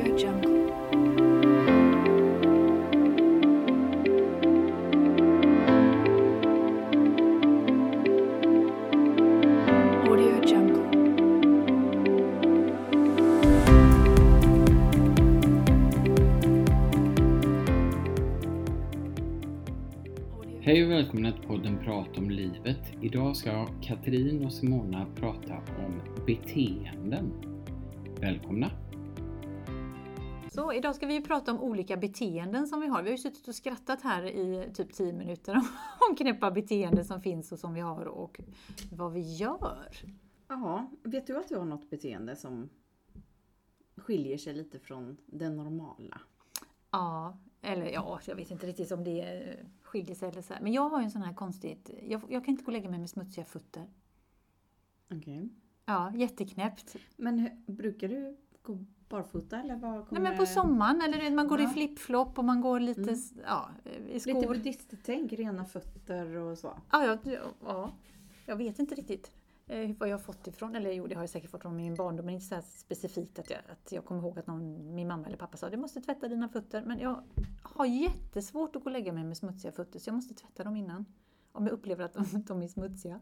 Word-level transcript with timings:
Audio 0.00 0.16
Jungle. 0.16 0.72
Audio 10.08 10.40
Jungle. 10.46 10.84
Hej 20.60 20.84
och 20.84 20.90
välkomna 20.90 21.32
till 21.32 21.42
podden 21.42 21.78
Prata 21.84 22.20
om 22.20 22.30
livet. 22.30 22.92
Idag 23.00 23.36
ska 23.36 23.66
Katrin 23.82 24.44
och 24.44 24.52
Simona 24.52 25.06
prata 25.16 25.54
om 25.56 26.24
beteenden. 26.26 27.32
Välkomna! 28.20 28.70
Så 30.50 30.72
idag 30.72 30.94
ska 30.94 31.06
vi 31.06 31.20
prata 31.20 31.52
om 31.52 31.60
olika 31.60 31.96
beteenden 31.96 32.66
som 32.66 32.80
vi 32.80 32.86
har. 32.86 33.02
Vi 33.02 33.08
har 33.08 33.16
ju 33.16 33.22
suttit 33.22 33.48
och 33.48 33.54
skrattat 33.54 34.02
här 34.02 34.22
i 34.24 34.70
typ 34.74 34.92
10 34.92 35.12
minuter 35.12 35.54
om- 35.54 35.68
om 36.10 36.16
knäppa 36.16 36.50
beteenden 36.50 37.04
som 37.04 37.20
finns 37.22 37.52
och 37.52 37.58
som 37.58 37.74
vi 37.74 37.80
har 37.80 38.04
och 38.04 38.40
vad 38.92 39.12
vi 39.12 39.20
gör. 39.36 39.88
Ja, 40.48 40.90
vet 41.02 41.26
du 41.26 41.36
att 41.36 41.48
du 41.48 41.56
har 41.56 41.64
något 41.64 41.90
beteende 41.90 42.36
som 42.36 42.68
skiljer 43.96 44.38
sig 44.38 44.54
lite 44.54 44.78
från 44.78 45.16
det 45.26 45.48
normala? 45.50 46.20
Ja, 46.90 47.38
eller 47.62 47.86
ja, 47.86 48.20
jag 48.26 48.36
vet 48.36 48.50
inte 48.50 48.66
riktigt 48.66 48.92
om 48.92 49.04
det 49.04 49.20
eh, 49.22 49.66
skiljer 49.82 50.14
sig 50.14 50.28
eller 50.28 50.42
så 50.42 50.54
här. 50.54 50.60
Men 50.60 50.72
jag 50.72 50.88
har 50.88 50.98
ju 51.00 51.04
en 51.04 51.10
sån 51.10 51.22
här 51.22 51.34
konstigt, 51.34 51.90
jag, 52.02 52.22
jag 52.28 52.44
kan 52.44 52.52
inte 52.52 52.64
gå 52.64 52.66
och 52.68 52.72
lägga 52.72 52.90
mig 52.90 52.98
med 52.98 53.10
smutsiga 53.10 53.44
fötter. 53.44 53.90
Okej. 55.14 55.48
Ja, 55.86 56.12
jätteknäppt. 56.14 56.96
Men 57.16 57.38
hur, 57.38 57.72
brukar 57.72 58.08
du 58.08 58.36
gå 58.62 58.84
barfota 59.10 59.60
eller 59.60 59.76
vad 59.76 59.92
Nej 59.94 60.04
kommer... 60.08 60.20
men 60.20 60.36
på 60.38 60.46
sommaren, 60.46 61.02
eller 61.02 61.30
man 61.30 61.48
går 61.48 61.60
i 61.60 61.62
Ja. 61.64 61.68
flip-flop 61.70 62.38
och 62.38 62.44
man 62.44 62.60
går 62.60 62.80
lite, 62.80 63.00
Mm. 63.00 63.18
ja, 63.46 63.68
i 63.84 64.12
Lite 64.12 64.20
skor. 64.20 64.46
buddhisttänk, 64.54 65.32
rena 65.32 65.64
fötter 65.64 66.36
och 66.36 66.58
så. 66.58 66.72
Ja, 66.90 67.04
jag, 67.24 67.38
ja, 67.64 67.90
jag 68.46 68.56
vet 68.56 68.78
inte 68.78 68.94
riktigt 68.94 69.32
eh, 69.66 69.90
vad 69.98 70.08
jag 70.08 70.14
har 70.16 70.22
fått 70.22 70.46
ifrån. 70.46 70.76
Eller 70.76 70.92
jo, 70.92 71.06
det 71.06 71.14
har 71.14 71.22
jag 71.22 71.30
säkert 71.30 71.50
fått 71.50 71.62
från 71.62 71.76
min 71.76 71.94
barndom, 71.94 72.26
men 72.26 72.34
inte 72.34 72.46
så 72.46 72.62
specifikt 72.62 73.38
att 73.38 73.50
jag, 73.50 73.58
att 73.72 73.92
jag 73.92 74.04
kommer 74.04 74.20
ihåg 74.20 74.38
att 74.38 74.46
någon, 74.46 74.94
min 74.94 75.08
mamma 75.08 75.26
eller 75.26 75.36
pappa 75.36 75.56
sa 75.56 75.70
du 75.70 75.76
måste 75.76 76.00
tvätta 76.00 76.28
dina 76.28 76.48
fötter. 76.48 76.82
Men 76.82 76.98
jag 76.98 77.22
har 77.62 77.86
jättesvårt 77.86 78.76
att 78.76 78.82
gå 78.82 78.86
och 78.86 78.92
lägga 78.92 79.12
mig 79.12 79.24
med 79.24 79.36
smutsiga 79.36 79.72
fötter, 79.72 79.98
så 79.98 80.08
jag 80.08 80.14
måste 80.14 80.34
tvätta 80.34 80.64
dem 80.64 80.76
innan. 80.76 81.04
Om 81.52 81.66
jag 81.66 81.72
upplever 81.72 82.04
att 82.04 82.14
de, 82.14 82.24
de 82.46 82.62
är 82.62 82.68
smutsiga. 82.68 83.20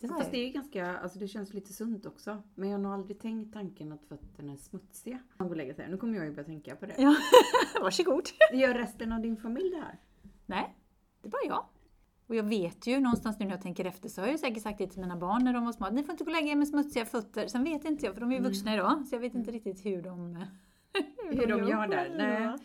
Det 0.00 0.08
så 0.08 0.14
Fast 0.14 0.30
det 0.30 0.38
är 0.38 0.52
ganska, 0.52 0.98
alltså 0.98 1.18
det 1.18 1.28
känns 1.28 1.54
lite 1.54 1.72
sunt 1.72 2.06
också. 2.06 2.42
Men 2.54 2.68
jag 2.68 2.78
har 2.78 2.82
nog 2.82 2.92
aldrig 2.92 3.20
tänkt 3.20 3.52
tanken 3.52 3.92
att 3.92 4.04
fötterna 4.04 4.52
är 4.52 4.56
smutsiga. 4.56 5.18
Man 5.36 5.48
går 5.48 5.56
lägger 5.56 5.74
sig. 5.74 5.90
Nu 5.90 5.96
kommer 5.96 6.16
jag 6.16 6.24
ju 6.24 6.32
börja 6.32 6.44
tänka 6.44 6.76
på 6.76 6.86
det. 6.86 6.94
Ja, 6.98 7.16
varsågod. 7.80 8.28
Gör 8.52 8.74
resten 8.74 9.12
av 9.12 9.20
din 9.20 9.36
familj 9.36 9.70
det 9.70 9.80
här? 9.80 10.00
Nej, 10.46 10.76
det 11.22 11.28
är 11.28 11.30
bara 11.30 11.46
jag. 11.46 11.64
Och 12.26 12.34
jag 12.34 12.44
vet 12.44 12.86
ju 12.86 13.00
någonstans 13.00 13.38
nu 13.38 13.44
när 13.44 13.52
jag 13.52 13.62
tänker 13.62 13.84
efter 13.84 14.08
så 14.08 14.20
har 14.20 14.26
jag 14.26 14.32
ju 14.32 14.38
säkert 14.38 14.62
sagt 14.62 14.78
det 14.78 14.86
till 14.86 15.00
mina 15.00 15.16
barn 15.16 15.44
när 15.44 15.52
de 15.52 15.64
var 15.64 15.72
små. 15.72 15.90
Ni 15.90 16.02
får 16.02 16.12
inte 16.12 16.24
gå 16.24 16.30
och 16.30 16.36
lägga 16.36 16.52
er 16.52 16.56
med 16.56 16.68
smutsiga 16.68 17.04
fötter. 17.04 17.46
Sen 17.46 17.64
vet 17.64 17.84
inte 17.84 18.06
jag, 18.06 18.14
för 18.14 18.20
de 18.20 18.32
är 18.32 18.36
ju 18.36 18.42
vuxna 18.42 18.74
idag, 18.74 19.06
så 19.06 19.14
jag 19.14 19.20
vet 19.20 19.34
inte 19.34 19.50
riktigt 19.50 19.86
hur 19.86 20.02
de... 20.02 20.46
hur 21.30 21.46
de 21.46 21.68
gör 21.68 21.88
där. 21.88 22.14
Nej. 22.16 22.56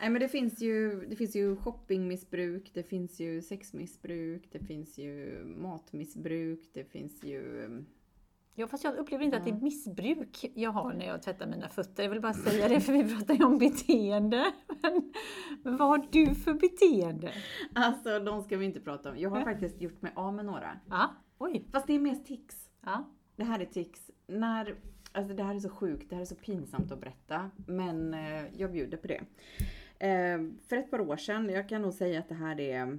Nej 0.00 0.10
men 0.10 0.20
det 0.20 0.28
finns 0.28 0.60
ju, 0.62 1.06
det 1.06 1.16
finns 1.16 1.36
ju 1.36 1.56
shoppingmissbruk, 1.56 2.70
det 2.74 2.82
finns 2.82 3.20
ju 3.20 3.42
sexmissbruk, 3.42 4.48
det 4.52 4.58
finns 4.58 4.98
ju 4.98 5.42
matmissbruk, 5.44 6.70
det 6.72 6.84
finns 6.84 7.24
ju... 7.24 7.68
Ja, 8.56 8.66
fast 8.66 8.84
jag 8.84 8.96
upplever 8.96 9.24
inte 9.24 9.36
att 9.36 9.44
det 9.44 9.50
är 9.50 9.54
Ja. 9.54 9.60
missbruk 9.60 10.50
jag 10.54 10.70
har 10.70 10.92
när 10.92 11.06
jag 11.06 11.22
tvättar 11.22 11.46
mina 11.46 11.68
fötter. 11.68 12.02
Jag 12.02 12.10
vill 12.10 12.20
bara 12.20 12.34
säga 12.34 12.68
det, 12.68 12.80
för 12.80 12.92
vi 12.92 13.16
pratar 13.16 13.34
ju 13.34 13.44
om 13.44 13.58
beteende. 13.58 14.52
Men, 14.82 15.12
men 15.62 15.76
vad 15.76 15.88
har 15.88 16.06
du 16.10 16.34
för 16.34 16.54
beteende? 16.54 17.32
Alltså 17.74 18.18
de 18.20 18.42
ska 18.42 18.56
vi 18.56 18.64
inte 18.64 18.80
prata 18.80 19.10
om. 19.10 19.18
Jag 19.18 19.30
har 19.30 19.42
faktiskt 19.42 19.80
gjort 19.80 20.02
mig 20.02 20.12
av 20.16 20.34
med 20.34 20.44
några. 20.44 20.80
Ja, 20.90 21.14
oj. 21.38 21.64
Fast 21.72 21.86
det 21.86 21.92
är 21.92 21.98
mest 21.98 22.26
tics. 22.26 22.68
Ja, 22.84 23.04
Det 23.36 23.44
här 23.44 23.60
är 23.60 23.64
tics. 23.64 24.10
När, 24.26 24.74
alltså 25.12 25.34
det 25.34 25.42
här 25.42 25.54
är 25.54 25.60
så 25.60 25.68
sjukt, 25.70 26.10
det 26.10 26.14
här 26.16 26.22
är 26.22 26.26
så 26.26 26.34
pinsamt 26.36 26.92
att 26.92 27.00
berätta. 27.00 27.50
Men 27.66 28.14
eh, 28.14 28.42
jag 28.56 28.72
bjuder 28.72 28.96
på 28.98 29.06
det. 29.06 29.20
Eh, 29.98 30.38
för 30.68 30.76
ett 30.76 30.90
par 30.90 31.00
år 31.00 31.16
sedan, 31.16 31.48
jag 31.48 31.68
kan 31.68 31.82
nog 31.82 31.92
säga 31.92 32.18
att 32.18 32.28
det 32.28 32.34
här 32.34 32.60
är 32.60 32.98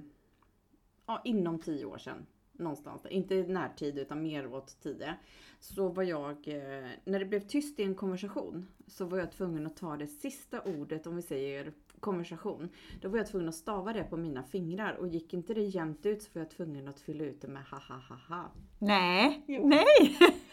ja, 1.06 1.22
inom 1.24 1.58
tio 1.58 1.84
år 1.84 1.98
sedan. 1.98 2.26
Någonstans, 2.52 3.06
inte 3.10 3.34
i 3.34 3.42
närtid 3.46 3.98
utan 3.98 4.22
mer 4.22 4.54
åt 4.54 4.80
tio. 4.82 5.14
Så 5.60 5.88
var 5.88 6.02
jag, 6.02 6.48
eh, 6.48 6.88
när 7.04 7.18
det 7.18 7.24
blev 7.24 7.40
tyst 7.40 7.80
i 7.80 7.82
en 7.82 7.94
konversation, 7.94 8.66
så 8.86 9.04
var 9.04 9.18
jag 9.18 9.32
tvungen 9.32 9.66
att 9.66 9.76
ta 9.76 9.96
det 9.96 10.06
sista 10.06 10.60
ordet, 10.62 11.06
om 11.06 11.16
vi 11.16 11.22
säger 11.22 11.72
konversation. 12.00 12.68
Då 13.00 13.08
var 13.08 13.18
jag 13.18 13.26
tvungen 13.26 13.48
att 13.48 13.54
stava 13.54 13.92
det 13.92 14.04
på 14.04 14.16
mina 14.16 14.42
fingrar 14.42 14.92
och 14.92 15.08
gick 15.08 15.34
inte 15.34 15.54
det 15.54 15.62
jämnt 15.62 16.06
ut 16.06 16.22
så 16.22 16.30
var 16.32 16.40
jag 16.40 16.50
tvungen 16.50 16.88
att 16.88 17.00
fylla 17.00 17.24
ut 17.24 17.40
det 17.40 17.48
med 17.48 17.62
ha 17.64 17.78
ha 17.78 17.96
ha 17.96 18.16
ha. 18.28 18.52
nej, 18.78 19.44
nej! 19.48 20.18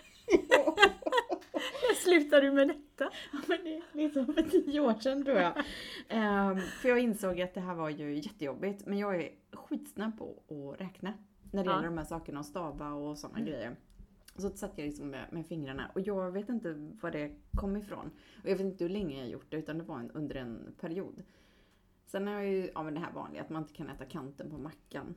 Slutar 2.04 2.42
du 2.42 2.52
med 2.52 2.68
detta? 2.68 3.10
Ja, 3.32 3.40
men 3.48 3.58
det 3.64 3.76
är 3.78 3.84
liksom 3.94 4.26
för 4.26 4.42
tio 4.44 4.80
år 4.80 4.94
sedan 4.94 5.26
tror 5.26 5.38
jag. 5.38 5.54
Ehm, 6.10 6.58
för 6.60 6.90
jag 6.90 7.00
insåg 7.00 7.42
att 7.42 7.54
det 7.54 7.62
här 7.62 7.76
var 7.76 7.90
ju 7.90 8.16
jättejobbigt. 8.16 8.86
Men 8.86 8.98
jag 8.98 9.16
är 9.22 9.30
skitsnabb 9.52 10.18
på 10.18 10.36
att 10.74 10.82
räkna. 10.82 11.14
När 11.52 11.64
det 11.64 11.70
Ja. 11.70 11.76
gäller 11.76 11.88
de 11.90 11.98
här 11.98 12.06
sakerna, 12.06 12.40
och 12.40 12.46
stava 12.46 12.92
och 12.94 13.18
sådana 13.18 13.40
grejer. 13.40 13.76
Så 14.36 14.50
satt 14.50 14.78
jag 14.78 14.86
liksom 14.86 15.10
med, 15.10 15.26
med 15.34 15.46
fingrarna 15.48 15.92
och 15.96 16.02
jag 16.02 16.32
vet 16.32 16.50
inte 16.50 16.74
var 17.02 17.12
det 17.12 17.32
kom 17.56 17.78
ifrån. 17.78 18.12
Och 18.44 18.50
jag 18.50 18.56
vet 18.58 18.66
inte 18.66 18.84
hur 18.84 18.90
länge 18.90 19.20
jag 19.20 19.30
gjort 19.30 19.46
det 19.50 19.58
utan 19.58 19.78
det 19.78 19.84
var 19.84 20.00
en, 20.00 20.12
under 20.12 20.36
en 20.36 20.76
period. 20.80 21.24
Sen 22.06 22.28
har 22.28 22.34
jag 22.34 22.48
ju, 22.48 22.72
ja 22.74 22.84
men 22.84 22.94
det 22.94 23.00
här 23.00 23.12
vanliga 23.12 23.42
att 23.42 23.50
man 23.50 23.62
inte 23.62 23.74
kan 23.74 23.90
äta 23.90 24.06
kanten 24.06 24.50
på 24.50 24.58
mackan. 24.58 25.16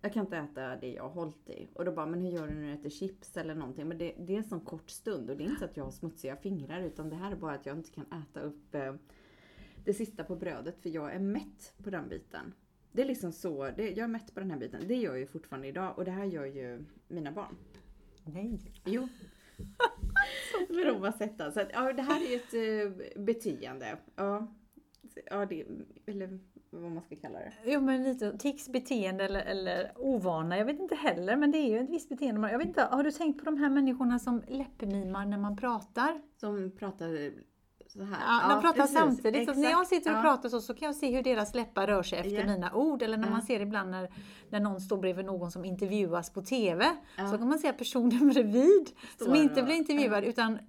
Jag 0.00 0.12
kan 0.12 0.24
inte 0.24 0.36
äta 0.36 0.76
det 0.76 0.92
jag 0.92 1.02
har 1.02 1.10
hållit 1.10 1.50
i. 1.50 1.68
Och 1.74 1.84
då 1.84 1.92
bara, 1.92 2.06
men 2.06 2.20
hur 2.20 2.30
gör 2.30 2.48
du 2.48 2.54
när 2.54 2.66
du 2.66 2.72
äter 2.72 2.90
chips 2.90 3.36
eller 3.36 3.54
någonting? 3.54 3.88
Men 3.88 3.98
det, 3.98 4.14
det 4.18 4.32
är 4.32 4.36
en 4.38 4.44
sån 4.44 4.60
kort 4.60 4.90
stund 4.90 5.30
och 5.30 5.36
det 5.36 5.44
är 5.44 5.46
inte 5.46 5.58
så 5.58 5.64
att 5.64 5.76
jag 5.76 5.84
har 5.84 5.90
smutsiga 5.90 6.36
fingrar 6.36 6.82
utan 6.82 7.10
det 7.10 7.16
här 7.16 7.32
är 7.32 7.36
bara 7.36 7.54
att 7.54 7.66
jag 7.66 7.76
inte 7.76 7.90
kan 7.90 8.06
äta 8.12 8.40
upp 8.40 8.74
eh, 8.74 8.94
det 9.84 9.94
sista 9.94 10.24
på 10.24 10.36
brödet 10.36 10.82
för 10.82 10.90
jag 10.90 11.14
är 11.14 11.18
mätt 11.18 11.74
på 11.84 11.90
den 11.90 12.08
biten. 12.08 12.54
Det 12.92 13.02
är 13.02 13.06
liksom 13.06 13.32
så, 13.32 13.70
det, 13.76 13.90
jag 13.90 13.98
är 13.98 14.08
mätt 14.08 14.34
på 14.34 14.40
den 14.40 14.50
här 14.50 14.58
biten. 14.58 14.88
Det 14.88 14.94
gör 14.94 15.10
jag 15.10 15.18
ju 15.18 15.26
fortfarande 15.26 15.68
idag 15.68 15.98
och 15.98 16.04
det 16.04 16.10
här 16.10 16.24
gör 16.24 16.44
ju 16.44 16.84
mina 17.08 17.32
barn. 17.32 17.56
Nej. 18.24 18.60
Jo. 18.84 19.08
Men 20.68 20.86
de 20.86 21.02
har 21.02 21.12
sett. 21.12 21.36
Så 21.54 21.60
att, 21.60 21.70
ja, 21.72 21.92
det 21.92 22.02
här 22.02 22.24
är 22.24 22.30
ju 22.30 22.36
ett 22.36 22.54
eh, 23.16 23.22
beteende. 23.22 23.98
Ja. 24.16 24.54
ja, 25.24 25.46
det, 25.46 25.66
eller 26.06 26.38
vad 26.70 26.90
man 26.92 27.02
ska 27.02 27.16
kalla 27.16 27.38
det. 27.38 27.52
Jo 27.64 27.80
men 27.80 28.02
lite 28.02 28.38
tics, 28.38 28.68
beteende 28.68 29.24
eller, 29.24 29.40
eller 29.40 29.92
ovana, 29.96 30.58
jag 30.58 30.64
vet 30.64 30.80
inte 30.80 30.94
heller 30.94 31.36
men 31.36 31.50
det 31.50 31.58
är 31.58 31.68
ju 31.70 31.78
ett 31.78 31.90
visst 31.90 32.08
beteende. 32.08 32.50
Jag 32.50 32.58
vet 32.58 32.66
inte, 32.68 32.82
har 32.82 33.04
du 33.04 33.10
tänkt 33.12 33.38
på 33.38 33.44
de 33.44 33.56
här 33.56 33.70
människorna 33.70 34.18
som 34.18 34.42
läppmimar 34.48 35.26
när 35.26 35.38
man 35.38 35.56
pratar? 35.56 36.20
Som 36.40 36.70
pratar 36.78 37.32
så 37.88 38.02
här. 38.02 38.16
Ja, 38.48 38.54
de 38.54 38.60
pratar 38.62 38.80
precis. 38.80 38.96
samtidigt. 38.98 39.48
Så 39.54 39.60
när 39.60 39.70
jag 39.70 39.86
sitter 39.86 40.10
och 40.10 40.16
Ja. 40.18 40.22
pratar 40.22 40.48
så, 40.48 40.60
så 40.60 40.74
kan 40.74 40.86
jag 40.86 40.94
se 40.96 41.16
hur 41.16 41.22
deras 41.22 41.54
läppar 41.54 41.86
rör 41.86 42.02
sig 42.02 42.18
efter 42.18 42.30
Ja. 42.30 42.46
mina 42.46 42.74
ord. 42.74 43.02
Eller 43.02 43.16
när 43.16 43.26
Ja. 43.26 43.30
man 43.30 43.42
ser 43.42 43.60
ibland 43.60 43.90
när, 43.90 44.10
när 44.50 44.60
någon 44.60 44.80
står 44.80 44.96
bredvid 44.98 45.24
någon 45.24 45.50
som 45.50 45.64
intervjuas 45.64 46.30
på 46.30 46.42
TV. 46.42 46.86
Ja. 47.16 47.30
Så 47.30 47.38
kan 47.38 47.48
man 47.48 47.58
se 47.58 47.68
att 47.68 47.78
personen 47.78 48.28
bredvid, 48.34 48.88
som 49.18 49.24
Står 49.26 49.36
inte 49.36 49.60
och- 49.60 49.66
blir 49.66 49.76
intervjuad 49.76 50.24
utan 50.24 50.54
eh, 50.54 50.60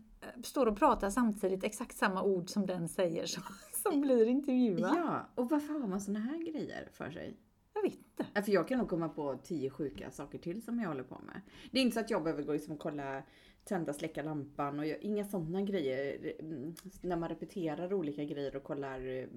står 0.43 0.65
och 0.65 0.77
pratar 0.79 1.09
samtidigt 1.09 1.63
exakt 1.63 1.97
samma 1.97 2.23
ord 2.23 2.49
som 2.49 2.65
den 2.65 2.89
säger 2.89 3.25
som, 3.25 3.43
som 3.91 4.01
blir 4.01 4.25
intervjuad. 4.25 4.95
Ja, 4.95 5.29
och 5.35 5.49
varför 5.49 5.73
har 5.73 5.87
man 5.87 6.01
såna 6.01 6.19
här 6.19 6.51
grejer 6.51 6.89
för 6.91 7.11
sig? 7.11 7.37
Jag 7.73 7.81
vet 7.81 7.93
inte. 7.93 8.25
Ja, 8.33 8.41
För 8.41 8.51
jag 8.51 8.67
kan 8.67 8.77
nog 8.77 8.89
komma 8.89 9.09
på 9.09 9.39
tio 9.43 9.69
sjuka 9.69 10.11
saker 10.11 10.37
till 10.37 10.61
som 10.61 10.79
jag 10.79 10.87
håller 10.87 11.03
på 11.03 11.21
med. 11.25 11.41
Det 11.71 11.79
är 11.79 11.83
inte 11.83 11.93
så 11.93 11.99
att 11.99 12.09
jag 12.09 12.23
behöver 12.23 12.43
gå 12.43 12.53
liksom 12.53 12.73
och 12.73 12.79
kolla 12.79 13.23
tända, 13.63 13.93
släcka 13.93 14.23
lampan 14.23 14.79
och 14.79 14.85
jag, 14.87 15.01
inga 15.01 15.25
sådana 15.25 15.61
grejer. 15.61 16.33
Mm, 16.39 16.75
När 17.01 17.15
man 17.15 17.29
repeterar 17.29 17.93
olika 17.93 18.23
grejer 18.23 18.55
och 18.55 18.63
kollar 18.63 18.99
mm, 18.99 19.29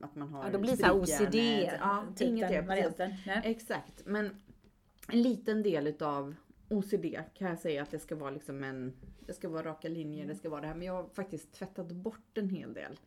att 0.00 0.14
man 0.14 0.28
har 0.28 0.44
Ja, 0.44 0.50
då 0.52 0.58
blir 0.58 0.70
det 0.70 0.76
så 0.76 0.86
här 0.86 1.04
strykjärnet. 1.04 1.34
OCD, 1.34 1.78
Ja, 1.80 2.04
typ 2.16 2.28
inget 2.28 2.48
den 2.48 2.66
varianten. 2.66 3.10
Exakt, 3.44 4.06
men 4.06 4.36
en 5.08 5.22
liten 5.22 5.62
del 5.62 5.86
utav 5.86 6.34
OCD 6.70 7.16
kan 7.34 7.48
jag 7.48 7.58
säga 7.58 7.82
att 7.82 7.90
det 7.90 7.98
ska 7.98 8.16
vara 8.16 8.30
liksom 8.30 8.64
en, 8.64 8.92
det 9.20 9.32
ska 9.32 9.48
vara 9.48 9.62
raka 9.62 9.88
linjer, 9.88 10.26
det 10.26 10.34
ska 10.34 10.50
vara 10.50 10.60
det 10.60 10.66
här. 10.66 10.74
Men 10.74 10.86
jag 10.86 10.94
har 10.94 11.08
faktiskt 11.08 11.52
tvättat 11.52 11.92
bort 11.92 12.38
en 12.38 12.48
hel 12.48 12.74
del 12.74 12.98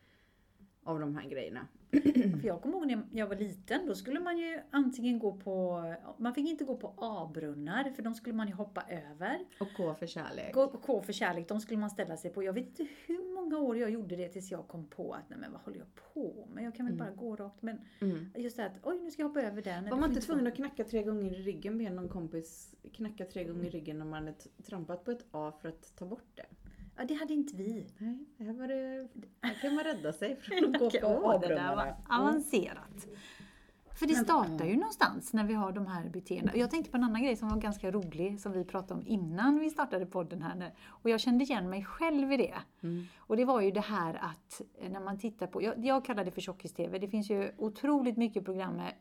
av 0.84 1.00
de 1.00 1.16
här 1.16 1.30
grejerna. 1.30 1.68
För 2.42 2.48
jag 2.48 2.62
kommer 2.62 2.78
ihåg 2.78 2.88
när 2.88 3.04
jag 3.12 3.28
var 3.28 3.36
liten, 3.36 3.86
då 3.88 3.96
skulle 3.96 4.20
man 4.20 4.38
ju 4.38 4.60
antingen 4.72 5.20
gå 5.20 5.32
på, 5.38 5.84
man 6.18 6.34
fick 6.34 6.50
inte 6.50 6.64
gå 6.64 6.76
på 6.78 6.94
A-brunnar 6.98 7.90
för 7.96 8.04
de 8.04 8.14
skulle 8.16 8.36
man 8.36 8.48
ju 8.48 8.54
hoppa 8.54 8.84
över. 8.90 9.40
Och 9.60 9.68
K 9.78 9.94
för 9.96 10.08
kärlek. 10.08 10.54
K 10.82 11.02
för 11.02 11.14
kärlek, 11.14 11.48
de 11.48 11.60
skulle 11.62 11.80
man 11.80 11.90
ställa 11.90 12.18
sig 12.18 12.32
på. 12.32 12.44
Jag 12.44 12.54
vet 12.54 12.66
inte 12.80 12.88
hur 13.06 13.34
många 13.36 13.58
år 13.60 13.78
jag 13.78 13.90
gjorde 13.90 14.16
det 14.16 14.30
tills 14.30 14.52
jag 14.52 14.68
kom 14.68 14.88
på 14.88 15.14
att 15.14 15.30
nej 15.30 15.40
men 15.40 15.52
vad 15.52 15.62
håller 15.62 15.78
jag 15.78 15.88
på 16.14 16.48
med? 16.54 16.64
Jag 16.64 16.76
kan 16.76 16.86
väl 16.86 16.96
bara 16.96 17.12
gå 17.12 17.36
rakt. 17.36 17.62
Men 17.62 17.78
Mm. 18.00 18.26
just 18.36 18.58
det 18.58 18.66
att 18.66 18.74
oj 18.84 19.00
nu 19.00 19.12
ska 19.12 19.22
jag 19.22 19.28
hoppa 19.28 19.42
över 19.42 19.62
den. 19.62 19.90
Var 19.90 19.98
man 19.98 20.10
inte 20.10 20.22
tvungen 20.22 20.48
att 20.48 20.56
knacka 20.56 20.84
tre 20.84 21.04
gånger 21.04 21.32
i 21.34 21.44
ryggen, 21.44 21.78
be 21.78 21.90
någon 21.90 22.10
kompis 22.10 22.76
knacka 22.94 23.26
tre 23.26 23.44
gånger 23.44 23.66
i 23.66 23.70
ryggen 23.70 23.98
när 24.00 24.06
man 24.06 24.24
hade 24.26 24.38
trampat 24.64 25.06
på 25.06 25.12
ett 25.12 25.26
A 25.32 25.54
för 25.62 25.70
att 25.70 25.96
ta 25.98 26.06
bort 26.06 26.28
det? 26.36 26.46
Ja, 26.98 27.06
det 27.06 27.14
hade 27.14 27.34
inte 27.34 27.56
vi. 27.56 27.88
Nej, 27.98 28.26
här, 28.40 28.54
var 28.54 28.68
det, 28.68 29.08
här 29.42 29.54
kan 29.62 29.76
man 29.76 29.84
rädda 29.84 30.14
sig 30.14 30.36
från 30.36 30.76
att 30.76 30.82
gå 30.82 30.90
på 30.90 31.08
Åh, 31.08 31.40
det 31.40 31.48
där 31.48 31.56
var 31.56 31.64
avrummarna. 31.66 31.96
avancerat. 32.10 33.08
För 34.02 34.08
det 34.08 34.16
startar 34.16 34.66
ju 34.66 34.76
någonstans 34.76 35.34
när 35.34 35.44
vi 35.44 35.54
har 35.54 35.72
de 35.72 35.88
här 35.88 36.10
beteendena. 36.10 36.58
Jag 36.58 36.72
tänkte 36.72 36.92
på 36.92 36.98
en 36.98 37.04
annan 37.04 37.24
grej 37.24 37.36
som 37.36 37.50
var 37.50 37.58
ganska 37.58 37.92
rolig 37.92 38.40
som 38.40 38.52
vi 38.52 38.66
pratade 38.66 39.00
om 39.00 39.08
innan 39.08 39.60
vi 39.60 39.70
startade 39.70 40.06
podden 40.06 40.42
här. 40.42 40.74
Och 40.88 41.10
jag 41.10 41.20
kände 41.20 41.44
igen 41.44 41.70
mig 41.70 41.86
själv 41.86 42.32
i 42.32 42.38
det. 42.38 42.58
Mm. 42.84 43.06
Och 43.18 43.38
det 43.38 43.46
var 43.46 43.62
ju 43.62 43.72
det 43.72 43.82
här 43.82 44.14
att 44.14 44.62
när 44.90 45.00
man 45.00 45.20
tittar 45.20 45.48
på, 45.48 45.62
jag, 45.62 45.86
jag 45.86 46.06
kallar 46.06 46.26
det 46.26 46.32
för 46.32 46.42
tjockis-TV, 46.42 47.00
det 47.00 47.08
finns 47.08 47.30
ju 47.30 47.52
otroligt 47.58 48.18
mycket 48.18 48.46
program 48.46 48.76
med 48.76 48.94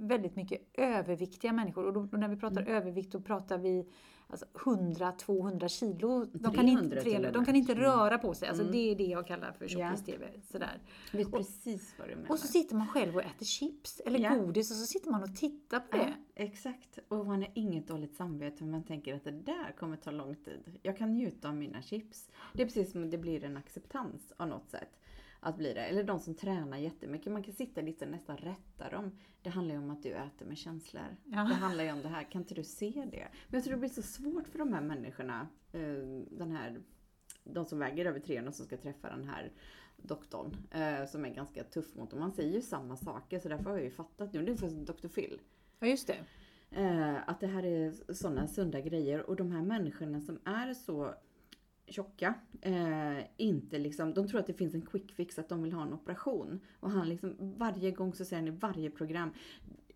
väldigt 0.00 0.36
mycket 0.36 0.60
överviktiga 0.74 1.52
människor. 1.52 1.84
Och 1.86 1.92
då, 1.92 2.02
då 2.06 2.16
när 2.16 2.28
vi 2.28 2.36
pratar 2.36 2.60
Mm. 2.62 2.74
övervikt 2.74 3.12
då 3.12 3.20
pratar 3.20 3.58
vi 3.58 3.86
alltså 4.28 4.46
100-200 4.54 5.68
kilo. 5.68 6.24
De 6.24 6.38
kan, 6.38 6.52
300 6.54 6.82
inte, 6.82 6.96
och 6.96 7.02
300, 7.02 7.30
de 7.30 7.44
kan 7.44 7.56
inte 7.56 7.72
Mm. 7.72 7.84
röra 7.84 8.18
på 8.18 8.34
sig. 8.34 8.48
Alltså 8.48 8.62
Mm. 8.62 8.72
Det 8.72 8.78
är 8.90 8.94
det 8.96 9.04
jag 9.04 9.26
kallar 9.26 9.52
för 9.52 9.64
Ja. 9.64 9.68
tjockis-TV. 9.90 10.26
Jag 11.12 11.18
vet 11.18 11.30
precis 11.32 11.94
vad 11.98 12.08
du 12.08 12.16
menar. 12.16 12.30
Och 12.30 12.38
så 12.38 12.46
sitter 12.46 12.76
man 12.76 12.86
själv 12.88 13.14
och 13.16 13.22
äter 13.22 13.46
chips 13.46 14.00
eller 14.06 14.18
Ja. 14.18 14.34
godis 14.34 14.70
och 14.70 14.76
så 14.76 14.86
sitter 14.86 15.10
man 15.10 15.22
och 15.22 15.36
tittar 15.36 15.80
på 15.80 15.96
Ja, 15.96 16.04
det. 16.04 16.42
exakt. 16.42 16.98
Och 17.08 17.26
man 17.26 17.42
har 17.42 17.50
inget 17.54 17.88
dåligt 17.88 18.14
samvete 18.14 18.56
för 18.56 18.64
man 18.64 18.82
tänker 18.82 19.14
att 19.14 19.24
det 19.24 19.30
där 19.30 19.74
kommer 19.78 19.96
ta 19.96 20.10
lång 20.10 20.34
tid. 20.36 20.78
Jag 20.82 20.96
kan 20.96 21.12
njuta 21.14 21.48
av 21.48 21.56
mina 21.56 21.82
chips. 21.82 22.30
Det 22.52 22.62
är 22.62 22.66
precis 22.66 22.92
som 22.92 23.10
det 23.10 23.18
blir 23.18 23.44
en 23.44 23.56
acceptans 23.56 24.32
av 24.36 24.48
något 24.48 24.70
sätt. 24.70 24.98
Att 25.40 25.56
bli 25.56 25.72
det. 25.74 25.80
Eller 25.80 26.04
de 26.04 26.20
som 26.20 26.34
tränar 26.34 26.78
jättemycket. 26.78 27.32
Man 27.32 27.42
kan 27.42 27.54
sitta 27.54 27.80
lite 27.80 28.04
och 28.04 28.10
nästan 28.10 28.36
rätta 28.36 28.90
dem. 28.90 29.10
Det 29.42 29.50
handlar 29.50 29.74
ju 29.74 29.80
om 29.80 29.90
att 29.90 30.02
du 30.02 30.12
äter 30.12 30.46
med 30.46 30.58
känslor. 30.58 31.16
Ja. 31.24 31.36
Det 31.38 31.54
handlar 31.54 31.84
ju 31.84 31.92
om 31.92 32.02
det 32.02 32.08
här. 32.08 32.22
Kan 32.30 32.42
inte 32.42 32.54
du 32.54 32.64
se 32.64 32.90
det? 33.12 33.28
Men 33.48 33.58
jag 33.58 33.64
tror 33.64 33.72
det 33.74 33.80
blir 33.80 33.88
så 33.90 34.02
svårt 34.02 34.48
för 34.48 34.58
de 34.58 34.72
här 34.72 34.80
människorna. 34.80 35.48
eh, 35.72 35.80
Den 36.30 36.50
här, 36.50 36.80
de 37.44 37.64
som 37.64 37.78
väger 37.78 38.06
över 38.06 38.20
300 38.20 38.52
som 38.52 38.66
ska 38.66 38.76
träffa 38.76 39.08
den 39.08 39.24
här 39.24 39.52
doktorn. 39.96 40.56
eh, 40.70 41.06
Som 41.06 41.24
är 41.24 41.28
ganska 41.34 41.64
tuff 41.64 41.94
mot 41.94 42.10
dem. 42.10 42.20
Man 42.20 42.32
säger 42.32 42.52
ju 42.54 42.62
samma 42.62 42.96
saker 42.96 43.38
så 43.38 43.48
därför 43.48 43.64
har 43.64 43.72
jag 43.76 43.84
ju 43.84 43.90
fattat 43.90 44.32
nu. 44.32 44.44
Det 44.44 44.52
är 44.52 44.56
för 44.56 44.68
Dr. 44.68 45.08
Phil. 45.08 45.40
Ja, 45.78 45.86
just 45.86 46.06
det. 46.06 46.18
Eh, 46.70 47.28
att 47.28 47.40
det 47.40 47.46
här 47.46 47.62
är 47.64 48.14
sådana 48.14 48.48
sunda 48.48 48.80
grejer 48.80 49.22
och 49.30 49.36
de 49.36 49.52
här 49.52 49.62
människorna 49.62 50.20
som 50.20 50.38
är 50.44 50.74
så 50.74 51.14
tjocka, 51.86 52.34
eh, 52.60 53.18
inte 53.36 53.78
liksom, 53.78 54.14
de 54.14 54.28
tror 54.28 54.40
att 54.40 54.46
det 54.46 54.54
finns 54.54 54.74
en 54.74 54.86
quick 54.86 55.12
fix, 55.12 55.38
att 55.38 55.48
de 55.48 55.62
vill 55.62 55.72
ha 55.72 55.82
en 55.82 55.92
operation. 55.92 56.60
Och 56.80 56.90
han 56.90 57.08
liksom, 57.08 57.36
varje 57.38 57.90
gång 57.90 58.14
så 58.14 58.24
säger 58.24 58.42
han 58.42 58.54
i 58.54 58.58
varje 58.58 58.90
program, 58.90 59.30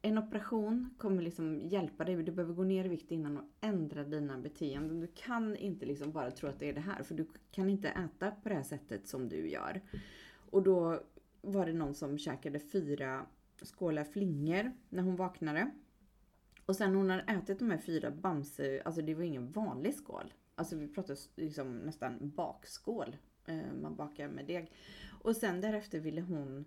en 0.03 0.19
operation 0.19 0.95
kommer 0.99 1.23
liksom 1.23 1.61
hjälpa 1.61 2.05
dig, 2.05 2.23
du 2.23 2.33
behöver 2.33 2.55
gå 2.55 2.65
ner 2.65 2.85
i 2.85 2.89
vikt 2.89 3.11
innan 3.11 3.37
och 3.37 3.45
ändra 3.61 4.05
dina 4.05 4.39
beteenden. 4.39 5.01
Du 5.01 5.07
kan 5.07 5.57
inte 5.57 5.87
liksom 5.87 6.13
bara 6.13 6.31
tro 6.31 6.49
att 6.49 6.59
det 6.59 6.69
är 6.69 6.75
det 6.75 6.81
här, 6.81 7.03
för 7.03 7.15
du 7.15 7.27
kan 7.51 7.71
inte 7.71 7.89
äta 7.89 8.31
på 8.31 8.49
det 8.49 8.55
här 8.55 8.63
sättet 8.63 9.09
som 9.09 9.29
du 9.29 9.49
gör. 9.49 9.81
Och 10.51 10.63
då 10.63 11.01
var 11.43 11.67
det 11.67 11.73
någon 11.73 11.95
som 11.95 12.19
käkade 12.19 12.61
fyra 12.61 13.27
skålar 13.63 14.05
flingor 14.05 14.73
när 14.89 15.03
hon 15.03 15.17
vaknade. 15.17 15.71
Och 16.67 16.77
sen 16.77 16.95
hon 16.95 17.11
hade 17.11 17.23
ätit 17.23 17.59
de 17.59 17.71
här 17.71 17.79
fyra 17.79 18.11
Bamse, 18.11 18.83
alltså 18.85 19.03
det 19.03 19.15
var 19.15 19.23
ingen 19.23 19.53
vanlig 19.53 19.95
skål. 19.95 20.33
Alltså 20.61 20.77
vi 20.77 20.89
pratar 20.89 21.17
liksom 21.37 21.79
nästan 21.79 22.17
bakskål. 22.21 23.17
Eh, 23.47 23.73
man 23.83 23.97
bakar 23.97 24.29
med 24.29 24.47
deg. 24.47 24.73
Och 25.23 25.37
sen 25.37 25.61
därefter 25.61 26.01
ville 26.01 26.21
hon 26.21 26.65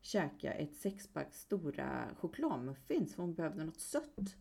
käka 0.00 0.52
ett 0.52 0.76
sexpack 0.76 1.34
stora 1.34 2.08
chokladmuffins 2.18 3.14
för 3.14 3.22
hon 3.22 3.34
behövde 3.34 3.64
något 3.64 3.80
sött. 3.80 4.36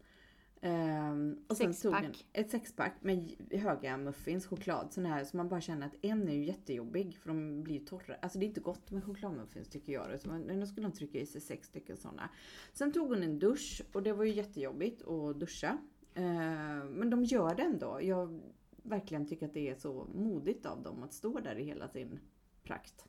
Ehm, 0.61 1.37
och 1.47 1.57
sen 1.57 1.73
tog 1.73 1.93
en, 1.93 2.01
Sexpack? 2.03 2.25
ett 2.33 2.51
sexpack 2.51 2.93
med 3.01 3.31
höga 3.51 3.97
muffins, 3.97 4.45
choklad. 4.47 4.93
Sån 4.93 5.05
här, 5.05 5.23
så 5.23 5.37
man 5.37 5.49
bara 5.49 5.61
känner 5.61 5.87
att 5.87 5.95
en 6.01 6.27
är 6.27 6.33
ju 6.33 6.45
jättejobbig 6.45 7.17
för 7.17 7.29
de 7.29 7.63
blir 7.63 7.79
ju 7.79 7.85
torra. 7.85 8.15
Alltså 8.21 8.39
det 8.39 8.45
är 8.45 8.47
inte 8.47 8.61
gott 8.61 8.91
med 8.91 9.03
chokladmuffins 9.03 9.69
tycker 9.69 9.93
jag. 9.93 10.19
Så 10.19 10.29
man, 10.29 10.59
då 10.59 10.65
skulle 10.65 10.87
hon 10.87 10.95
trycka 10.95 11.19
i 11.19 11.25
sig 11.25 11.41
sex 11.41 11.67
stycken 11.67 11.97
sådana. 11.97 12.29
Sen 12.73 12.91
tog 12.91 13.09
hon 13.09 13.23
en 13.23 13.39
dusch 13.39 13.81
och 13.93 14.03
det 14.03 14.13
var 14.13 14.23
ju 14.23 14.33
jättejobbigt 14.33 15.07
att 15.07 15.39
duscha. 15.39 15.77
Eh, 16.13 16.85
men 16.89 17.09
de 17.09 17.23
gör 17.23 17.55
det 17.55 17.63
ändå. 17.63 17.99
Jag 18.01 18.41
verkligen 18.89 19.27
tycker 19.27 19.45
att 19.45 19.53
det 19.53 19.69
är 19.69 19.75
så 19.75 20.07
modigt 20.13 20.65
av 20.65 20.83
dem 20.83 21.03
att 21.03 21.13
stå 21.13 21.39
där 21.39 21.55
i 21.55 21.63
hela 21.63 21.87
sin 21.87 22.19
prakt. 22.63 23.05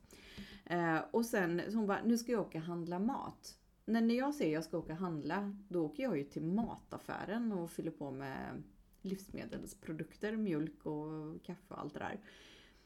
Eh, 0.64 0.98
och 1.10 1.26
sen 1.26 1.62
så 1.68 1.76
hon 1.76 1.86
bara, 1.86 2.02
nu 2.04 2.18
ska 2.18 2.32
jag 2.32 2.40
åka 2.40 2.58
och 2.58 2.64
handla 2.64 2.98
mat. 2.98 3.56
Men 3.84 4.08
när 4.08 4.14
jag 4.14 4.34
säger 4.34 4.54
jag 4.54 4.64
ska 4.64 4.78
åka 4.78 4.92
och 4.92 4.98
handla, 4.98 5.56
då 5.68 5.84
åker 5.84 6.02
jag 6.02 6.18
ju 6.18 6.24
till 6.24 6.42
mataffären 6.42 7.52
och 7.52 7.70
fyller 7.70 7.90
på 7.90 8.10
med 8.10 8.62
livsmedelsprodukter, 9.02 10.36
mjölk 10.36 10.86
och 10.86 11.44
kaffe 11.44 11.74
och 11.74 11.80
allt 11.80 11.94
det 11.94 11.98
där. 11.98 12.20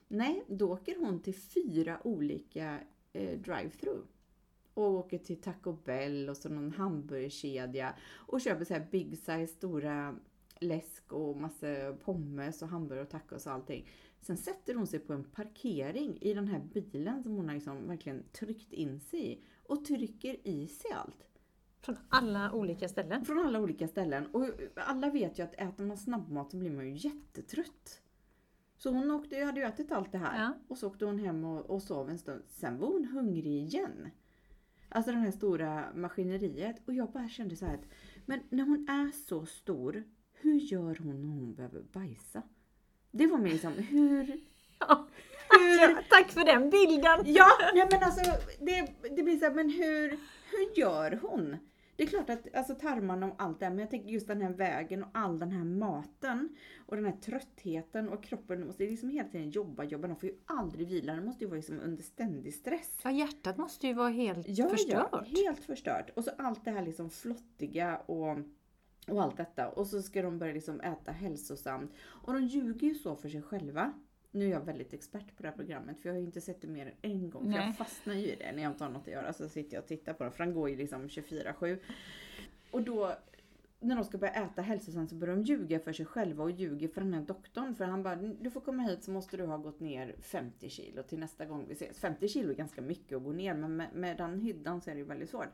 Nej, 0.09 0.45
då 0.49 0.73
åker 0.73 0.97
hon 0.99 1.21
till 1.21 1.35
fyra 1.35 2.01
olika 2.05 2.81
eh, 3.13 3.39
drive-through. 3.39 4.03
Och 4.75 4.91
åker 4.91 5.19
till 5.19 5.41
Taco 5.41 5.73
Bell 5.73 6.29
och 6.29 6.37
så 6.37 6.49
någon 6.49 6.73
hamburgerkedja 6.73 7.95
och 8.13 8.41
köper 8.41 8.65
så 8.65 8.75
här 8.75 8.87
big 8.91 9.19
size 9.19 9.47
stora 9.47 10.17
läsk 10.61 11.13
och 11.13 11.37
massa 11.37 11.97
pommes 12.05 12.63
och 12.63 12.69
hamburgare 12.69 13.05
och 13.05 13.11
tacos 13.11 13.47
och 13.47 13.53
allting. 13.53 13.89
Sen 14.21 14.37
sätter 14.37 14.75
hon 14.75 14.87
sig 14.87 15.01
på 15.01 15.13
en 15.13 15.25
parkering 15.25 16.19
i 16.21 16.35
den 16.35 16.49
här 16.49 16.59
bilen 16.59 17.23
som 17.23 17.33
hon 17.33 17.49
har 17.49 17.55
liksom 17.55 17.89
verkligen 17.89 18.23
tryckt 18.33 18.73
in 18.73 19.01
sig 19.01 19.33
i 19.33 19.45
och 19.67 19.85
trycker 19.85 20.49
i 20.49 20.67
sig 20.67 20.91
allt. 20.93 21.29
Från 21.81 21.97
alla 22.09 22.53
olika 22.53 22.89
ställen. 22.89 23.25
Från 23.25 23.47
alla 23.47 23.61
olika 23.61 23.89
ställen. 23.89 24.27
Och 24.27 24.51
alla 24.77 25.11
vet 25.11 25.39
ju 25.39 25.43
att 25.43 25.55
äter 25.55 25.85
man 25.85 25.97
snabbmat 25.97 26.51
så 26.51 26.57
blir 26.57 26.71
man 26.71 26.87
ju 26.89 27.09
jättetrött. 27.09 28.03
Så 28.77 28.91
hon 28.91 29.11
åkte, 29.11 29.45
hade 29.45 29.61
ju 29.61 29.67
ätit 29.67 29.93
allt 29.93 30.13
det 30.13 30.19
här 30.19 30.43
Ja. 30.43 30.53
och 30.69 30.79
så 30.79 30.87
åkte 30.87 31.05
hon 31.05 31.19
hem 31.19 31.45
och, 31.45 31.71
och 31.71 31.83
sov 31.83 32.11
en 32.11 32.19
stund. 32.19 32.43
Sen 32.49 32.79
var 32.79 32.89
hon 32.89 33.05
hungrig 33.05 33.47
igen. 33.47 34.11
Alltså 34.89 35.13
det 35.13 35.19
här 35.19 35.31
stora 35.31 35.85
maskineriet. 35.95 36.77
Och 36.87 36.95
jag 36.95 37.11
bara 37.13 37.29
kände 37.29 37.57
så 37.57 37.67
här 37.67 37.75
att, 37.75 37.89
men 38.27 38.41
när 38.51 38.65
hon 38.65 38.89
är 38.89 39.11
så 39.11 39.47
stor, 39.47 40.05
hur 40.45 40.61
gör 40.61 40.99
hon 41.03 41.23
när 41.23 41.29
hon 41.29 41.55
behöver 41.55 41.83
bajsa? 41.83 42.43
Det 43.11 43.27
var 43.27 43.39
mig 43.39 43.53
liksom, 43.53 43.73
hur... 43.91 44.41
Ja. 44.79 45.07
hur 45.51 46.09
Tack 46.11 46.31
för 46.31 46.45
den 46.45 46.71
bilden! 46.71 47.23
Ja, 47.25 47.49
nej 47.75 47.89
men 47.91 48.03
alltså 48.03 48.23
det, 48.61 48.95
det 49.17 49.23
blir 49.23 49.39
så 49.39 49.45
här, 49.45 49.55
men 49.55 49.71
hur, 49.71 50.09
hur 50.51 50.79
gör 50.79 51.19
hon? 51.23 51.57
Det 51.97 52.03
är 52.03 52.07
klart 52.07 52.31
att 52.31 52.55
alltså 52.55 52.75
tarmarna 52.75 53.27
och 53.27 53.35
allt 53.39 53.61
det 53.61 53.67
här, 53.67 53.73
men 53.73 53.81
jag 53.81 53.91
tänker 53.91 54.09
just 54.09 54.27
den 54.27 54.43
här 54.43 54.53
vägen 54.53 55.03
och 55.03 55.11
all 55.13 55.39
den 55.39 55.51
här 55.51 55.65
maten 55.65 56.57
och 56.87 56.97
den 56.97 57.05
här 57.05 57.13
tröttheten 57.13 58.09
och 58.09 58.25
kroppen 58.25 58.67
måste 58.67 58.85
liksom 58.85 59.11
hela 59.11 59.29
tiden 59.29 59.51
jobba, 59.51 59.85
jobba. 59.85 60.09
Den 60.09 60.17
får 60.17 60.29
ju 60.29 60.35
aldrig 60.45 60.89
vila, 60.89 61.15
den 61.15 61.25
måste 61.25 61.45
ju 61.45 61.49
vara 61.49 61.57
liksom 61.57 61.81
under 61.81 62.03
ständig 62.03 62.55
stress. 62.55 62.99
Ja, 63.05 63.11
hjärtat 63.11 63.57
måste 63.57 63.87
ju 63.87 63.95
vara 63.95 64.09
helt 64.09 64.49
Ja, 64.49 64.69
förstört. 64.69 65.09
Ja, 65.13 65.25
helt 65.45 65.65
förstört. 65.65 66.11
Och 66.17 66.25
så 66.25 66.31
allt 66.39 66.65
det 66.65 66.71
här 66.71 66.83
liksom 66.83 67.11
flottiga 67.11 67.97
och, 67.97 68.39
och 69.09 69.23
allt 69.23 69.37
detta. 69.37 69.69
Och 69.69 69.87
så 69.87 70.03
ska 70.03 70.23
de 70.23 70.39
börja 70.39 70.55
liksom 70.55 70.81
äta 70.81 71.13
hälsosamt. 71.13 71.93
Och 72.01 72.33
de 72.33 72.45
ljuger 72.45 72.87
ju 72.87 72.95
så 72.95 73.17
för 73.17 73.29
sig 73.29 73.43
själva. 73.43 73.93
Nu 74.31 74.47
är 74.47 74.51
jag 74.51 74.61
väldigt 74.61 74.93
expert 74.93 75.37
på 75.37 75.43
det 75.43 75.49
här 75.49 75.57
programmet 75.57 76.01
för 76.01 76.09
jag 76.09 76.15
har 76.15 76.21
ju 76.21 76.27
inte 76.27 76.41
sett 76.41 76.61
det 76.61 76.69
mer 76.69 76.87
än 76.87 77.11
en 77.11 77.31
gång. 77.31 77.43
För 77.43 77.51
Nej. 77.51 77.67
jag 77.67 77.77
fastnar 77.77 78.15
ju 78.15 78.27
i 78.27 78.37
det 78.37 78.53
när 78.53 78.63
jag 78.63 78.73
inte 78.73 78.85
har 78.85 78.91
något 78.91 79.09
att 79.09 79.13
göra. 79.13 79.33
Så 79.33 79.49
sitter 79.49 79.75
jag 79.75 79.83
och 79.83 79.89
tittar 79.89 80.13
på 80.13 80.25
det. 80.25 80.31
För 80.31 80.45
den 80.45 80.55
går 80.55 80.71
ju 80.71 80.77
liksom 80.77 81.09
24-7. 81.09 81.79
Och 82.71 82.83
då 82.83 83.15
när 83.85 83.97
de 83.97 84.05
ska 84.05 84.19
börja 84.19 84.33
äta 84.33 84.63
hälsosamt 84.63 85.11
så 85.11 85.17
börjar 85.17 85.37
de 85.37 85.43
ljuga 85.43 85.81
för 85.81 85.93
sig 85.93 86.07
själva 86.07 86.45
och 86.45 86.51
ljuger 86.51 86.89
för 86.89 87.01
den 87.01 87.15
här 87.15 87.21
doktorn. 87.21 87.75
För 87.75 87.85
han 87.85 88.03
bara, 88.03 88.17
du 88.17 88.51
får 88.51 88.61
komma 88.61 88.83
hit 88.83 89.05
så 89.05 89.11
måste 89.11 89.37
du 89.37 89.47
ha 89.47 89.57
gått 89.57 89.81
ner 89.81 90.15
50 90.21 90.69
kilo 90.69 91.03
till 91.03 91.19
nästa 91.19 91.45
gång 91.45 91.65
vi 91.69 91.73
ses. 91.73 91.99
50 91.99 92.29
kilo 92.29 92.51
är 92.51 92.55
ganska 92.55 92.83
mycket 92.83 93.17
att 93.17 93.25
gå 93.25 93.33
ner 93.33 93.55
men 93.55 93.77
med, 93.77 93.89
med 93.95 94.17
den 94.17 94.41
hyddan 94.41 94.81
så 94.81 94.91
är 94.91 94.95
det 94.95 95.01
ju 95.01 95.07
väldigt 95.07 95.31
svårt. 95.31 95.49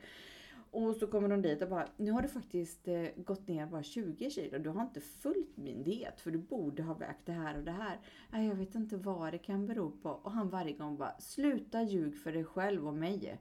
Och 0.71 0.97
så 0.97 1.07
kommer 1.07 1.29
de 1.29 1.43
dit 1.43 1.63
och 1.63 1.69
bara, 1.69 1.89
nu 1.97 2.11
har 2.11 2.23
du 2.23 2.29
faktiskt 2.29 2.89
eh, 2.89 3.07
gått 3.17 3.49
ner 3.49 3.67
bara 3.67 3.83
20 3.83 4.31
kilo. 4.31 4.59
Du 4.59 4.71
har 4.71 4.83
inte 4.83 5.01
följt 5.01 5.57
min 5.57 5.83
diet 5.83 6.21
för 6.21 6.31
du 6.31 6.39
borde 6.39 6.83
ha 6.83 6.95
vägt 6.95 7.27
det 7.27 7.33
här 7.33 7.59
och 7.59 7.65
det 7.65 7.71
här. 7.71 7.99
Nej, 8.31 8.49
jag 8.49 8.55
vet 8.55 8.75
inte 8.75 8.97
vad 8.97 9.33
det 9.33 9.39
kan 9.39 9.67
bero 9.67 9.91
på. 9.91 10.11
Och 10.11 10.33
han 10.33 10.51
varje 10.51 10.73
gång 10.73 10.97
bara, 10.97 11.19
sluta 11.19 11.83
ljug 11.83 12.17
för 12.17 12.33
dig 12.33 12.45
själv 12.45 12.89
och 12.89 12.95
mig. 12.95 13.39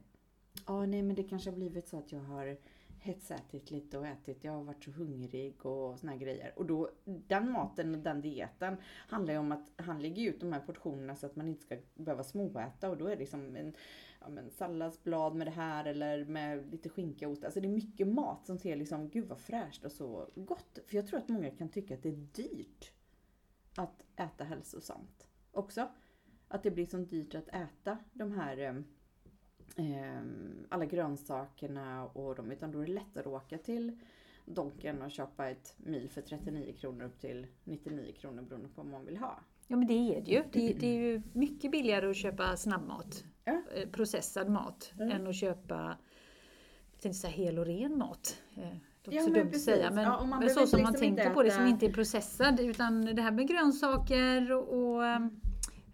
Ja, 0.67 0.86
nej 0.86 1.01
men 1.01 1.15
det 1.15 1.24
kanske 1.24 1.50
har 1.50 1.55
blivit 1.55 1.88
så 1.88 1.98
att 1.98 2.12
jag 2.12 2.19
har 2.19 2.57
hetsätit 3.01 3.72
lite 3.72 3.98
och 3.98 4.08
ätit, 4.08 4.44
jag 4.44 4.51
har 4.51 4.63
varit 4.63 4.84
så 4.84 4.91
hungrig 4.91 5.65
och 5.65 6.00
såna 6.00 6.12
här 6.12 6.20
grejer. 6.20 6.53
Och 6.56 6.65
då, 6.65 6.89
den 7.06 7.51
maten 7.51 7.96
och 7.96 8.01
den 8.01 8.22
dieten 8.22 8.77
handlar 9.08 9.34
ju 9.34 9.39
om 9.39 9.51
att 9.51 9.72
han 9.75 10.01
lägger 10.01 10.29
ut 10.29 10.39
de 10.39 10.53
här 10.53 10.60
portionerna 10.60 11.15
så 11.15 11.25
att 11.25 11.36
man 11.36 11.48
inte 11.48 11.62
ska 11.62 11.77
behöva 11.96 12.24
småäta 12.24 12.89
och 12.89 12.98
då 12.98 13.06
är 13.06 13.10
det 13.10 13.20
liksom 13.20 13.56
en 13.56 13.74
ja, 14.20 14.29
men 14.29 14.50
salladsblad 14.50 15.36
med 15.36 15.48
det 15.48 15.51
här 15.51 15.86
eller 15.86 16.25
med 16.25 16.72
lite 16.72 16.89
skinka 16.89 17.27
och 17.27 17.34
ost. 17.34 17.44
Alltså 17.44 17.60
det 17.60 17.68
är 17.68 17.70
mycket 17.70 18.08
mat 18.08 18.46
som 18.46 18.58
ser 18.58 18.75
liksom, 18.75 19.10
gud 19.10 19.27
vad 19.27 19.39
fräscht 19.39 19.86
och 19.86 19.91
så 19.91 20.29
gott. 20.36 20.79
För 20.88 20.96
jag 20.96 21.08
tror 21.08 21.20
att 21.20 21.29
många 21.29 21.51
kan 21.51 21.70
tycka 21.70 21.94
att 21.94 22.03
det 22.03 22.10
är 22.10 22.27
dyrt 22.34 22.91
att 23.75 24.06
äta 24.15 24.44
hälsosamt 24.44 25.27
också. 25.51 25.88
Att 26.48 26.63
det 26.63 26.72
blir 26.72 26.86
så 26.86 26.98
dyrt 26.98 27.36
att 27.36 27.48
äta 27.48 27.98
de 28.13 28.32
här 28.32 28.58
eh, 28.58 28.74
alla 30.70 30.86
grönsakerna 30.86 32.06
och 32.06 32.36
de, 32.36 32.52
utan 32.52 32.72
då 32.72 32.80
är 32.80 32.86
det 32.86 32.94
lättare 32.94 33.22
att 33.22 33.28
åka 33.44 33.58
till 33.58 34.00
Donken 34.46 35.02
och 35.02 35.12
köpa 35.12 35.50
ett 35.50 35.74
mil 35.78 36.10
för 36.10 36.22
39 36.22 36.74
kronor 36.80 37.06
upp 37.06 37.20
till 37.20 37.48
99 37.64 38.14
kronor 38.20 38.42
beroende 38.42 38.68
på 38.70 38.82
vad 38.82 38.92
man 38.92 39.06
vill 39.06 39.18
ha. 39.18 39.40
Ja 39.68 39.78
men 39.78 39.88
det 39.88 39.94
är 39.94 40.22
det 40.22 40.32
ju. 40.32 40.44
Det, 40.52 40.74
det 40.74 40.88
är 40.88 41.00
ju 41.00 41.22
mycket 41.34 41.72
billigare 41.72 42.10
att 42.10 42.16
köpa 42.16 42.58
snabbmat, 42.58 43.24
Ja. 43.46 43.62
eh, 43.76 43.90
processad 43.90 44.50
mat, 44.50 44.92
Mm. 45.00 45.12
än 45.12 45.28
att 45.28 45.36
köpa 45.36 45.98
jag 46.92 47.02
tänkte 47.02 47.20
säga 47.20 47.32
hel 47.34 47.60
och 47.60 47.66
ren 47.66 47.98
mat. 47.98 48.42
Eh, 48.58 48.62
Det 49.04 49.16
Ja, 49.16 49.24
men 49.24 49.34
dumt 49.34 49.42
att 49.42 49.48
precis. 49.52 49.66
säga, 49.66 49.92
men, 49.92 50.04
Ja, 50.04 50.26
men 50.40 50.50
så 50.50 50.54
som 50.56 50.62
liksom 50.62 50.82
man 50.82 50.88
inte 50.90 51.00
tänker 51.00 51.34
på 51.34 51.44
det 51.44 51.52
som 51.52 51.66
inte 51.68 51.86
är 51.86 51.94
processad. 51.94 52.60
Utan 52.60 53.02
det 53.06 53.22
här 53.22 53.32
med 53.32 53.48
grönsaker 53.48 54.52
och, 54.52 54.74
och 54.94 55.06
eh, 55.06 55.20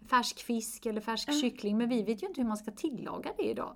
färsk 0.10 0.40
fisk 0.40 0.86
eller 0.86 1.02
färsk 1.02 1.30
Ja. 1.30 1.34
kyckling. 1.34 1.78
Men 1.78 1.90
vi 1.90 2.04
vet 2.04 2.24
ju 2.24 2.28
inte 2.28 2.42
hur 2.42 2.48
man 2.48 2.58
ska 2.58 2.72
tillaga 2.72 3.32
det 3.38 3.44
idag. 3.44 3.76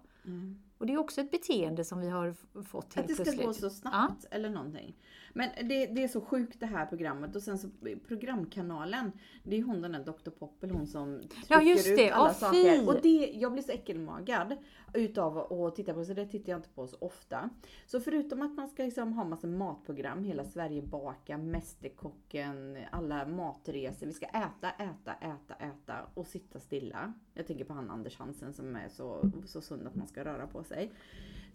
Och 0.78 0.86
det 0.86 0.94
är 0.94 0.98
också 0.98 1.22
ett 1.22 1.32
beteende 1.32 1.86
som 1.86 2.00
vi 2.00 2.10
har 2.10 2.36
fått 2.64 2.86
Att 2.86 2.96
helt 2.96 3.08
det 3.08 3.14
ska 3.14 3.24
plötsligt. 3.24 3.46
gå 3.48 3.54
så 3.54 3.70
snabbt 3.70 4.26
eller 4.32 4.50
någonting. 4.50 4.96
Men 5.34 5.50
det, 5.70 5.86
det 5.86 6.04
är 6.04 6.08
så 6.08 6.22
sjukt 6.22 6.60
det 6.60 6.66
här 6.66 6.86
programmet 6.86 7.36
och 7.36 7.42
sen 7.42 7.58
så 7.58 7.68
programkanalen. 8.08 9.12
Det 9.44 9.56
är 9.58 9.64
hon 9.64 9.82
den 9.82 9.92
där 9.92 10.04
Dr 10.06 10.30
Poppel, 10.30 10.72
hon 10.72 10.88
som 10.88 11.20
trycker 11.20 11.56
Ja, 11.56 11.62
just 11.62 11.88
ut 11.88 11.98
det. 11.98 12.12
alla 12.12 12.28
Ja, 12.30 12.34
saker. 12.34 12.80
fy. 12.80 12.86
Och 12.88 13.02
det, 13.02 13.32
jag 13.34 13.52
blir 13.54 13.64
så 13.64 13.72
äckelmagad 13.72 14.58
utav 14.94 15.38
att 15.54 15.76
titta 15.76 15.94
på 15.94 16.06
så 16.06 16.14
det 16.14 16.26
tittar 16.26 16.52
jag 16.52 16.60
inte 16.60 16.70
på 16.70 16.88
så 16.88 16.98
ofta. 17.02 17.50
Så 17.86 18.00
förutom 18.02 18.42
att 18.42 18.56
man 18.56 18.68
ska 18.68 18.84
liksom 18.84 19.14
ha 19.14 19.24
massa 19.24 19.48
matprogram, 19.48 20.24
Hela 20.24 20.44
Sverige 20.46 20.82
baka, 20.82 21.38
Mästerkocken, 21.38 22.78
alla 22.92 23.26
matresor. 23.28 24.06
Vi 24.08 24.14
ska 24.14 24.26
äta, 24.26 24.70
äta, 24.70 25.14
äta, 25.14 25.54
äta 25.54 25.96
och 26.14 26.28
sitta 26.28 26.60
stilla. 26.60 27.14
Jag 27.34 27.48
tänker 27.48 27.66
på 27.66 27.74
han 27.74 27.90
Anders 27.90 28.18
Hansen 28.18 28.54
som 28.54 28.76
är 28.76 28.90
så, 28.90 29.32
så 29.46 29.62
sund 29.62 29.88
att 29.88 29.96
man 29.96 30.08
ska 30.08 30.26
röra 30.26 30.48
på 30.48 30.64
sig. 30.64 30.92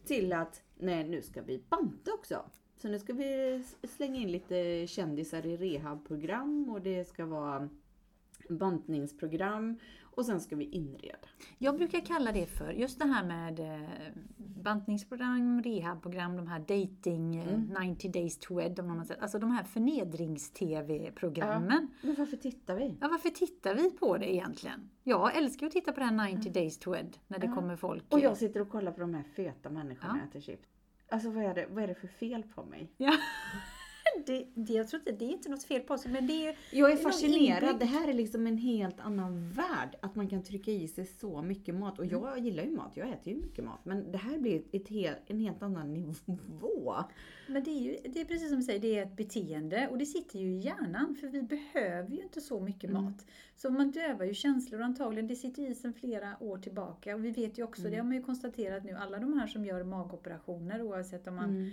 Till 0.05 0.33
att, 0.33 0.63
nej 0.79 1.09
nu 1.09 1.23
ska 1.23 1.43
vi 1.43 1.65
banta 1.69 2.13
också. 2.13 2.45
Så 2.85 2.89
nu 2.91 2.99
ska 2.99 3.13
vi 3.13 3.63
slänga 3.83 4.21
in 4.21 4.33
lite 4.33 4.87
kändisar 4.87 5.47
i 5.47 5.57
rehabprogram 5.57 6.69
och 6.71 6.81
det 6.83 7.05
ska 7.09 7.27
vara 7.27 7.69
bantningsprogram 8.49 9.79
och 10.03 10.27
sen 10.27 10.41
ska 10.41 10.57
vi 10.57 10.65
inreda. 10.65 11.19
Jag 11.59 11.77
brukar 11.77 12.01
kalla 12.01 12.33
det 12.33 12.47
för 12.47 12.71
just 12.73 12.99
det 12.99 13.05
här 13.05 13.25
med 13.25 13.61
eh, 13.61 13.81
bantningsprogram, 14.63 15.63
rehabprogram, 15.63 16.37
de 16.37 16.47
här 16.47 16.59
dating, 16.59 17.37
eh, 17.37 17.55
Mm. 17.55 17.89
90 17.89 18.11
days 18.13 18.39
to 18.39 18.55
wed, 18.57 18.81
om 18.81 18.87
man 18.87 19.05
säger. 19.07 19.23
alltså 19.23 19.39
de 19.39 19.51
här 19.51 19.65
förnedrings-tv-programmen. 19.65 21.89
Men 22.03 22.15
varför 22.19 22.37
tittar 22.37 22.77
vi? 22.77 22.97
Ja, 23.01 23.09
varför 23.09 23.31
tittar 23.31 23.75
vi 23.75 23.91
på 23.91 24.19
det 24.19 24.35
egentligen? 24.35 24.91
Jag 25.03 25.37
älskar 25.37 25.67
att 25.67 25.73
titta 25.73 25.93
på 25.93 26.01
det 26.01 26.07
här 26.07 26.33
90 26.35 26.53
days 26.53 26.79
to 26.79 26.93
wed, 26.93 27.17
när 27.29 27.39
det 27.39 27.47
Ja. 27.47 27.55
kommer 27.55 27.77
folk. 27.77 28.05
Och 28.13 28.21
jag 28.21 28.37
sitter 28.37 28.61
och 28.61 28.69
kollar 28.69 28.93
på 28.93 29.01
de 29.01 29.15
här 29.15 29.23
feta 29.23 29.71
människorna 29.71 30.19
Ja. 30.23 30.29
äter 30.29 30.41
chips. 30.41 30.69
Alltså 31.15 31.31
vad 31.31 31.45
är, 31.45 31.55
det, 31.55 31.67
vad 31.71 31.85
är 31.85 31.89
det 31.89 31.95
för 31.95 32.09
fel 32.09 32.43
på 32.43 32.65
mig? 32.65 32.93
Ja. 32.97 33.13
Det, 34.27 34.47
det, 34.55 34.73
jag 34.73 34.89
tror 34.89 35.01
inte, 35.01 35.13
det 35.13 35.25
är 35.25 35.33
inte 35.33 35.49
något 35.49 35.65
fel 35.65 35.81
på 35.81 35.99
sig, 35.99 36.13
men 36.13 36.27
det 36.27 36.47
är 36.47 36.57
Jag 36.71 36.93
är 36.93 36.97
fascinerad. 36.97 37.79
Det 37.79 37.85
här 37.85 38.09
är 38.09 38.13
liksom 38.13 38.47
en 38.47 38.59
helt 38.59 39.01
annan 39.01 39.51
värld. 39.51 39.97
Att 40.03 40.15
man 40.15 40.29
kan 40.29 40.43
trycka 40.43 40.71
i 40.71 40.89
sig 40.89 41.07
så 41.07 41.43
mycket 41.43 41.75
mat. 41.75 41.99
Och 41.99 42.05
Mm. 42.05 42.21
jag 42.23 42.39
gillar 42.39 42.63
ju 42.65 42.71
mat. 42.71 42.93
Jag 42.97 43.09
äter 43.09 43.33
ju 43.33 43.41
mycket 43.41 43.65
mat. 43.65 43.85
Men 43.85 44.13
det 44.13 44.19
här 44.19 44.39
blir 44.39 44.63
ett 44.73 44.89
helt, 44.89 45.19
en 45.27 45.39
helt 45.41 45.63
annan 45.63 45.93
nivå. 45.95 46.95
Men 47.49 47.65
det 47.65 47.71
är 47.71 47.81
ju 47.81 47.97
det 48.09 48.21
är 48.21 48.25
precis 48.25 48.49
som 48.49 48.57
du 48.59 48.63
säger, 48.65 48.81
det 48.81 48.99
är 48.99 49.03
ett 49.03 49.17
beteende 49.17 49.89
och 49.89 49.99
det 49.99 50.07
sitter 50.07 50.39
ju 50.39 50.47
i 50.55 50.59
hjärnan 50.59 51.17
för 51.21 51.27
vi 51.29 51.43
behöver 51.43 52.11
ju 52.11 52.23
inte 52.23 52.41
så 52.41 52.61
mycket 52.61 52.91
Mm. 52.91 53.03
mat. 53.05 53.27
Så 53.57 53.71
man 53.71 53.91
dövar 53.91 54.25
ju 54.25 54.35
känslor 54.35 54.81
antagligen, 54.83 55.27
det 55.29 55.37
sitter 55.37 55.71
i 55.71 55.75
sedan 55.75 55.93
flera 55.95 56.37
år 56.41 56.59
tillbaka 56.59 57.15
och 57.15 57.25
vi 57.25 57.31
vet 57.31 57.59
ju 57.59 57.63
också, 57.65 57.81
Mm. 57.83 57.93
det 57.93 57.97
har 57.99 58.05
man 58.05 58.15
ju 58.15 58.23
konstaterat 58.23 58.85
nu, 58.85 58.93
alla 58.93 59.19
de 59.19 59.39
här 59.39 59.47
som 59.47 59.65
gör 59.65 59.85
magoperationer 59.85 60.83
oavsett 60.83 61.27
om 61.29 61.35
man 61.37 61.71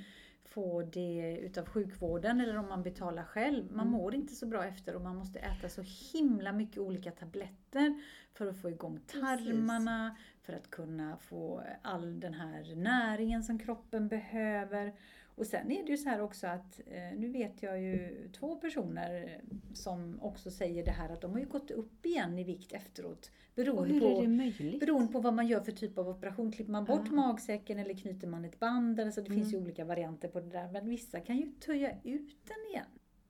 Får 0.53 0.84
det 0.84 1.38
utav 1.41 1.65
sjukvården 1.65 2.41
eller 2.41 2.58
om 2.58 2.67
man 2.70 2.84
betalar 2.84 3.24
själv. 3.24 3.72
Man 3.72 3.88
Mm. 3.88 3.91
mår 3.91 4.15
inte 4.15 4.36
så 4.36 4.46
bra 4.46 4.65
efter 4.65 4.96
och 4.96 5.01
man 5.01 5.15
måste 5.15 5.39
äta 5.39 5.70
så 5.70 5.81
himla 6.13 6.51
mycket 6.51 6.77
olika 6.77 7.12
tabletter 7.12 8.01
för 8.34 8.48
att 8.48 8.62
få 8.62 8.70
igång 8.70 9.00
tarmarna, 9.08 10.15
för 10.41 10.53
att 10.53 10.70
kunna 10.70 11.17
få 11.17 11.63
all 11.81 12.20
den 12.20 12.34
här 12.34 12.75
näringen 12.75 13.43
som 13.43 13.60
kroppen 13.60 14.08
behöver. 14.08 14.93
Och 15.35 15.45
sen 15.47 15.71
är 15.71 15.83
det 15.85 15.91
ju 15.91 15.97
så 15.97 16.09
här 16.09 16.21
också 16.21 16.47
att, 16.47 16.79
eh, 16.88 17.17
nu 17.19 17.27
vet 17.27 17.63
jag 17.63 17.81
ju 17.81 18.29
två 18.33 18.55
personer 18.55 19.41
som 19.73 20.19
också 20.21 20.51
säger 20.51 20.85
det 20.85 20.91
här 20.91 21.09
att 21.09 21.21
de 21.21 21.31
har 21.31 21.39
ju 21.39 21.45
gått 21.45 21.71
upp 21.71 22.05
igen 22.05 22.39
i 22.39 22.43
vikt 22.43 22.73
efteråt. 22.73 23.31
Beroende 23.55 24.00
på, 24.00 24.05
är 24.05 24.21
det 24.21 24.27
möjligt? 24.27 24.79
Beroende 24.79 25.11
på 25.13 25.19
vad 25.19 25.33
man 25.33 25.47
gör 25.47 25.61
för 25.61 25.71
typ 25.71 25.97
av 25.97 26.09
operation. 26.09 26.51
Klipper 26.51 26.71
man 26.71 26.85
bort 26.85 27.01
Ja. 27.05 27.11
magsäcken 27.11 27.79
eller 27.79 27.93
knyter 27.93 28.27
man 28.27 28.45
ett 28.45 28.59
band? 28.59 29.00
Eller 29.00 29.11
så 29.11 29.21
det 29.21 29.29
finns 29.31 29.47
ju 29.53 29.57
Mm. 29.57 29.63
olika 29.63 29.85
varianter 29.85 30.27
på 30.27 30.39
det 30.39 30.50
där. 30.50 30.71
Men 30.71 30.89
vissa 30.89 31.19
kan 31.19 31.38
ju 31.38 31.51
töja 31.51 31.91
ut 32.03 32.38
den 32.47 32.71
igen. 32.71 32.85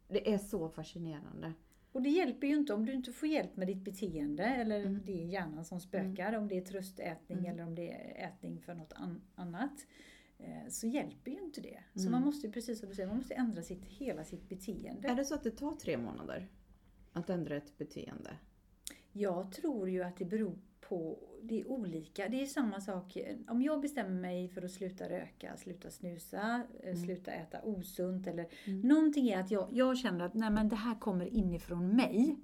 Det 0.08 0.34
är 0.34 0.38
så 0.38 0.70
fascinerande. 0.70 1.54
Och 1.92 2.02
det 2.02 2.10
hjälper 2.10 2.48
ju 2.48 2.56
inte 2.56 2.74
om 2.74 2.86
du 2.86 2.94
inte 2.94 3.12
får 3.12 3.30
hjälp 3.30 3.56
med 3.58 3.68
ditt 3.68 3.82
beteende 3.84 4.44
eller 4.44 4.80
Mm. 4.86 5.02
det 5.06 5.24
är 5.24 5.26
hjärnan 5.28 5.66
som 5.66 5.80
spökar, 5.80 6.34
om 6.38 6.48
det 6.48 6.58
är 6.58 6.62
tröstätning 6.62 7.38
Mm. 7.38 7.52
eller 7.52 7.64
om 7.64 7.76
det 7.76 7.92
är 7.92 8.28
ätning 8.28 8.60
för 8.62 8.74
något 8.74 8.94
an- 8.94 9.22
annat. 9.36 9.88
Eh, 10.44 10.70
Så 10.70 10.88
hjälper 10.88 11.32
ju 11.32 11.40
inte 11.42 11.62
det. 11.62 11.80
Så 11.94 12.00
Mm. 12.00 12.12
man 12.12 12.22
måste 12.24 12.50
precis 12.50 12.80
som 12.80 12.90
du 12.90 12.96
säger, 12.96 13.08
man 13.10 13.18
måste 13.18 13.34
ändra 13.34 13.62
sitt, 13.64 13.86
hela 13.86 14.24
sitt 14.24 14.50
beteende. 14.50 15.08
Är 15.08 15.16
det 15.16 15.26
så 15.26 15.36
att 15.36 15.44
det 15.44 15.52
tar 15.52 15.76
tre 15.76 15.98
månader 15.98 16.48
att 17.14 17.30
ändra 17.30 17.56
ett 17.56 17.78
beteende? 17.78 18.32
Jag 19.12 19.52
tror 19.52 19.90
ju 19.90 20.04
att 20.04 20.18
det 20.18 20.26
beror 20.26 20.58
på, 20.82 21.20
det 21.42 21.62
är 21.62 21.68
olika. 21.68 22.28
Det 22.30 22.42
är 22.42 22.46
samma 22.46 22.82
sak, 22.82 23.18
om 23.48 23.62
jag 23.62 23.82
bestämmer 23.82 24.22
mig 24.22 24.50
för 24.50 24.62
att 24.62 24.72
sluta 24.72 25.10
röka, 25.10 25.58
sluta 25.58 25.92
snusa, 25.92 26.64
eh, 26.80 26.90
Mm. 26.90 26.96
sluta 27.06 27.32
äta 27.32 27.62
osunt 27.62 28.28
eller 28.28 28.48
Mm. 28.66 28.82
någonting 28.82 29.30
är 29.30 29.40
att 29.40 29.52
jag, 29.52 29.68
jag 29.72 29.98
känner 29.98 30.26
att 30.26 30.34
nej 30.34 30.50
men 30.52 30.70
det 30.70 30.76
här 30.76 30.96
kommer 31.00 31.26
inifrån 31.26 31.96
mig. 31.96 32.36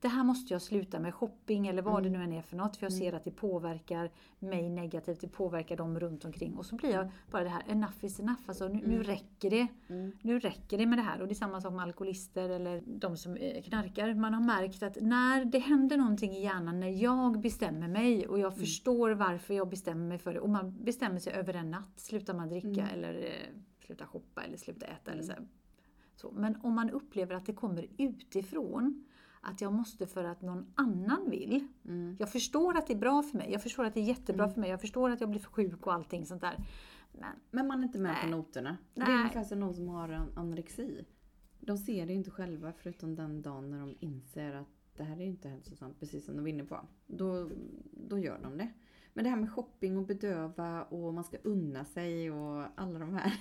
Det 0.00 0.08
här 0.08 0.24
måste 0.24 0.52
jag 0.54 0.62
sluta 0.62 1.00
med, 1.00 1.14
shopping 1.14 1.66
eller 1.66 1.82
vad 1.82 2.02
det 2.02 2.10
nu 2.10 2.22
än 2.22 2.32
är 2.32 2.42
för 2.42 2.56
något. 2.56 2.76
För 2.76 2.86
jag 2.86 2.92
Mm. 2.92 3.00
ser 3.00 3.12
att 3.12 3.24
det 3.24 3.30
påverkar 3.30 4.10
mig 4.38 4.68
negativt, 4.70 5.20
det 5.20 5.28
påverkar 5.28 5.76
dem 5.76 6.00
runt 6.00 6.24
omkring. 6.24 6.56
Och 6.56 6.66
så 6.66 6.76
blir 6.76 6.90
jag 6.90 7.08
bara 7.30 7.42
det 7.44 7.48
här, 7.50 7.62
enough 7.68 8.04
is 8.04 8.20
enough. 8.20 8.40
Alltså, 8.46 8.68
nu, 8.68 8.74
nu 8.74 8.94
Mm. 8.94 9.02
räcker 9.02 9.50
det. 9.50 9.66
Mm. 9.88 10.12
Nu 10.22 10.38
räcker 10.38 10.78
det 10.78 10.86
med 10.86 10.98
det 10.98 11.02
här. 11.02 11.20
Och 11.20 11.26
det 11.28 11.32
är 11.32 11.34
samma 11.34 11.60
sak 11.60 11.72
med 11.72 11.82
alkoholister 11.82 12.48
eller 12.48 12.82
de 12.86 13.16
som 13.16 13.36
eh, 13.36 13.62
knarkar. 13.62 14.14
Man 14.14 14.34
har 14.34 14.40
märkt 14.42 14.82
att 14.82 14.98
när 15.00 15.44
det 15.44 15.58
händer 15.58 15.96
någonting 15.96 16.32
i 16.32 16.42
hjärnan, 16.42 16.80
när 16.80 17.02
jag 17.02 17.40
bestämmer 17.40 17.88
mig 17.88 18.28
och 18.28 18.38
jag 18.38 18.56
förstår 18.56 19.10
varför 19.10 19.54
jag 19.54 19.68
bestämmer 19.68 20.08
mig 20.08 20.18
för 20.18 20.34
det. 20.34 20.40
Och 20.40 20.50
man 20.50 20.84
bestämmer 20.84 21.18
sig 21.18 21.32
över 21.32 21.54
en 21.54 21.70
natt. 21.70 21.92
Slutar 22.00 22.34
man 22.34 22.48
dricka 22.48 22.68
Mm. 22.68 22.88
eller 22.94 23.14
eh, 23.14 23.60
sluta 23.86 24.06
shoppa 24.06 24.42
eller 24.42 24.56
sluta 24.56 24.86
äta. 24.86 25.10
Eller 25.10 25.22
Mm. 25.22 25.36
så, 25.36 26.28
så. 26.28 26.34
Men 26.36 26.56
om 26.62 26.74
man 26.74 26.90
upplever 26.90 27.34
att 27.34 27.46
det 27.46 27.52
kommer 27.54 27.86
utifrån, 27.98 29.04
att 29.40 29.60
jag 29.60 29.72
måste 29.72 30.06
för 30.06 30.24
att 30.24 30.42
någon 30.42 30.72
annan 30.74 31.30
vill. 31.30 31.68
Mm. 31.84 32.16
Jag 32.18 32.32
förstår 32.32 32.76
att 32.78 32.86
det 32.86 32.92
är 32.92 32.98
bra 32.98 33.22
för 33.22 33.38
mig, 33.38 33.52
jag 33.52 33.62
förstår 33.62 33.84
att 33.84 33.94
det 33.94 34.00
är 34.00 34.04
jättebra 34.04 34.44
Mm. 34.44 34.54
för 34.54 34.60
mig, 34.60 34.70
jag 34.70 34.80
förstår 34.80 35.10
att 35.10 35.20
jag 35.20 35.30
blir 35.30 35.40
för 35.40 35.50
sjuk 35.50 35.86
och 35.86 35.92
allting 35.94 36.26
sånt 36.26 36.40
där. 36.40 36.64
Men 37.12 37.28
Men 37.50 37.66
man 37.66 37.80
är 37.80 37.84
inte 37.84 37.98
med 37.98 38.14
på 38.20 38.26
Nej. 38.26 38.30
noterna. 38.36 38.76
Det 38.94 39.00
är 39.00 39.06
Nej. 39.06 39.16
ungefär 39.18 39.44
som 39.44 39.60
någon 39.60 39.74
som 39.74 39.88
har 39.88 40.28
anorexi. 40.36 41.04
De 41.60 41.78
ser 41.78 42.06
det 42.06 42.12
inte 42.12 42.30
själva 42.30 42.72
förutom 42.72 43.14
den 43.14 43.42
dagen 43.42 43.70
när 43.70 43.80
de 43.80 43.96
inser 44.00 44.54
att 44.54 44.68
det 44.96 45.04
här 45.04 45.16
är 45.20 45.24
inte 45.26 45.48
hälsosamt, 45.48 46.00
precis 46.00 46.24
som 46.24 46.34
de 46.36 46.42
var 46.42 46.48
inne 46.48 46.64
på. 46.64 46.80
Då, 47.06 47.50
då 48.08 48.18
gör 48.18 48.38
de 48.42 48.58
det. 48.58 48.68
Men 49.18 49.24
det 49.24 49.30
här 49.30 49.36
med 49.36 49.50
shopping 49.50 49.96
och 49.96 50.06
bedöva 50.06 50.82
och 50.82 51.14
man 51.14 51.24
ska 51.24 51.36
unna 51.42 51.84
sig 51.84 52.30
och 52.30 52.64
alla 52.74 52.98
de 52.98 53.14
här. 53.14 53.32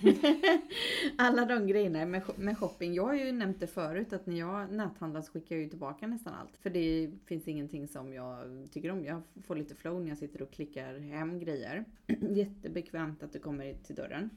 alla 1.18 1.46
de 1.46 1.68
grejerna 1.68 2.06
med, 2.06 2.24
med 2.36 2.58
shopping. 2.58 2.94
Jag 2.94 3.04
har 3.04 3.14
ju 3.14 3.32
nämnt 3.32 3.60
det 3.60 3.68
förut 3.68 4.14
att 4.14 4.26
när 4.26 4.40
jag 4.40 4.72
näthandlar 4.72 5.22
så 5.22 5.32
skickar 5.32 5.56
jag 5.56 5.64
ju 5.64 5.70
tillbaka 5.70 6.08
nästan 6.08 6.34
allt. 6.34 6.58
För 6.58 6.70
det 6.70 7.12
finns 7.26 7.48
ingenting 7.48 7.88
som 7.88 8.14
jag 8.14 8.68
tycker 8.72 8.92
om. 8.92 9.06
Jag 9.06 9.22
får 9.44 9.56
lite 9.56 9.76
flow 9.76 10.02
när 10.02 10.10
jag 10.10 10.18
sitter 10.18 10.42
och 10.42 10.52
klickar 10.52 11.00
hem 11.00 11.40
grejer. 11.40 11.86
Jättebekvämt 12.22 13.24
att 13.24 13.34
det 13.34 13.40
kommer 13.40 13.74
till 13.74 13.96
dörren. 13.96 14.30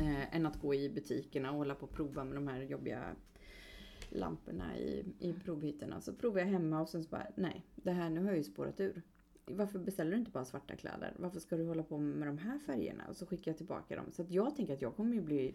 Eh, 0.00 0.36
än 0.36 0.46
att 0.46 0.60
gå 0.60 0.74
i 0.74 0.90
butikerna 0.90 1.50
och 1.50 1.56
hålla 1.56 1.74
på 1.74 1.86
och 1.86 1.92
prova 1.92 2.24
med 2.24 2.34
de 2.34 2.48
här 2.48 2.60
jobbiga 2.60 3.04
lamporna 4.08 4.78
i, 4.78 5.04
i 5.18 5.32
provhytterna. 5.32 6.00
Så 6.00 6.12
provar 6.12 6.40
jag 6.40 6.46
hemma 6.46 6.80
och 6.80 6.88
sen 6.88 7.04
så 7.04 7.10
bara, 7.10 7.26
nej, 7.34 7.66
det 7.74 7.92
här 7.92 8.10
nu 8.10 8.20
har 8.20 8.28
jag 8.28 8.38
ju 8.38 8.44
spårat 8.44 8.80
ur. 8.80 9.02
Varför 9.46 9.78
beställer 9.78 10.10
du 10.10 10.16
inte 10.16 10.30
bara 10.30 10.44
svarta 10.44 10.76
kläder? 10.76 11.14
Varför 11.18 11.40
ska 11.40 11.56
du 11.56 11.66
hålla 11.66 11.82
på 11.82 11.98
med 11.98 12.28
de 12.28 12.38
här 12.38 12.58
färgerna? 12.58 13.04
Och 13.08 13.16
så 13.16 13.26
skickar 13.26 13.50
jag 13.50 13.56
tillbaka 13.58 13.96
dem. 13.96 14.04
Så 14.12 14.24
jag 14.28 14.56
tänker 14.56 14.74
att 14.74 14.82
jag 14.82 14.96
kommer 14.96 15.14
ju 15.14 15.20
bli 15.22 15.54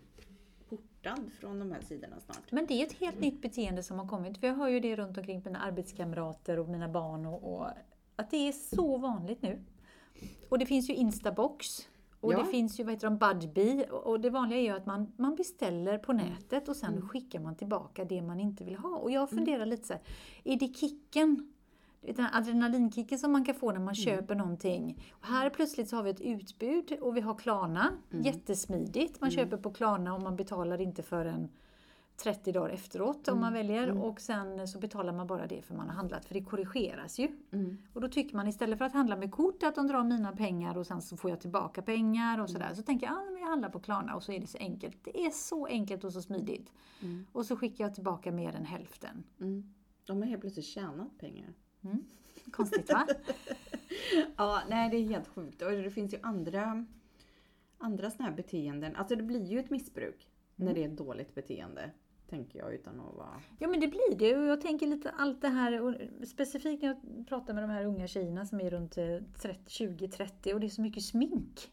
portad 0.70 1.32
från 1.40 1.60
de 1.60 1.72
här 1.72 1.82
sidorna 1.82 2.20
snart. 2.20 2.52
Men 2.52 2.66
det 2.66 2.74
är 2.74 2.86
ett 2.86 2.94
helt 2.94 3.20
nytt 3.20 3.42
beteende 3.42 3.84
som 3.84 4.00
har 4.00 4.08
kommit. 4.08 4.38
För 4.38 4.48
jag 4.48 4.56
hör 4.56 4.68
ju 4.68 4.80
det 4.80 4.96
runt 4.96 5.18
omkring 5.18 5.42
mina 5.46 5.60
arbetskamrater 5.60 6.60
och 6.60 6.70
mina 6.70 6.90
barn. 6.90 7.26
Och, 7.26 7.54
och 7.60 7.68
att 8.16 8.32
det 8.32 8.38
är 8.48 8.52
så 8.52 8.98
vanligt 8.98 9.42
nu. 9.42 9.60
Och 10.50 10.60
det 10.60 10.66
finns 10.66 10.90
ju 10.90 10.94
Instabox. 10.96 11.88
Och 12.20 12.34
Ja. 12.34 12.38
det 12.38 12.46
finns 12.46 12.80
ju 12.80 12.84
vad 12.84 12.94
heter 12.94 13.10
de, 13.10 13.18
Budbee. 13.18 13.84
Och 13.90 14.20
det 14.20 14.30
vanliga 14.30 14.60
är 14.60 14.64
ju 14.64 14.70
att 14.70 14.86
man, 14.86 15.14
man 15.18 15.36
beställer 15.36 15.98
på 15.98 16.14
nätet 16.14 16.68
och 16.70 16.76
sen 16.76 16.94
Mm. 16.94 17.08
skickar 17.10 17.40
man 17.40 17.56
tillbaka 17.56 18.06
det 18.06 18.22
man 18.22 18.40
inte 18.40 18.64
vill 18.64 18.76
ha. 18.76 18.98
Och 18.98 19.12
jag 19.12 19.30
funderar 19.30 19.66
lite 19.66 19.88
så 19.88 19.94
här, 19.94 20.02
är 20.44 20.60
det 20.60 20.68
kicken? 20.76 21.54
Den 22.16 22.26
här 22.26 22.38
adrenalinkicken 22.40 23.20
som 23.20 23.32
man 23.32 23.46
kan 23.46 23.56
få 23.56 23.72
när 23.72 23.80
man 23.80 23.96
köper 23.96 24.36
någonting. 24.36 25.04
Och 25.12 25.28
här 25.28 25.50
plötsligt 25.50 25.90
så 25.90 25.96
har 25.96 26.04
vi 26.04 26.10
ett 26.10 26.22
utbud 26.22 26.98
och 27.02 27.18
vi 27.18 27.22
har 27.22 27.36
Klarna. 27.36 27.92
Jättesmidigt. 28.26 29.22
Man 29.22 29.32
köper 29.32 29.58
på 29.58 29.72
Klarna 29.72 30.16
och 30.16 30.22
man 30.22 30.36
betalar 30.36 30.82
inte 30.82 31.04
förrän 31.04 31.50
30 32.18 32.52
dagar 32.52 32.70
efteråt 32.70 33.28
om 33.28 33.40
man 33.40 33.54
väljer. 33.54 33.88
Och 34.04 34.22
sen 34.22 34.68
så 34.68 34.80
betalar 34.80 35.14
man 35.14 35.28
bara 35.28 35.48
det 35.48 35.62
för 35.62 35.76
man 35.76 35.88
har 35.88 35.96
handlat. 35.96 36.26
För 36.26 36.34
det 36.34 36.42
korrigeras 36.44 37.20
ju. 37.20 37.28
Mm. 37.52 37.78
Och 37.94 38.02
då 38.02 38.08
tycker 38.08 38.36
man 38.36 38.48
istället 38.48 38.78
för 38.78 38.86
att 38.86 38.94
handla 38.94 39.16
med 39.16 39.32
kort 39.32 39.64
att 39.64 39.76
de 39.76 39.88
drar 39.88 40.04
mina 40.04 40.32
pengar 40.32 40.78
och 40.78 40.88
sen 40.88 41.02
så 41.02 41.18
får 41.18 41.30
jag 41.30 41.40
tillbaka 41.40 41.82
pengar 41.82 42.42
och 42.42 42.50
sådär. 42.50 42.74
Så 42.74 42.82
tänker 42.82 43.06
jag, 43.08 43.16
ah, 43.16 43.40
jag 43.40 43.48
handlar 43.48 43.70
på 43.70 43.80
Klarna 43.80 44.16
och 44.16 44.24
så 44.24 44.32
är 44.32 44.40
det 44.40 44.48
så 44.48 44.58
enkelt. 44.58 44.98
Det 45.04 45.26
är 45.26 45.30
så 45.30 45.66
enkelt 45.66 46.04
och 46.04 46.14
så 46.14 46.22
smidigt. 46.22 46.72
Och 47.32 47.46
så 47.46 47.56
skickar 47.56 47.84
jag 47.84 47.96
tillbaka 47.96 48.32
mer 48.32 48.56
än 48.56 48.66
hälften. 48.66 49.24
Mm. 49.40 49.74
De 50.06 50.22
har 50.22 50.26
helt 50.26 50.42
plötsligt 50.42 50.66
tjänat 50.66 51.18
pengar. 51.18 51.54
Konstigt 52.52 52.92
va? 52.92 53.08
Ja, 54.38 54.62
nej 54.70 54.90
det 54.90 54.98
är 54.98 55.04
helt 55.04 55.28
sjukt. 55.28 55.62
Och 55.62 55.72
det 55.72 55.92
finns 55.92 56.14
ju 56.14 56.18
andra, 56.24 56.86
andra 57.78 58.12
sådana 58.12 58.30
här 58.30 58.38
beteenden. 58.38 58.96
Alltså 58.96 59.16
det 59.16 59.24
blir 59.24 59.46
ju 59.46 59.60
ett 59.60 59.70
missbruk 59.70 60.28
när 60.56 60.74
det 60.74 60.84
är 60.84 60.88
ett 60.88 60.98
dåligt 60.98 61.36
beteende. 61.36 61.92
Tänker 62.30 62.60
jag 62.60 62.74
utan 62.74 63.00
att 63.00 63.16
vara... 63.16 63.42
Ja 63.60 63.68
men 63.68 63.80
det 63.80 63.88
blir 63.88 64.16
det 64.18 64.38
och 64.38 64.46
jag 64.46 64.62
tänker 64.62 64.88
lite 64.88 65.10
allt 65.10 65.42
det 65.42 65.48
här 65.48 65.82
och 65.82 65.96
specifikt 66.28 66.82
när 66.82 66.90
jag 66.90 67.28
pratar 67.28 67.54
med 67.54 67.64
de 67.64 67.70
här 67.70 67.86
unga 67.86 68.08
tjejerna 68.08 68.46
som 68.46 68.62
är 68.62 68.70
runt 68.70 68.96
20-30 68.96 70.54
och 70.54 70.60
det 70.60 70.68
är 70.68 70.70
så 70.70 70.82
mycket 70.82 71.04
smink. 71.04 71.72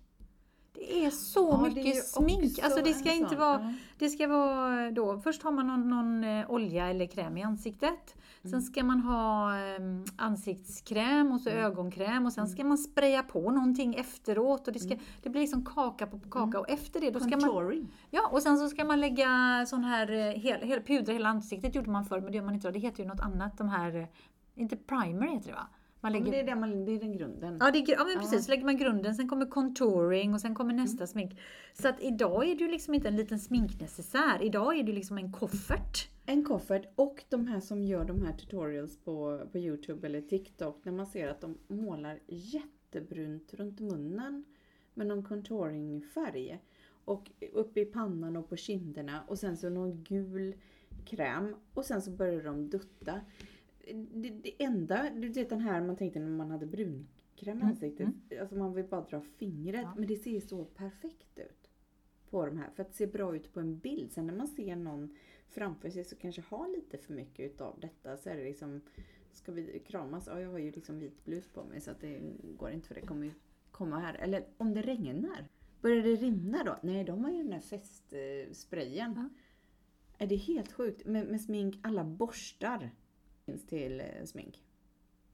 Det 0.75 1.05
är 1.05 1.11
så 1.11 1.49
Ja, 1.53 1.69
mycket 1.75 2.05
smink. 2.07 2.59
Alltså 2.63 2.83
det 2.83 2.95
ska 2.95 3.13
inte 3.13 3.37
vara, 3.37 3.75
det 3.99 4.09
ska 4.09 4.29
vara 4.29 4.91
då, 4.91 5.19
först 5.19 5.43
har 5.43 5.51
man 5.53 5.67
någon, 5.67 5.89
någon 5.91 6.25
eh, 6.25 6.51
olja 6.51 6.89
eller 6.91 7.07
kräm 7.07 7.37
i 7.37 7.43
ansiktet. 7.43 8.15
Mm. 8.43 8.51
Sen 8.51 8.63
ska 8.63 8.85
man 8.85 9.01
ha 9.01 9.57
eh, 9.59 9.81
ansiktskräm 10.17 11.33
och 11.33 11.41
så 11.41 11.51
Mm. 11.51 11.65
ögonkräm 11.65 12.27
och 12.27 12.33
sen 12.33 12.49
ska 12.49 12.65
man 12.65 12.79
spraya 12.79 13.23
på 13.23 13.51
någonting 13.51 13.95
efteråt 13.95 14.67
och 14.67 14.73
det, 14.73 14.79
ska, 14.79 14.93
Mm. 14.95 15.05
det 15.23 15.29
blir 15.31 15.41
liksom 15.41 15.65
kaka 15.65 16.07
på 16.07 16.19
kaka 16.31 16.61
och 16.61 16.71
efter 16.71 17.01
det 17.01 17.11
då 17.11 17.21
ska 17.21 17.29
man 17.31 17.41
Contouring. 17.41 17.89
Ja, 18.11 18.29
och 18.33 18.43
sen 18.43 18.59
så 18.59 18.69
ska 18.69 18.85
man 18.85 19.01
lägga 19.01 19.29
sån 19.67 19.85
här, 19.85 20.11
eh, 20.13 20.41
hel, 20.41 20.61
hel, 20.61 20.81
pudra 20.83 21.13
hela 21.13 21.29
ansiktet 21.29 21.75
gjorde 21.75 21.91
man 21.91 22.05
förr, 22.05 22.21
men 22.21 22.31
det 22.33 22.37
gör 22.37 22.45
man 22.45 22.55
inte. 22.55 22.71
Det 22.71 22.79
heter 22.79 23.03
ju 23.03 23.09
något 23.09 23.21
annat, 23.21 23.59
de 23.59 23.69
här, 23.69 23.97
eh, 23.97 24.07
inte 24.55 24.77
primer 24.77 25.27
heter 25.27 25.49
det 25.49 25.55
va? 25.55 25.67
Man 26.05 26.13
Ja, 26.13 26.19
lägger, 26.19 26.33
det 26.33 26.41
är, 26.41 26.45
det 26.45 26.55
man, 26.61 26.85
det 26.85 26.93
är 26.93 26.99
den 27.01 27.13
grunden. 27.13 27.57
Ja, 27.61 27.71
det 27.71 27.79
är, 27.79 27.93
ja 27.93 28.05
men 28.05 28.19
precis. 28.19 28.45
Så 28.45 28.51
lägger 28.51 28.65
man 28.65 28.77
grunden, 28.77 29.15
sen 29.15 29.29
kommer 29.29 29.47
contouring 29.47 30.35
och 30.35 30.41
sen 30.41 30.55
kommer 30.55 30.75
nästa 30.75 30.97
Mm. 31.05 31.07
smink. 31.07 31.41
Så 31.75 31.89
att 31.89 32.03
idag 32.03 32.45
är 32.49 32.55
det 32.55 32.65
ju 32.65 32.71
liksom 32.71 32.95
inte 32.95 33.09
en 33.09 33.17
liten 33.17 33.39
sminknecessär. 33.41 34.43
Idag 34.43 34.79
är 34.79 34.83
det 34.83 34.93
liksom 34.93 35.19
en 35.19 35.33
koffert. 35.33 36.09
En 36.27 36.45
koffert 36.45 36.87
och 36.95 37.25
de 37.29 37.47
här 37.47 37.61
som 37.61 37.83
gör 37.83 38.05
de 38.05 38.23
här 38.23 38.33
tutorials 38.33 38.97
på, 38.97 39.41
på 39.53 39.59
Youtube 39.59 40.07
eller 40.07 40.21
TikTok 40.21 40.85
när 40.85 40.93
man 40.93 41.07
ser 41.07 41.29
att 41.29 41.41
de 41.41 41.59
målar 41.69 42.19
jättebrunt 42.27 43.55
runt 43.55 43.81
munnen 43.81 44.45
med 44.95 45.07
någon 45.07 45.23
contouringfärg. 45.25 46.59
Och 47.05 47.31
uppe 47.53 47.81
i 47.81 47.85
pannan 47.85 48.37
och 48.37 48.49
på 48.49 48.57
kinderna 48.57 49.25
och 49.29 49.39
sen 49.39 49.57
så 49.57 49.69
någon 49.69 50.05
gul 50.05 50.55
kräm 51.05 51.55
och 51.75 51.85
sen 51.85 52.03
så 52.03 52.11
börjar 52.11 52.43
de 52.43 52.71
dutta. 52.71 53.21
Det, 54.13 54.31
det 54.31 54.63
enda, 54.63 55.11
du 55.11 55.29
vet 55.29 55.49
den 55.49 55.61
här 55.61 55.81
man 55.81 55.97
tänkte 55.97 56.21
när 56.21 56.31
man 56.31 56.51
hade 56.51 56.67
brunkräm 56.67 57.59
i 57.61 57.63
ansiktet. 57.63 58.09
Alltså 58.41 58.57
man 58.57 58.75
vill 58.75 58.85
bara 58.85 59.05
dra 59.05 59.21
fingret. 59.21 59.83
Ja. 59.83 59.95
Men 59.97 60.07
det 60.07 60.17
ser 60.17 60.41
så 60.41 60.65
perfekt 60.65 61.39
ut 61.39 61.71
på 62.31 62.47
de 62.47 62.59
här. 62.59 62.71
För 62.71 62.83
att 62.83 62.89
det 62.89 62.95
ser 62.95 63.07
bra 63.07 63.37
ut 63.37 63.53
på 63.53 63.61
en 63.61 63.79
bild. 63.79 64.13
Sen 64.13 64.27
när 64.27 64.35
man 64.35 64.49
ser 64.49 64.77
någon 64.77 65.17
framför 65.49 65.91
sig 65.91 66.05
så 66.05 66.17
kanske 66.17 66.43
har 66.49 66.69
lite 66.69 66.99
för 66.99 67.15
mycket 67.15 67.53
utav 67.53 67.81
detta 67.81 68.17
så 68.17 68.31
är 68.31 68.37
det 68.37 68.45
liksom 68.45 68.81
Ska 69.35 69.53
vi 69.53 69.83
kramas? 69.87 70.27
Ja, 70.27 70.41
jag 70.41 70.51
har 70.51 70.59
ju 70.59 70.73
liksom 70.73 70.99
vit 70.99 71.25
blus 71.25 71.49
på 71.49 71.65
mig 71.65 71.81
så 71.81 71.91
att 71.91 72.01
det 72.01 72.21
går 72.59 72.71
inte 72.71 72.89
för 72.89 72.95
det 72.95 73.01
kommer 73.01 73.27
ju 73.27 73.33
komma 73.71 73.99
här. 73.99 74.15
Eller 74.15 74.45
om 74.57 74.75
det 74.75 74.83
regnar. 74.83 75.49
Börjar 75.81 76.03
det 76.03 76.17
rinna 76.17 76.65
då? 76.65 76.79
Nej, 76.83 77.05
de 77.05 77.25
har 77.25 77.31
ju 77.31 77.43
den 77.43 77.53
här 77.53 77.61
festsprayen. 77.61 79.13
Ja. 79.17 79.29
Är 80.19 80.27
det 80.27 80.37
helt 80.37 80.73
sjukt? 80.73 81.07
Med, 81.07 81.27
med 81.27 81.41
smink, 81.41 81.79
alla 81.83 82.05
borstar 82.05 82.91
finns 83.45 83.67
till 83.67 84.01
eh, 84.01 84.25
smink. 84.25 84.63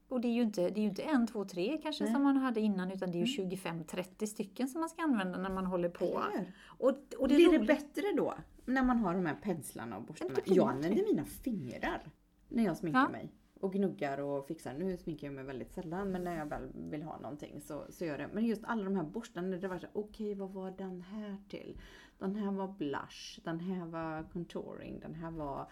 Och 0.09 0.21
det 0.21 0.29
är 0.29 0.33
ju 0.33 0.43
inte, 0.43 0.71
det 0.71 0.81
är 0.81 0.83
ju 0.83 0.89
inte 0.89 1.03
en, 1.03 1.27
två, 1.27 1.45
tre 1.45 1.81
kanske 1.83 2.05
Nej. 2.05 2.13
som 2.13 2.23
man 2.23 2.37
hade 2.37 2.61
innan 2.61 2.91
utan 2.91 3.11
det 3.11 3.19
är 3.23 3.27
ju 3.27 3.45
25-30 3.45 4.27
stycken 4.27 4.69
som 4.69 4.81
man 4.81 4.89
ska 4.89 5.03
använda 5.03 5.39
när 5.39 5.51
man 5.51 5.67
håller 5.67 5.89
på. 5.89 6.23
Och, 6.67 6.89
och 7.19 7.29
det 7.29 7.35
Blir 7.35 7.59
det 7.59 7.67
bättre 7.67 8.03
då? 8.17 8.35
När 8.65 8.83
man 8.83 8.99
har 8.99 9.15
de 9.15 9.27
här 9.27 9.37
penslarna 9.43 9.97
och 9.97 10.03
borstarna. 10.03 10.35
blir 10.45 10.57
Jag 10.57 10.69
använder 10.69 11.05
mina 11.05 11.25
fingrar 11.25 12.11
när 12.49 12.65
jag 12.65 12.77
sminkar 12.77 13.01
Ja. 13.01 13.09
mig. 13.09 13.33
Och 13.61 13.73
gnuggar 13.73 14.21
och 14.21 14.47
fixar. 14.47 14.75
Nu 14.75 14.97
sminkar 14.97 15.27
jag 15.27 15.35
mig 15.35 15.45
väldigt 15.45 15.73
sällan 15.73 16.11
men 16.11 16.25
när 16.25 16.39
jag 16.39 16.47
väl 16.47 16.69
vill 16.75 17.03
ha 17.03 17.19
någonting 17.19 17.61
så, 17.61 17.85
så 17.91 18.05
gör 18.05 18.19
jag 18.19 18.31
det. 18.31 18.35
Men 18.35 18.47
just 18.47 18.65
alla 18.65 18.85
de 18.85 18.97
här 18.97 19.05
borstarna, 19.05 19.57
det 19.57 19.69
var 19.69 19.79
så 19.79 19.87
okej 19.93 20.35
vad 20.35 20.51
var 20.51 20.71
den 20.71 21.01
här 21.01 21.37
till? 21.49 21.79
Den 22.19 22.35
här 22.37 22.51
var 22.53 22.69
blush, 22.69 23.41
den 23.45 23.61
här 23.61 23.87
var 23.87 24.31
contouring, 24.33 25.01
den 25.01 25.15
här 25.15 25.31
var... 25.31 25.71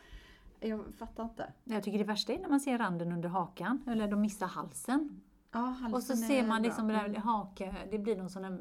Jag 0.61 0.95
fattar 0.99 1.25
inte. 1.25 1.53
Jag 1.65 1.83
tycker 1.83 1.99
det 1.99 2.05
värsta 2.05 2.33
är 2.33 2.39
när 2.39 2.49
man 2.49 2.61
ser 2.61 2.79
randen 2.79 3.13
under 3.13 3.29
hakan 3.29 3.83
eller 3.87 4.09
de 4.09 4.21
missar 4.21 4.47
halsen. 4.47 5.21
Ja, 5.53 5.59
halsen 5.61 5.95
Och 5.95 6.03
så 6.03 6.13
är 6.13 6.17
ser 6.17 6.47
man 6.47 6.63
bra. 6.63 6.69
liksom 6.69 6.89
det 6.89 6.95
där 6.95 7.05
Mm. 7.09 7.23
hake, 7.23 7.75
det 7.91 7.99
blir 7.99 8.17
någon 8.17 8.31
sån 8.31 8.43
där, 8.43 8.51
eh, 8.51 8.57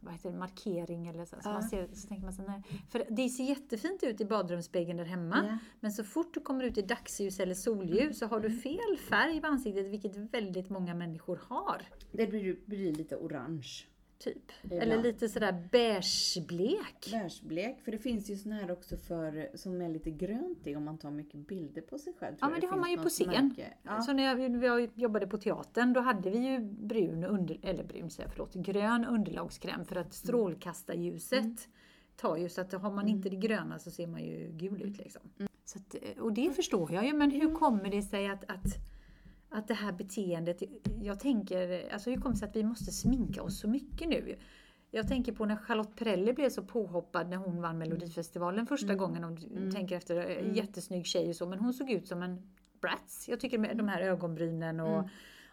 vad 0.00 0.12
heter 0.12 0.30
det, 0.30 0.38
markering 0.38 1.06
eller 1.06 1.24
så. 1.24 1.36
så, 1.42 1.48
Ja. 1.48 1.52
man 1.52 1.62
ser, 1.62 1.88
så 1.92 2.08
tänker 2.08 2.24
man 2.24 2.32
så 2.32 2.42
nej. 2.42 2.62
För 2.90 3.04
det 3.10 3.28
ser 3.28 3.44
jättefint 3.44 4.02
ut 4.02 4.20
i 4.20 4.24
badrumsspegeln 4.24 4.96
där 4.98 5.04
hemma. 5.04 5.36
Ja. 5.48 5.58
Men 5.80 5.92
så 5.92 6.04
fort 6.04 6.34
du 6.34 6.40
kommer 6.40 6.64
ut 6.64 6.78
i 6.78 6.82
dagsljus 6.82 7.40
eller 7.40 7.54
solljus 7.54 8.18
så 8.18 8.26
har 8.26 8.38
Mm. 8.40 8.50
du 8.52 8.58
fel 8.58 8.96
färg 9.08 9.40
på 9.40 9.46
ansiktet, 9.46 9.86
vilket 9.86 10.16
väldigt 10.16 10.70
många 10.70 10.94
människor 10.94 11.40
har. 11.48 11.82
Det 12.12 12.26
blir, 12.26 12.56
blir 12.66 12.92
lite 12.94 13.16
orange. 13.16 13.68
Typ. 14.24 14.52
Ibland. 14.62 14.82
Eller 14.82 15.02
lite 15.02 15.28
sådär 15.28 15.68
beigeblek. 15.72 17.08
Bärsblek. 17.10 17.80
För 17.80 17.92
det 17.92 17.98
finns 17.98 18.30
ju 18.30 18.36
sån 18.36 18.52
här 18.52 18.70
också 18.70 18.96
för, 18.96 19.50
som 19.54 19.80
är 19.82 19.88
lite 19.88 20.10
grönt 20.10 20.66
i 20.66 20.76
om 20.76 20.84
man 20.84 20.98
tar 20.98 21.10
mycket 21.10 21.46
bilder 21.46 21.82
på 21.82 21.98
sig 21.98 22.12
själv. 22.20 22.36
Ja 22.40 22.46
men 22.46 22.54
jag 22.54 22.62
det 22.62 22.66
har 22.66 22.76
man 22.76 22.90
ju 22.90 22.96
på 22.96 23.08
scen. 23.08 23.28
märke. 23.28 23.74
Ja. 23.82 24.02
Så 24.02 24.12
när 24.12 24.22
jag, 24.22 24.64
jag 24.64 24.90
jobbade 24.94 25.26
på 25.26 25.38
teatern 25.38 25.92
då 25.92 26.00
hade 26.00 26.30
vi 26.30 26.38
ju 26.38 26.58
brun, 26.60 27.24
under, 27.24 27.58
eller 27.62 27.84
brun 27.84 28.10
säger 28.10 28.28
jag, 28.28 28.32
förlåt, 28.32 28.54
grön 28.54 29.04
underlagskräm 29.04 29.84
för 29.84 29.96
att 29.96 30.14
strålkastarljuset 30.14 31.68
tar 32.16 32.36
ju 32.36 32.48
så 32.48 32.60
att 32.60 32.72
har 32.72 32.90
man 32.90 33.08
inte 33.08 33.28
det 33.28 33.36
gröna 33.36 33.78
så 33.78 33.90
ser 33.90 34.06
man 34.06 34.24
ju 34.24 34.48
gul 34.52 34.82
ut 34.82 34.98
liksom. 34.98 35.22
Så 35.64 35.78
att, 35.78 36.18
och 36.18 36.32
det 36.32 36.56
förstår 36.56 36.92
jag 36.92 37.04
ju 37.06 37.12
men 37.12 37.30
hur 37.30 37.54
kommer 37.54 37.90
det 37.90 38.02
sig 38.02 38.30
att, 38.30 38.44
att, 38.44 38.91
att 39.52 39.68
det 39.68 39.74
här 39.74 39.92
beteendet, 39.92 40.62
jag 41.02 41.20
tänker, 41.20 41.92
alltså 41.92 42.10
hur 42.10 42.16
kommer 42.16 42.34
det 42.34 42.38
sig 42.38 42.48
att 42.48 42.56
vi 42.56 42.64
måste 42.64 42.92
sminka 42.92 43.42
oss 43.42 43.60
så 43.60 43.68
mycket 43.68 44.08
nu? 44.08 44.36
Jag 44.90 45.08
tänker 45.08 45.32
på 45.32 45.44
när 45.44 45.56
Charlotte 45.56 45.96
Perrelli 45.96 46.32
blev 46.32 46.50
så 46.50 46.62
påhoppad 46.62 47.28
när 47.28 47.36
hon 47.36 47.60
vann 47.60 47.78
Melodifestivalen 47.78 48.66
första 48.66 48.94
gången. 48.94 49.24
Om 49.24 49.34
du 49.34 49.70
tänker 49.70 49.96
efter, 49.96 50.30
eh, 50.30 50.56
jättesnygg 50.56 51.06
tjej 51.06 51.28
och 51.28 51.36
så, 51.36 51.46
men 51.46 51.58
hon 51.58 51.74
såg 51.74 51.90
ut 51.90 52.08
som 52.08 52.22
en 52.22 52.42
Bratz. 52.80 53.28
Jag 53.28 53.40
tycker 53.40 53.58
med 53.58 53.76
de 53.76 53.88
här 53.88 54.00
ögonbrynen 54.00 54.80
och, 54.80 55.08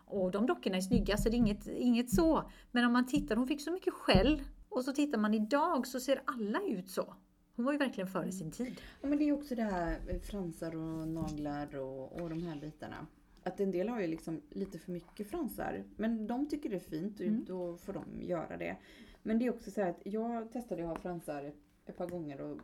och 0.05 0.31
de 0.31 0.45
dockorna 0.45 0.77
är 0.77 0.81
snygga 0.81 1.17
så 1.17 1.29
det 1.29 1.35
är 1.35 1.37
inget, 1.37 1.67
inget 1.67 2.09
så. 2.09 2.51
Men 2.71 2.85
om 2.85 2.93
man 2.93 3.07
tittar, 3.07 3.35
hon 3.35 3.47
fick 3.47 3.61
så 3.61 3.71
mycket 3.71 3.93
skäll 3.93 4.41
och 4.69 4.85
så 4.85 4.91
tittar 4.93 5.17
man 5.17 5.33
idag 5.33 5.87
så 5.87 5.99
ser 5.99 6.21
alla 6.25 6.59
ut 6.67 6.89
så. 6.89 7.15
Hon 7.55 7.65
var 7.65 7.71
ju 7.71 7.77
verkligen 7.77 8.07
före 8.07 8.31
sin 8.31 8.51
tid. 8.51 8.81
Ja, 9.01 9.09
men 9.09 9.17
det 9.17 9.23
är 9.23 9.25
ju 9.25 9.33
också 9.33 9.55
det 9.55 9.63
här 9.63 9.99
med 10.05 10.21
fransar 10.23 10.75
och 10.75 11.07
naglar 11.07 11.75
och, 11.77 12.21
och 12.21 12.29
de 12.29 12.43
här 12.43 12.55
bitarna. 12.55 13.07
Att 13.43 13.59
en 13.59 13.71
del 13.71 13.89
har 13.89 14.01
ju 14.01 14.07
liksom 14.07 14.41
lite 14.49 14.79
för 14.79 14.91
mycket 14.91 15.27
fransar. 15.27 15.83
Men 15.95 16.27
de 16.27 16.47
tycker 16.49 16.69
det 16.69 16.75
är 16.75 16.79
fint 16.79 17.19
och 17.19 17.25
Mm. 17.25 17.45
då 17.45 17.77
får 17.77 17.93
de 17.93 18.21
göra 18.21 18.57
det. 18.57 18.77
Men 19.23 19.39
det 19.39 19.45
är 19.45 19.49
också 19.49 19.71
så 19.71 19.81
här 19.81 19.89
att 19.89 20.01
jag 20.03 20.51
testade 20.51 20.83
att 20.83 20.89
ha 20.89 20.95
fransar 20.95 21.51
ett 21.85 21.97
par 21.97 22.07
gånger 22.07 22.41
och 22.41 22.59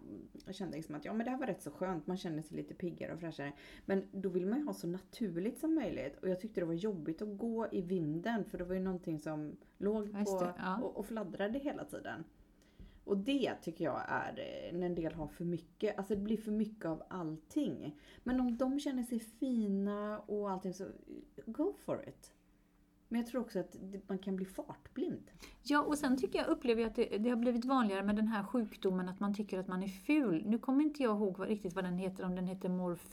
kände 0.53 0.77
liksom 0.77 0.95
att 0.95 1.05
ja 1.05 1.13
men 1.13 1.25
det 1.25 1.31
här 1.31 1.37
var 1.37 1.47
rätt 1.47 1.61
så 1.61 1.71
skönt. 1.71 2.07
Man 2.07 2.17
känner 2.17 2.41
sig 2.41 2.57
lite 2.57 2.73
piggare 2.73 3.13
och 3.13 3.19
fräschare. 3.19 3.53
Men 3.85 4.03
då 4.11 4.29
vill 4.29 4.45
man 4.45 4.59
ju 4.59 4.65
ha 4.65 4.73
så 4.73 4.87
naturligt 4.87 5.57
som 5.59 5.75
möjligt. 5.75 6.17
Och 6.21 6.29
jag 6.29 6.39
tyckte 6.39 6.61
det 6.61 6.65
var 6.65 6.73
jobbigt 6.73 7.21
att 7.21 7.37
gå 7.37 7.67
i 7.71 7.81
vinden 7.81 8.45
för 8.45 8.57
det 8.57 8.63
var 8.63 8.75
ju 8.75 8.81
någonting 8.81 9.19
som 9.19 9.57
låg 9.77 10.11
på 10.25 10.39
det, 10.39 10.53
ja. 10.57 10.79
och, 10.81 10.97
och 10.97 11.05
fladdrade 11.05 11.59
hela 11.59 11.85
tiden. 11.85 12.23
Och 13.05 13.17
det 13.17 13.55
tycker 13.61 13.83
jag 13.83 14.01
är 14.07 14.39
eh, 14.39 14.77
när 14.77 14.85
en 14.85 14.95
del 14.95 15.13
har 15.13 15.27
för 15.27 15.45
mycket. 15.45 15.97
Alltså 15.97 16.15
det 16.15 16.21
blir 16.21 16.37
för 16.37 16.51
mycket 16.51 16.85
av 16.85 17.03
allting. 17.07 17.95
Men 18.23 18.39
om 18.39 18.57
de 18.57 18.79
känner 18.79 19.03
sig 19.03 19.19
fina 19.19 20.19
och 20.19 20.51
allting 20.51 20.73
så 20.73 20.83
eh, 20.83 20.89
go 21.45 21.73
for 21.85 22.09
it. 22.09 22.31
Men 23.07 23.21
jag 23.21 23.29
tror 23.29 23.41
också 23.41 23.59
att 23.59 23.75
man 24.07 24.17
kan 24.17 24.35
bli 24.35 24.45
fartblind. 24.45 25.31
Ja, 25.63 25.81
och 25.81 25.97
sen 25.97 26.17
tycker 26.17 26.39
jag, 26.39 26.47
upplever 26.47 26.81
jag 26.81 26.89
att 26.89 26.95
det, 26.95 27.17
det 27.17 27.29
har 27.29 27.37
blivit 27.37 27.65
vanligare 27.65 28.03
med 28.03 28.15
den 28.15 28.27
här 28.27 28.43
sjukdomen 28.43 29.09
att 29.09 29.19
man 29.19 29.33
tycker 29.33 29.59
att 29.59 29.67
man 29.67 29.83
är 29.83 29.87
ful. 29.87 30.43
Nu 30.45 30.57
kommer 30.57 30.83
inte 30.83 31.03
jag 31.03 31.15
ihåg 31.17 31.37
vad, 31.37 31.47
riktigt 31.47 31.75
vad 31.75 31.83
den 31.83 31.97
heter, 31.97 32.25
om 32.25 32.35
den 32.35 32.47
heter 32.47 32.69
morf, 32.69 33.07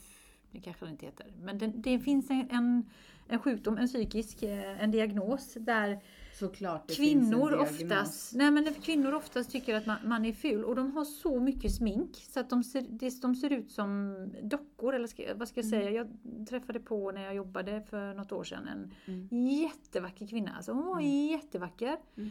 det 0.50 0.61
kanske 0.61 0.85
den 0.85 0.92
inte 0.92 1.07
heter. 1.07 1.26
Men 1.40 1.59
det, 1.59 1.66
det 1.66 1.98
finns 1.98 2.31
en, 2.31 2.50
en, 2.50 2.90
en 3.28 3.38
sjukdom, 3.38 3.78
en 3.78 3.87
psykisk, 3.87 4.42
eh, 4.42 4.83
en 4.83 4.90
diagnos 4.90 5.55
där 5.55 6.00
Såklart 6.38 6.88
det 6.88 6.95
kvinnor 6.95 7.53
oftast, 7.55 8.35
nej 8.35 8.51
men 8.51 8.75
kvinnor 8.75 9.14
oftast 9.14 9.51
tycker 9.51 9.75
att 9.75 9.87
man, 9.87 9.97
man 10.05 10.25
är 10.25 10.33
ful 10.33 10.64
och 10.64 10.77
de 10.77 10.92
har 10.92 11.05
så 11.05 11.40
mycket 11.40 11.75
smink 11.75 12.16
så 12.31 12.40
att 12.40 12.51
de 12.51 12.64
ser, 12.64 13.21
de 13.23 13.35
ser 13.35 13.51
ut 13.53 13.71
som 13.71 14.14
dockor. 14.42 14.95
Eller 14.95 15.07
ska, 15.07 15.23
vad 15.37 15.49
ska 15.49 15.61
jag 15.61 15.71
säga? 15.71 15.90
Jag 15.90 16.09
träffade 16.49 16.81
på 16.81 17.12
när 17.12 17.23
jag 17.25 17.35
jobbade 17.35 17.83
för 17.90 18.14
något 18.14 18.33
år 18.33 18.45
sedan 18.45 18.68
en 18.68 18.95
Mm. 19.07 19.29
jättevacker 19.49 20.27
kvinna. 20.27 20.51
Alltså 20.57 20.73
hon 20.73 20.87
var 20.87 21.01
jättevacker. 21.01 21.97
Mm. 22.16 22.31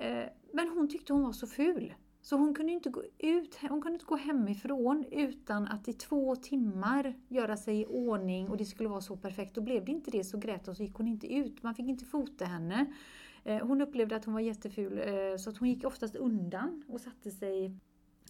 Eh, 0.00 0.28
Men 0.52 0.68
hon 0.68 0.88
tyckte 0.88 1.12
hon 1.12 1.22
var 1.22 1.32
så 1.32 1.46
ful. 1.46 1.94
Så 2.22 2.36
hon 2.36 2.54
kunde 2.54 2.72
inte 2.72 2.90
gå 2.90 3.02
ut, 3.18 3.56
hon 3.60 3.82
kunde 3.82 3.92
inte 3.92 4.04
gå 4.04 4.16
hemifrån 4.16 5.04
utan 5.10 5.66
att 5.68 5.88
i 5.88 5.92
två 5.92 6.36
timmar 6.36 7.14
göra 7.28 7.56
sig 7.56 7.80
i 7.80 7.86
ordning 7.86 8.48
och 8.48 8.56
det 8.56 8.64
skulle 8.64 8.88
vara 8.88 9.00
så 9.00 9.16
perfekt. 9.16 9.54
Då 9.54 9.60
blev 9.60 9.84
det 9.84 9.92
inte 9.92 10.10
det 10.10 10.24
så 10.24 10.38
grät 10.38 10.66
hon 10.66 10.74
så 10.74 10.82
gick 10.82 10.94
hon 10.94 11.08
inte 11.08 11.34
ut. 11.34 11.62
Man 11.62 11.74
fick 11.74 11.86
inte 11.88 12.04
fota 12.04 12.44
henne. 12.44 12.86
Eh, 13.46 13.66
Hon 13.66 13.80
upplevde 13.80 14.16
att 14.16 14.24
hon 14.24 14.34
var 14.34 14.40
jätteful 14.40 14.98
eh, 14.98 15.36
så 15.38 15.50
att 15.50 15.58
hon 15.58 15.68
gick 15.68 15.84
oftast 15.84 16.16
undan 16.16 16.82
och 16.88 17.00
satte 17.00 17.30
sig 17.30 17.74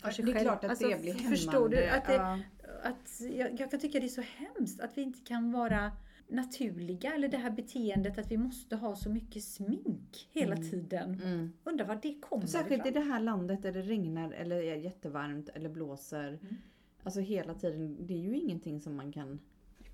för 0.03 0.11
sig 0.11 0.25
det 0.25 0.31
är 0.31 0.35
själv. 0.35 0.45
klart 0.45 0.65
att 0.65 0.71
Alltså, 0.71 0.89
det 0.89 1.01
blir 1.03 1.15
Förstår 1.15 1.69
du? 1.69 1.77
hämmande. 1.77 1.97
Att 1.97 2.07
det, 2.07 2.15
Ja. 2.15 2.39
att 2.83 3.21
jag, 3.37 3.61
jag 3.61 3.71
kan 3.71 3.81
tycka 3.81 4.01
det 4.01 4.07
är 4.07 4.09
så 4.09 4.21
hemskt 4.37 4.81
att 4.81 4.99
vi 4.99 5.03
inte 5.03 5.21
kan 5.21 5.53
vara 5.53 5.93
naturliga. 6.29 7.15
Eller 7.15 7.29
det 7.29 7.37
här 7.37 7.51
beteendet 7.51 8.19
att 8.19 8.31
vi 8.31 8.37
måste 8.37 8.77
ha 8.77 8.97
så 8.97 9.11
mycket 9.11 9.45
smink 9.45 10.29
hela 10.33 10.57
tiden. 10.57 11.15
Mm. 11.25 11.53
Undrar 11.65 11.87
var 11.87 11.99
det 12.03 12.21
kommer 12.21 12.47
Särskilt 12.47 12.87
i 12.87 12.89
ifrån. 12.89 13.03
det 13.05 13.11
här 13.13 13.21
landet 13.21 13.63
där 13.63 13.73
det 13.73 13.83
regnar 13.83 14.33
eller 14.33 14.57
är 14.57 14.77
jättevarmt 14.77 15.49
eller 15.49 15.69
blåser. 15.69 16.29
Mm. 16.29 16.57
Alltså 17.03 17.21
hela 17.21 17.55
tiden. 17.55 18.07
Det 18.07 18.15
är 18.15 18.19
ju 18.19 18.37
ingenting 18.37 18.81
som 18.81 18.97
man 18.97 19.13
kan... 19.13 19.41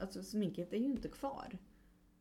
Alltså 0.00 0.22
sminket 0.22 0.72
är 0.72 0.76
ju 0.78 0.84
inte 0.84 1.08
kvar. 1.08 1.58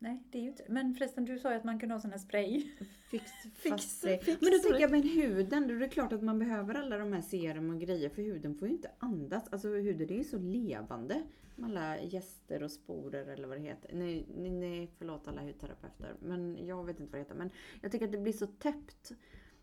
Nej, 0.02 0.22
det 0.30 0.38
är 0.38 0.42
ju 0.42 0.48
inte. 0.48 0.64
Men 0.68 0.94
förresten, 0.94 1.24
du 1.24 1.38
sa 1.38 1.50
ju 1.50 1.56
att 1.56 1.64
man 1.64 1.78
kunde 1.78 1.94
ha 1.94 2.00
sån 2.00 2.10
här 2.10 2.18
spray. 2.18 2.62
Fix, 3.10 3.32
Fix- 3.54 4.00
fix- 4.00 4.26
Men 4.40 4.50
då 4.52 4.58
tänker 4.58 4.80
jag, 4.80 4.90
men 4.90 5.02
huden, 5.02 5.68
då 5.68 5.74
är 5.74 5.78
det 5.78 5.88
klart 5.88 6.12
att 6.12 6.22
man 6.22 6.38
behöver 6.38 6.74
alla 6.74 6.98
de 6.98 7.12
här 7.12 7.22
serum 7.22 7.70
och 7.70 7.80
grejer 7.80 8.08
för 8.08 8.22
huden 8.22 8.54
får 8.54 8.68
ju 8.68 8.74
inte 8.74 8.90
andas. 8.98 9.48
Alltså 9.52 9.68
huden 9.68 10.10
är 10.10 10.16
ju 10.16 10.24
så 10.24 10.38
levande. 10.38 11.22
Med 11.56 11.70
alla 11.70 12.00
gäster 12.00 12.62
och 12.62 12.70
sporer 12.70 13.26
eller 13.26 13.48
vad 13.48 13.56
det 13.56 13.62
heter. 13.62 13.90
Nej, 13.94 14.26
nej, 14.36 14.50
nej 14.50 14.90
förlåt 14.98 15.28
alla 15.28 15.42
hudterapeuter. 15.42 16.14
Men 16.20 16.66
jag 16.66 16.84
vet 16.84 17.00
inte 17.00 17.12
vad 17.12 17.18
det 17.18 17.22
heter. 17.24 17.34
Men 17.34 17.50
jag 17.80 17.92
tycker 17.92 18.06
att 18.06 18.12
det 18.12 18.18
blir 18.18 18.32
så 18.32 18.46
täppt. 18.46 19.12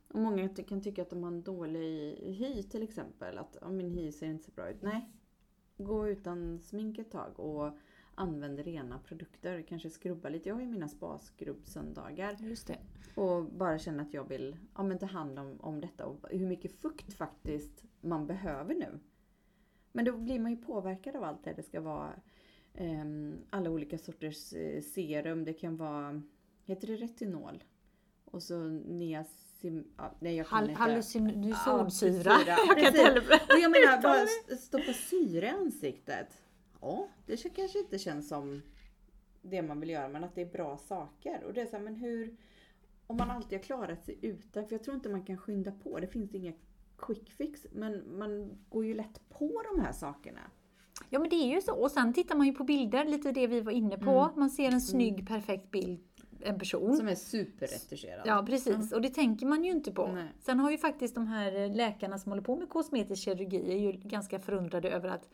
Och 0.08 0.20
många 0.20 0.50
kan 0.50 0.82
tycka 0.82 1.02
att 1.02 1.10
de 1.10 1.24
har 1.24 1.32
en 1.32 1.42
dålig 1.44 2.16
hy 2.40 2.64
till 2.64 2.84
exempel. 2.84 3.38
Att 3.38 3.58
oh, 3.62 3.72
min 3.72 3.92
hy 3.92 4.12
ser 4.12 4.28
inte 4.28 4.44
så 4.44 4.52
bra 4.52 4.70
ut. 4.70 4.82
Nej. 4.82 5.10
Gå 5.78 6.08
utan 6.10 6.60
smink 6.60 6.98
ett 6.98 7.12
tag 7.12 7.40
och 7.40 7.78
använd 8.20 8.60
rena 8.60 9.00
produkter. 9.00 9.62
Kanske 9.62 9.90
skrubba 9.90 10.30
lite. 10.30 10.50
Jag 10.50 10.56
har 10.56 10.62
ju 10.62 10.68
mina 10.68 10.88
spa-skrubb-söndagar. 10.88 12.36
Just 12.40 12.68
det. 12.68 12.78
Och 13.16 13.46
bara 13.46 13.80
känna 13.80 14.04
att 14.04 14.14
jag 14.14 14.30
vill 14.30 14.58
ja, 14.76 14.84
men 14.84 15.00
ta 15.00 15.06
hand 15.06 15.40
om, 15.40 15.60
om 15.62 15.82
detta 15.82 16.06
och 16.06 16.26
hur 16.30 16.48
mycket 16.48 16.82
fukt 16.82 17.14
faktiskt 17.14 17.84
man 18.02 18.28
behöver 18.28 18.76
nu. 18.76 19.00
Men 19.92 20.06
då 20.06 20.18
blir 20.18 20.40
man 20.40 20.52
ju 20.52 20.58
påverkad 20.58 21.16
av 21.16 21.24
allt 21.24 21.44
det. 21.44 21.54
Det 21.54 21.64
ska 21.64 21.82
vara 21.82 22.14
ehm, 22.74 23.38
alla 23.50 23.70
olika 23.70 23.98
sorters 23.98 24.54
eh, 24.54 24.82
serum. 24.82 25.46
Det 25.46 25.54
kan 25.54 25.78
vara, 25.78 26.22
heter 26.66 26.88
det 26.88 26.96
retinol? 26.96 27.64
Och 28.26 28.44
så 28.44 28.58
niacin... 28.68 29.92
Ja, 29.98 30.16
nej, 30.20 30.36
jag 30.36 30.48
kan 30.48 30.58
Hal- 30.58 30.70
inte. 30.70 30.82
Hallucinolsyra. 30.82 32.32
Ja, 32.48 32.58
jag 32.68 32.78
kan 32.78 32.88
inte 32.88 33.02
heller 33.02 33.22
Och 33.22 33.60
jag 33.60 33.72
menar, 33.72 34.02
bara 34.50 34.58
stoppa 34.58 34.94
syre 34.94 35.46
i 35.46 35.50
ansiktet. 35.50 36.42
Ja, 36.82 37.08
det 37.26 37.56
kanske 37.56 37.80
inte 37.80 38.00
känns 38.00 38.28
som 38.28 38.62
det 39.42 39.62
man 39.62 39.80
vill 39.80 39.90
göra, 39.90 40.10
men 40.10 40.24
att 40.24 40.36
det 40.36 40.42
är 40.42 40.52
bra 40.52 40.78
saker. 40.78 41.44
Och 41.44 41.54
det 41.54 41.62
är 41.62 41.66
så 41.66 41.76
här, 41.76 41.84
men 41.84 41.96
hur... 41.96 42.38
Om 43.08 43.18
man 43.18 43.32
alltid 43.32 43.58
har 43.58 43.64
klarat 43.64 44.06
sig 44.06 44.18
utan, 44.22 44.68
för 44.68 44.76
jag 44.76 44.84
tror 44.84 44.96
inte 44.96 45.10
man 45.10 45.26
kan 45.26 45.38
skynda 45.38 45.72
på. 45.72 46.00
Det 46.00 46.08
finns 46.08 46.36
inga 46.36 46.54
quick 46.98 47.32
fix, 47.32 47.66
men 47.72 48.18
man 48.18 48.58
går 48.70 48.86
ju 48.86 48.94
lätt 48.94 49.30
på 49.30 49.64
de 49.74 49.82
här 49.82 49.92
sakerna. 49.92 50.40
Ja 51.10 51.20
men 51.20 51.30
det 51.30 51.36
är 51.36 51.56
ju 51.56 51.62
så. 51.62 51.74
Och 51.76 51.92
sen 51.92 52.14
tittar 52.14 52.36
man 52.36 52.48
ju 52.48 52.54
på 52.54 52.64
bilder, 52.64 53.06
lite 53.06 53.32
det 53.32 53.48
vi 53.48 53.62
var 53.62 53.72
inne 53.72 53.98
på. 53.98 54.20
Mm. 54.20 54.32
Man 54.36 54.50
ser 54.50 54.72
en 54.72 54.82
snygg, 54.82 55.28
perfekt 55.28 55.72
bild, 55.72 56.00
en 56.40 56.60
person. 56.60 56.98
Som 56.98 57.08
är 57.08 57.16
superretuscherad. 57.16 58.22
Ja 58.26 58.46
precis, 58.48 58.92
och 58.92 59.02
det 59.02 59.10
tänker 59.10 59.46
man 59.46 59.64
ju 59.64 59.72
inte 59.72 59.92
på. 59.92 60.08
Nej. 60.08 60.28
Sen 60.40 60.60
har 60.60 60.72
ju 60.72 60.78
faktiskt 60.78 61.16
de 61.16 61.28
här 61.28 61.76
läkarna 61.76 62.18
som 62.18 62.32
håller 62.32 62.44
på 62.44 62.56
med 62.56 62.70
kosmetisk 62.70 63.24
kirurgi 63.24 63.72
är 63.72 63.78
ju 63.78 63.92
ganska 63.92 64.40
förundrade 64.40 64.90
över 64.92 65.10
att 65.10 65.30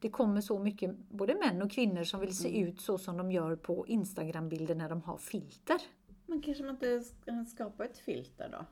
det 0.00 0.10
kommer 0.10 0.40
så 0.40 0.58
mycket, 0.58 0.96
både 1.08 1.34
män 1.34 1.62
och 1.62 1.70
kvinnor 1.70 2.04
som 2.04 2.20
vill 2.20 2.36
se 2.36 2.48
Mm. 2.58 2.68
ut 2.68 2.80
så 2.80 2.98
som 2.98 3.16
de 3.16 3.32
gör 3.32 3.56
på 3.56 3.86
Instagram-bilder 3.86 4.74
när 4.74 4.88
de 4.88 5.02
har 5.02 5.18
filter. 5.18 5.80
Men 6.26 6.42
kanske 6.42 6.64
man 6.64 6.74
inte 6.74 7.00
ska 7.00 7.44
skapa 7.48 7.84
ett 7.84 7.98
filter 7.98 8.48
då? 8.52 8.64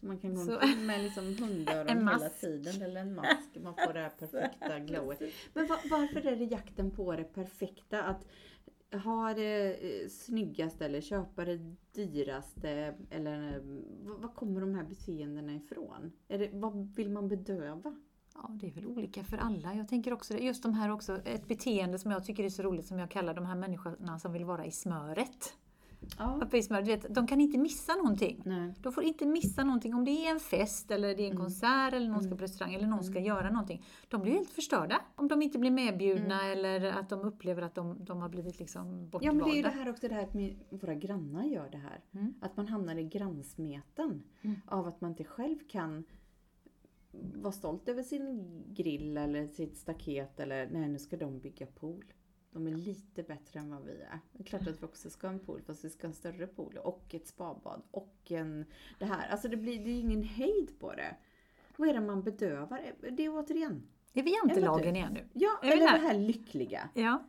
Så 0.00 0.06
man 0.06 0.18
kan 0.18 0.34
gå 0.34 0.40
Så- 0.40 0.54
omkring 0.54 0.86
med 0.86 1.00
liksom 1.00 1.24
hundöron 1.24 1.88
hela 2.08 2.28
tiden. 2.28 2.82
Eller 2.82 3.00
en 3.00 3.14
mask. 3.14 3.48
Man 3.62 3.74
får 3.86 3.92
det 3.92 4.00
här 4.00 4.08
perfekta 4.18 4.78
glowet. 4.78 5.22
Men 5.54 5.66
va- 5.66 5.80
varför 5.90 6.26
är 6.26 6.36
det 6.36 6.44
jakten 6.44 6.90
på 6.90 7.16
det 7.16 7.24
perfekta? 7.24 8.02
Att 8.02 8.26
ha 9.04 9.34
det 9.34 9.74
eh, 10.02 10.08
snyggaste 10.08 10.84
eller 10.84 11.00
köpa 11.00 11.44
det 11.44 11.74
dyraste? 11.92 12.94
Eller 13.10 13.56
eh, 13.56 13.62
var 14.20 14.34
kommer 14.34 14.60
de 14.60 14.74
här 14.74 14.84
beteendena 14.84 15.54
ifrån? 15.54 16.12
Är 16.28 16.38
det, 16.38 16.50
vad 16.52 16.94
vill 16.96 17.10
man 17.10 17.28
bedöva? 17.28 17.96
Ja, 18.34 18.50
det 18.60 18.66
är 18.66 18.70
väl 18.72 18.86
olika 18.86 19.24
för 19.24 19.36
alla. 19.36 19.74
Jag 19.74 19.88
tänker 19.88 20.12
också. 20.12 20.38
Just 20.38 20.62
de 20.62 20.74
här 20.74 20.90
också, 20.90 21.18
ett 21.24 21.48
beteende 21.48 21.98
som 21.98 22.10
jag 22.10 22.24
tycker 22.24 22.44
är 22.44 22.48
så 22.48 22.62
roligt 22.62 22.86
som 22.86 22.98
jag 22.98 23.10
kallar 23.10 23.34
de 23.34 23.46
här 23.46 23.54
människorna 23.54 24.18
som 24.18 24.32
vill 24.32 24.44
vara 24.44 24.64
i 24.66 24.70
smöret. 24.70 25.54
Ja. 26.18 26.38
Uppe 26.42 26.58
i 26.58 26.62
smöret, 26.62 26.84
du 26.86 26.90
vet, 26.96 27.14
de 27.14 27.26
kan 27.26 27.40
inte 27.40 27.58
missa 27.58 27.94
någonting. 27.94 28.42
Nej. 28.44 28.74
De 28.82 28.92
får 28.92 29.04
inte 29.04 29.26
missa 29.26 29.64
någonting 29.64 29.94
om 29.94 30.04
det 30.04 30.10
är 30.10 30.30
en 30.30 30.40
fest 30.40 30.90
eller 30.90 31.08
det 31.14 31.22
är 31.22 31.26
en 31.26 31.30
Mm. 31.32 31.40
konsert 31.42 31.92
eller 31.94 32.08
någon 32.08 32.22
ska 32.22 32.34
på 32.36 32.42
restaurang 32.42 32.74
eller 32.74 32.86
någon 32.86 33.04
ska 33.04 33.18
göra 33.20 33.50
någonting. 33.50 33.84
De 34.08 34.22
blir 34.22 34.32
helt 34.32 34.50
förstörda 34.50 35.00
om 35.16 35.28
de 35.28 35.42
inte 35.42 35.58
blir 35.58 35.70
medbjudna 35.70 36.46
eller 36.46 36.92
att 36.92 37.08
de 37.08 37.20
upplever 37.20 37.62
att 37.62 37.74
de, 37.74 38.04
de 38.04 38.20
har 38.22 38.28
blivit 38.28 38.58
liksom 38.58 38.88
Ja 39.02 39.08
bortvalda. 39.10 39.32
men 39.44 39.44
det 39.44 39.54
är 39.54 39.56
ju 39.56 39.62
det 39.62 39.68
här 39.68 39.90
också 39.90 40.08
det 40.08 40.14
här 40.14 40.22
att 40.22 40.82
våra 40.82 40.94
grannar 40.94 41.44
gör 41.44 41.68
det 41.70 41.78
här. 41.78 42.00
Mm. 42.14 42.34
Att 42.40 42.56
man 42.56 42.68
hamnar 42.68 42.96
i 42.96 43.04
grannsmeten 43.04 44.22
Mm. 44.42 44.60
av 44.66 44.86
att 44.86 45.00
man 45.00 45.10
inte 45.10 45.24
själv 45.24 45.58
kan 45.68 46.04
vara 47.12 47.52
stolt 47.52 47.88
över 47.88 48.02
sin 48.02 48.62
grill 48.74 49.16
eller 49.16 49.46
sitt 49.46 49.76
staket 49.76 50.40
eller 50.40 50.68
nej 50.70 50.88
nu 50.88 50.98
ska 50.98 51.16
de 51.16 51.38
bygga 51.38 51.66
pool. 51.66 52.12
De 52.52 52.66
är 52.66 52.70
lite 52.70 53.22
bättre 53.22 53.60
än 53.60 53.70
vad 53.70 53.84
vi 53.84 53.92
är. 53.92 54.20
Det 54.32 54.42
är 54.42 54.44
klart 54.44 54.68
att 54.68 54.82
vi 54.82 54.86
också 54.86 55.10
ska 55.10 55.26
ha 55.26 55.34
en 55.34 55.40
pool 55.40 55.62
fast 55.62 55.84
vi 55.84 55.90
ska 55.90 56.06
ha 56.06 56.08
en 56.08 56.14
större 56.14 56.46
pool 56.46 56.78
och 56.78 57.14
ett 57.14 57.26
spabad 57.26 57.82
och 57.90 58.16
en 58.30 58.64
det 58.98 59.04
här. 59.04 59.28
Alltså 59.28 59.48
det 59.48 59.56
blir 59.56 59.84
det 59.84 59.90
är 59.90 59.94
ju 59.94 60.00
ingen 60.00 60.22
hejd 60.22 60.78
på 60.78 60.92
det. 60.94 61.16
Vad 61.76 61.88
är 61.88 61.94
det 61.94 62.00
man 62.00 62.22
bedövar? 62.22 62.92
Det 63.10 63.24
är 63.24 63.38
återigen, 63.38 63.88
Är 64.12 64.22
vi 64.22 64.34
jantelagen 64.34 64.96
igen 64.96 65.12
nu? 65.12 65.28
ja 65.32 65.60
Är 65.62 65.72
eller 65.72 65.92
det 65.92 66.06
här 66.06 66.18
lyckliga. 66.18 66.90
Ja. 66.94 67.24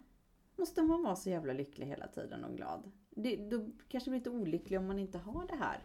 Måste 0.55 0.81
man 0.83 1.03
vara 1.03 1.15
så 1.15 1.29
jävla 1.29 1.53
lycklig 1.53 1.85
hela 1.85 2.07
tiden 2.07 2.43
och 2.43 2.55
glad? 2.57 2.91
Det, 3.09 3.35
då 3.35 3.69
kanske 3.87 4.09
blir 4.09 4.19
lite 4.19 4.29
olycklig 4.29 4.79
om 4.79 4.87
man 4.87 4.99
inte 4.99 5.17
har 5.17 5.47
det 5.47 5.55
här. 5.55 5.79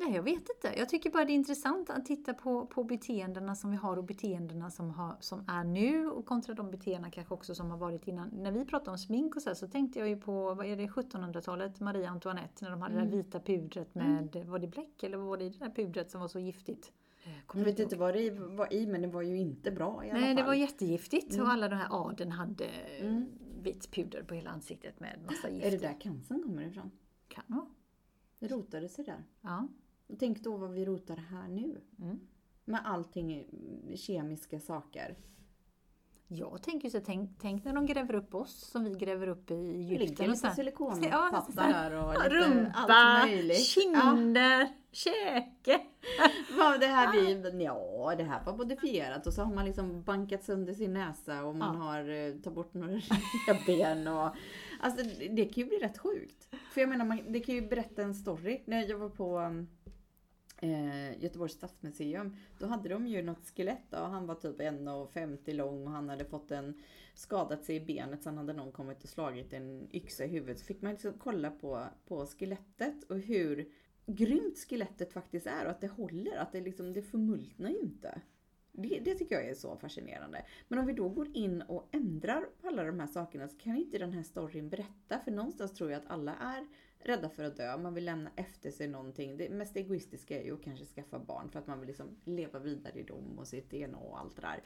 Nej, 0.00 0.14
jag 0.14 0.22
vet 0.22 0.48
inte. 0.56 0.78
Jag 0.78 0.88
tycker 0.88 1.10
bara 1.10 1.24
det 1.24 1.32
är 1.32 1.34
intressant 1.34 1.90
att 1.90 2.06
titta 2.06 2.34
på, 2.34 2.66
på 2.66 2.84
beteendena 2.84 3.54
som 3.54 3.70
vi 3.70 3.76
har 3.76 3.96
och 3.96 4.04
beteendena 4.04 4.70
som, 4.70 4.90
har, 4.90 5.16
som 5.20 5.44
är 5.48 5.64
nu 5.64 6.10
och 6.10 6.26
kontra 6.26 6.54
de 6.54 6.70
beteendena 6.70 7.10
kanske 7.10 7.34
också 7.34 7.54
som 7.54 7.70
har 7.70 7.78
varit 7.78 8.08
innan. 8.08 8.28
När 8.28 8.52
vi 8.52 8.64
pratade 8.64 8.90
om 8.90 8.98
smink 8.98 9.36
och 9.36 9.42
så 9.42 9.50
här, 9.50 9.54
så 9.54 9.68
tänkte 9.68 9.98
jag 9.98 10.08
ju 10.08 10.16
på, 10.20 10.54
vad 10.54 10.66
är 10.66 10.76
det, 10.76 10.86
1700-talet, 10.86 11.80
Marie 11.80 12.08
Antoinette, 12.08 12.64
när 12.64 12.70
de 12.70 12.82
hade 12.82 12.94
det 12.94 13.00
Mm. 13.00 13.10
där 13.10 13.16
vita 13.16 13.40
pudret 13.40 13.94
med, 13.94 14.44
var 14.46 14.58
det 14.58 14.66
bläck 14.66 15.02
eller 15.02 15.16
var 15.16 15.36
det 15.36 15.48
det 15.50 15.58
där 15.58 15.70
pudret 15.70 16.10
som 16.10 16.20
var 16.20 16.28
så 16.28 16.38
giftigt? 16.38 16.92
Kommer 17.46 17.64
Jag 17.64 17.70
vet 17.72 17.78
ihåg. 17.78 17.86
inte 17.86 17.96
vad 17.96 18.14
det 18.14 18.30
var 18.30 18.72
i 18.72 18.86
men 18.86 19.02
det 19.02 19.08
var 19.08 19.22
ju 19.22 19.36
inte 19.38 19.70
bra 19.70 20.04
i 20.04 20.10
alla 20.10 20.20
Nej, 20.20 20.34
det 20.34 20.40
fall. 20.40 20.46
var 20.46 20.54
jättegiftigt 20.54 21.32
Mm. 21.34 21.46
och 21.46 21.52
alla 21.52 21.68
de 21.68 21.76
här 21.76 21.88
adeln 22.08 22.30
hade 22.32 22.64
Mm. 23.00 23.26
vitt 23.62 23.90
puder 23.90 24.22
på 24.22 24.34
hela 24.34 24.50
ansiktet 24.50 25.00
med 25.00 25.18
massa 25.26 25.50
gift. 25.50 25.66
Är 25.66 25.70
det 25.70 25.76
där 25.76 26.00
cancern 26.00 26.42
kommer 26.42 26.62
ifrån? 26.62 26.90
Kan 27.28 27.44
vara. 27.46 27.66
Det 28.38 28.48
rotade 28.48 28.88
sig 28.88 29.04
där. 29.04 29.24
Ja. 29.40 29.68
Tänk 30.18 30.42
då 30.44 30.56
vad 30.56 30.70
vi 30.70 30.84
rotar 30.84 31.16
här 31.16 31.48
nu. 31.48 31.80
Mm. 31.98 32.20
Med 32.64 32.80
allting 32.84 33.46
kemiska 33.96 34.60
saker. 34.60 35.16
Jag 36.32 36.62
tänker 36.62 36.84
ju 36.88 36.90
så, 36.90 37.00
tänk, 37.06 37.30
tänk 37.40 37.64
när 37.64 37.72
de 37.74 37.86
gräver 37.86 38.14
upp 38.14 38.34
oss 38.34 38.70
som 38.70 38.84
vi 38.84 38.94
gräver 38.94 39.26
upp 39.28 39.50
i 39.50 39.54
Det 39.54 39.78
Egypten. 39.78 39.98
ligger 40.08 40.24
och 40.24 40.30
lite 40.30 40.50
silikonpappa 40.50 41.06
Ja, 41.56 41.62
där 41.68 42.04
och 42.04 42.12
lite 42.14 42.28
Rumpa, 42.28 42.72
allt 42.74 43.28
möjligt. 43.30 43.76
Ja, 43.76 43.82
kinder, 43.82 44.68
käke. 44.92 45.80
vad 46.58 46.80
det 46.80 46.86
här 46.86 47.12
vi, 47.12 47.64
ja, 47.64 48.14
det 48.16 48.24
här 48.24 48.44
var 48.44 48.56
modifierat 48.56 49.26
och 49.26 49.32
så 49.34 49.42
har 49.42 49.54
man 49.54 49.64
liksom 49.64 50.02
bankat 50.02 50.44
sönder 50.44 50.74
sin 50.74 50.92
näsa 50.94 51.44
och 51.44 51.56
man 51.56 51.74
Ja. 51.76 51.82
har 51.82 52.00
eh, 52.08 52.32
tagit 52.32 52.54
bort 52.54 52.74
några 52.74 52.92
revben 53.46 54.08
och 54.08 54.30
Alltså 54.82 55.04
det 55.30 55.44
kan 55.44 55.62
ju 55.62 55.64
bli 55.64 55.78
rätt 55.78 55.98
sjukt. 55.98 56.48
För 56.72 56.80
jag 56.80 56.90
menar, 56.90 57.04
man, 57.04 57.20
det 57.28 57.40
kan 57.40 57.54
ju 57.54 57.68
berätta 57.68 58.02
en 58.02 58.14
story. 58.14 58.62
När 58.66 58.88
jag 58.88 58.98
var 58.98 59.08
på 59.08 59.38
um, 59.38 59.68
eh, 60.60 61.22
Göteborgs 61.22 61.52
stadsmuseum. 61.52 62.36
Då 62.58 62.66
hade 62.66 62.88
de 62.88 63.06
ju 63.06 63.22
något 63.22 63.46
skelett 63.56 63.92
och 63.92 63.98
han 63.98 64.26
var 64.26 64.34
typ 64.34 64.60
1,50 64.60 65.52
lång 65.52 65.86
och 65.86 65.92
han 65.92 66.08
hade 66.08 66.24
fått 66.24 66.50
en 66.50 66.82
skadat 67.14 67.64
sig 67.64 67.76
i 67.76 67.80
benet. 67.80 68.22
Sen 68.22 68.38
hade 68.38 68.52
någon 68.52 68.72
kommit 68.72 69.02
och 69.02 69.08
slagit 69.08 69.52
en 69.52 69.88
yxa 69.92 70.24
i 70.24 70.28
huvudet. 70.28 70.58
Så 70.58 70.64
fick 70.64 70.82
man 70.82 70.92
liksom 70.92 71.12
kolla 71.18 71.50
på, 71.50 71.84
på 72.06 72.26
skelettet 72.26 73.04
och 73.04 73.18
hur 73.18 73.68
grymt 74.06 74.58
skelettet 74.58 75.12
faktiskt 75.12 75.46
är 75.46 75.64
och 75.64 75.70
att 75.70 75.80
det 75.80 75.88
håller. 75.88 76.36
Att 76.36 76.52
det 76.52 76.60
liksom, 76.60 76.92
det 76.92 77.02
förmultnar 77.02 77.70
ju 77.70 77.78
inte. 77.78 78.20
Det, 78.72 79.00
det 79.04 79.14
tycker 79.14 79.34
jag 79.34 79.48
är 79.48 79.54
så 79.54 79.76
fascinerande. 79.76 80.44
Men 80.68 80.78
om 80.78 80.86
vi 80.86 80.92
då 80.92 81.08
går 81.08 81.36
in 81.36 81.62
och 81.62 81.88
ändrar 81.92 82.44
på 82.60 82.68
alla 82.68 82.84
de 82.84 83.00
här 83.00 83.06
sakerna 83.06 83.48
så 83.48 83.58
kan 83.58 83.76
inte 83.76 83.98
den 83.98 84.12
här 84.12 84.22
storyn 84.22 84.68
berätta. 84.68 85.20
För 85.24 85.30
någonstans 85.30 85.74
tror 85.74 85.90
jag 85.90 86.02
att 86.02 86.10
alla 86.10 86.34
är 86.34 86.66
rädda 87.02 87.28
för 87.28 87.44
att 87.44 87.56
dö. 87.56 87.76
Man 87.76 87.94
vill 87.94 88.04
lämna 88.04 88.30
efter 88.36 88.70
sig 88.70 88.88
någonting. 88.88 89.36
Det 89.36 89.50
mest 89.50 89.76
egoistiska 89.76 90.40
är 90.40 90.44
ju 90.44 90.54
att 90.54 90.62
kanske 90.62 90.84
skaffa 90.84 91.18
barn 91.18 91.50
för 91.50 91.58
att 91.58 91.66
man 91.66 91.78
vill 91.80 91.86
liksom 91.86 92.16
leva 92.24 92.58
vidare 92.58 92.98
i 93.00 93.02
dem 93.02 93.38
och 93.38 93.48
sitt 93.48 93.70
DNA 93.70 93.98
och 93.98 94.18
allt 94.20 94.36
det 94.36 94.42
där. 94.42 94.62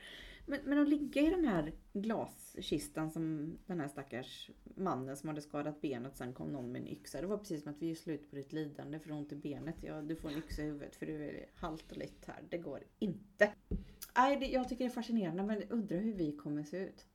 Men, 0.47 0.61
men 0.65 0.79
att 0.79 0.89
ligga 0.89 1.23
i 1.23 1.31
den 1.31 1.45
här 1.45 1.73
glaskistan 1.93 3.11
som 3.11 3.57
den 3.67 3.81
här 3.81 3.89
stackars 3.89 4.51
mannen 4.75 5.17
som 5.17 5.29
hade 5.29 5.41
skadat 5.41 5.81
benet, 5.81 6.17
sen 6.17 6.33
kom 6.33 6.49
någon 6.49 6.73
med 6.73 6.83
en 6.83 6.89
yxa. 6.89 7.21
Det 7.21 7.27
var 7.27 7.39
precis 7.39 7.63
som 7.63 7.73
att 7.73 7.83
vi 7.83 7.91
är 7.91 7.95
slut 7.95 8.31
på 8.31 8.37
ditt 8.37 8.53
lidande 8.53 8.99
för 8.99 9.13
ont 9.13 9.33
i 9.33 9.37
benet. 9.37 9.77
Ja, 9.81 10.03
du 10.03 10.17
får 10.17 10.29
en 10.29 10.39
yxa 10.39 10.63
i 10.63 10.65
huvudet 10.65 10.97
för 10.97 11.07
du 11.07 11.25
är 11.25 11.47
halt 11.55 11.91
och 11.91 11.97
lätt 11.97 12.25
här. 12.27 12.43
Det 12.49 12.59
går 12.59 12.83
inte. 12.99 13.53
Nej, 14.17 14.53
jag 14.53 14.69
tycker 14.69 14.85
det 14.85 14.91
är 14.91 14.95
fascinerande 14.95 15.43
men 15.43 15.63
undrar 15.63 15.99
hur 15.99 16.15
vi 16.15 16.37
kommer 16.37 16.63
se 16.63 16.77
ut. 16.77 17.07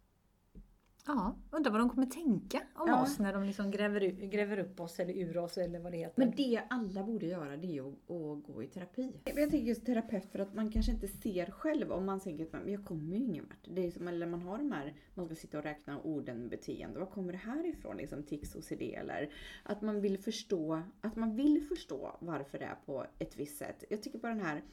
Ja, 1.16 1.36
undrar 1.52 1.72
vad 1.72 1.82
de 1.82 1.90
kommer 1.90 2.06
tänka 2.06 2.62
om 2.76 2.88
Ja. 2.88 3.04
oss 3.04 3.20
när 3.20 3.34
de 3.34 3.44
liksom 3.44 3.72
gräver, 3.72 4.00
gräver 4.10 4.60
upp 4.60 4.80
oss 4.80 5.00
eller 5.00 5.14
ur 5.14 5.38
oss 5.38 5.58
eller 5.58 5.80
vad 5.80 5.92
det 5.92 5.98
heter. 5.98 6.20
Men 6.20 6.32
det 6.36 6.62
alla 6.70 7.04
borde 7.04 7.26
göra 7.26 7.58
det 7.58 7.68
är 7.68 7.72
ju 7.72 7.90
att, 7.90 8.12
att 8.12 8.44
gå 8.44 8.64
i 8.64 8.68
terapi. 8.68 9.14
Jag 9.26 9.36
tänker 9.36 9.58
just 9.58 9.86
terapeut 9.86 10.32
för 10.32 10.40
att 10.40 10.54
man 10.54 10.72
kanske 10.72 10.92
inte 10.92 11.08
ser 11.08 11.52
själv 11.52 11.92
om 11.92 12.06
man 12.06 12.20
tänker 12.20 12.44
att 12.46 12.52
men 12.52 12.72
jag 12.72 12.86
kommer 12.86 13.18
ju 13.18 13.24
ingen 13.24 13.46
vart. 13.46 13.76
Det 13.76 13.88
är 13.88 13.92
som 13.92 14.08
eller 14.08 14.26
man 14.28 14.42
har 14.42 14.58
de 14.58 14.72
här, 14.72 14.94
man 15.14 15.26
ska 15.26 15.36
sitta 15.36 15.58
och 15.58 15.64
räkna 15.64 16.02
orden 16.02 16.50
beteende. 16.50 17.00
Var 17.00 17.06
kommer 17.08 17.32
det 17.32 17.40
här 17.40 17.68
ifrån? 17.68 17.98
Liksom 17.98 18.24
tics, 18.24 18.56
OCD 18.56 18.82
eller 18.82 19.34
att 19.64 19.82
man 19.82 20.02
vill 20.02 20.18
förstå, 20.18 20.82
att 21.02 21.16
man 21.16 21.36
vill 21.36 21.66
förstå 21.70 22.18
varför 22.20 22.60
det 22.60 22.66
är 22.66 22.78
på 22.86 23.06
ett 23.20 23.38
visst 23.38 23.58
sätt. 23.58 23.84
Jag 23.90 24.04
tycker 24.04 24.20
på 24.20 24.28
den 24.28 24.42
här 24.42 24.64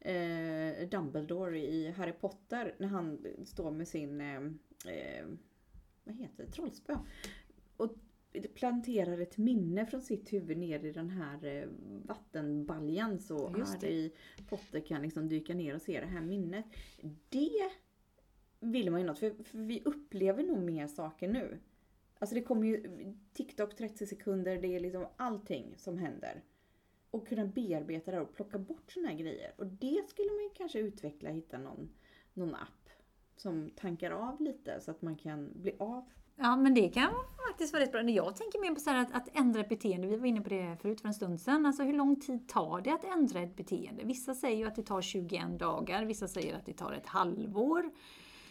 eh, 0.00 0.88
Dumbledore 0.88 1.58
i 1.58 1.90
Harry 1.90 2.12
Potter 2.12 2.74
när 2.78 2.88
han 2.88 3.26
står 3.44 3.70
med 3.70 3.88
sin 3.88 4.20
eh, 4.20 4.36
eh, 4.86 5.26
vad 6.08 6.16
heter 6.16 6.44
det, 6.44 6.50
trollspö. 6.50 6.96
Och 7.76 7.94
planterar 8.54 9.18
ett 9.18 9.38
minne 9.38 9.86
från 9.86 10.02
sitt 10.02 10.32
huvud 10.32 10.58
ner 10.58 10.84
i 10.84 10.92
den 10.92 11.10
här 11.10 11.44
eh, 11.44 11.68
vattenbaljan 12.04 13.18
så 13.18 13.54
Just 13.58 13.74
Harry 13.74 14.12
Potter 14.48 14.80
kan 14.80 15.02
liksom 15.02 15.28
dyka 15.28 15.54
ner 15.54 15.74
och 15.74 15.82
se 15.82 16.00
det 16.00 16.06
här 16.06 16.20
minnet. 16.20 16.64
Det 17.28 17.70
vill 18.60 18.90
man 18.90 19.00
ju 19.00 19.06
något, 19.06 19.18
för, 19.18 19.42
för 19.44 19.58
vi 19.58 19.82
upplever 19.84 20.42
nog 20.42 20.58
mer 20.58 20.86
saker 20.86 21.28
nu. 21.28 21.58
Alltså 22.18 22.34
det 22.34 22.42
kommer 22.42 22.66
ju 22.66 22.82
TikTok 23.32 23.76
30 23.76 24.06
sekunder, 24.06 24.62
det 24.62 24.76
är 24.76 24.80
liksom 24.80 25.06
allting 25.16 25.74
som 25.76 25.98
händer. 25.98 26.42
Och 27.10 27.28
kunna 27.28 27.46
bearbeta 27.46 28.10
det 28.10 28.20
och 28.20 28.34
plocka 28.34 28.58
bort 28.58 28.92
såna 28.92 29.08
här 29.08 29.16
grejer. 29.16 29.54
Och 29.56 29.66
det 29.66 30.08
skulle 30.08 30.30
man 30.30 30.42
ju 30.42 30.50
kanske 30.54 30.78
utveckla, 30.78 31.30
hitta 31.30 31.58
någon, 31.58 31.90
någon 32.34 32.54
app 32.54 32.87
som 33.40 33.70
tankar 33.76 34.10
av 34.10 34.40
lite 34.40 34.80
så 34.80 34.90
att 34.90 35.02
man 35.02 35.16
kan 35.16 35.52
bli 35.54 35.76
av 35.78 36.04
Ja, 36.40 36.56
men 36.56 36.74
det 36.74 36.88
kan 36.88 37.10
faktiskt 37.50 37.72
vara 37.72 37.82
rätt 37.82 37.92
bra. 37.92 38.02
Jag 38.02 38.36
tänker 38.36 38.60
mer 38.60 38.74
på 38.74 38.80
så 38.80 38.90
här 38.90 39.02
att, 39.02 39.14
att 39.14 39.28
ändra 39.36 39.60
ett 39.60 39.68
beteende. 39.68 40.06
Vi 40.06 40.16
var 40.16 40.26
inne 40.26 40.40
på 40.40 40.48
det 40.48 40.76
förut 40.82 41.00
för 41.00 41.08
en 41.08 41.14
stund 41.14 41.40
sedan. 41.40 41.66
Alltså 41.66 41.82
hur 41.82 41.92
lång 41.92 42.20
tid 42.20 42.48
tar 42.48 42.80
det 42.80 42.90
att 42.90 43.04
ändra 43.04 43.40
ett 43.40 43.56
beteende? 43.56 44.02
Vissa 44.04 44.34
säger 44.34 44.56
ju 44.56 44.64
att 44.64 44.76
det 44.76 44.82
tar 44.82 45.00
21 45.02 45.58
dagar, 45.58 46.04
vissa 46.04 46.28
säger 46.28 46.56
att 46.56 46.66
det 46.66 46.72
tar 46.72 46.92
ett 46.92 47.06
halvår. 47.06 47.90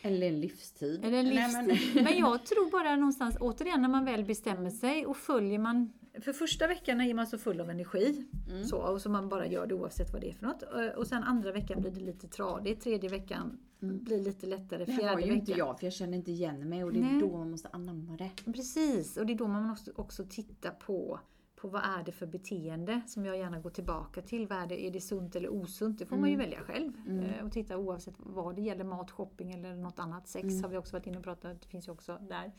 Eller 0.01 0.27
en 0.27 0.39
livstid. 0.41 1.05
Eller 1.05 1.17
en 1.17 1.25
Nej, 1.25 1.51
men- 1.53 1.65
livstid. 1.67 2.03
Men 2.03 2.17
jag 2.17 2.45
tror 2.45 2.71
bara 2.71 2.95
någonstans, 2.95 3.37
återigen 3.39 3.81
när 3.81 3.89
man 3.89 4.05
väl 4.05 4.25
bestämmer 4.25 4.69
sig 4.69 5.05
och 5.05 5.17
följer 5.17 5.59
man 5.59 5.93
för 6.21 6.33
första 6.33 6.67
veckan 6.67 7.01
är 7.01 7.13
man 7.13 7.27
så 7.27 7.37
full 7.37 7.61
av 7.61 7.69
energi. 7.69 8.25
Mm. 8.49 8.63
Så, 8.63 8.77
och 8.77 9.01
så 9.01 9.09
man 9.09 9.29
bara 9.29 9.47
gör 9.47 9.67
det 9.67 9.75
oavsett 9.75 10.13
vad 10.13 10.21
det 10.21 10.29
är 10.29 10.33
för 10.33 10.45
något. 10.45 10.63
Och 10.97 11.07
sen 11.07 11.23
andra 11.23 11.51
veckan 11.51 11.81
blir 11.81 11.91
det 11.91 11.99
lite 11.99 12.27
tradigt. 12.27 12.81
Tredje 12.81 13.09
veckan 13.09 13.57
blir 13.79 14.21
lite 14.21 14.47
lättare. 14.47 14.85
Det 14.85 14.91
har 14.91 14.99
Fjärde 14.99 15.21
ju 15.21 15.27
veckan. 15.27 15.39
inte 15.39 15.51
jag 15.51 15.79
för 15.79 15.85
jag 15.85 15.93
känner 15.93 16.17
inte 16.17 16.31
igen 16.31 16.69
mig 16.69 16.83
och 16.83 16.93
det 16.93 16.99
är 16.99 17.03
Nej. 17.03 17.19
då 17.19 17.37
man 17.37 17.51
måste 17.51 17.67
anamma 17.69 18.17
det. 18.17 18.31
Precis, 18.45 19.17
och 19.17 19.25
det 19.25 19.33
är 19.33 19.37
då 19.37 19.47
man 19.47 19.63
måste 19.63 19.91
också 19.95 20.25
titta 20.29 20.71
på, 20.71 21.19
på 21.55 21.67
vad 21.67 21.81
är 21.83 22.03
det 22.03 22.11
för 22.11 22.25
beteende 22.25 23.01
som 23.07 23.25
jag 23.25 23.37
gärna 23.37 23.59
går 23.59 23.69
tillbaka 23.69 24.21
till. 24.21 24.47
Vad 24.47 24.57
är, 24.57 24.67
det, 24.67 24.85
är 24.87 24.91
det 24.91 25.01
sunt 25.01 25.35
eller 25.35 25.49
osunt? 25.49 25.99
Det 25.99 26.05
får 26.05 26.17
man 26.17 26.29
ju 26.29 26.35
välja 26.35 26.59
själv. 26.59 26.93
Eh, 27.23 27.45
Och 27.45 27.51
titta 27.51 27.77
oavsett 27.77 28.15
vad 28.17 28.55
det 28.55 28.61
gäller, 28.61 28.83
mat, 28.83 29.11
shopping 29.11 29.51
eller 29.51 29.75
något 29.75 29.99
annat. 29.99 30.27
Sex 30.27 30.61
har 30.61 30.69
vi 30.69 30.77
också 30.77 30.95
varit 30.95 31.07
inne 31.07 31.17
och 31.17 31.23
pratat 31.23 31.61
det 31.61 31.67
finns 31.67 31.87
ju 31.87 31.91
också 31.91 32.17
där. 32.29 32.51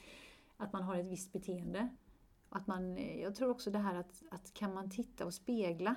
Att 0.57 0.73
man 0.73 0.83
har 0.83 0.97
ett 0.97 1.07
visst 1.07 1.33
beteende. 1.33 1.89
Att 2.49 2.67
man, 2.67 2.97
eh, 2.97 3.21
jag 3.21 3.35
tror 3.35 3.51
också 3.51 3.71
det 3.71 3.79
här 3.79 3.95
att, 3.95 4.23
att 4.31 4.55
kan 4.55 4.75
man 4.75 4.91
titta 4.91 5.27
och 5.27 5.35
spegla 5.35 5.95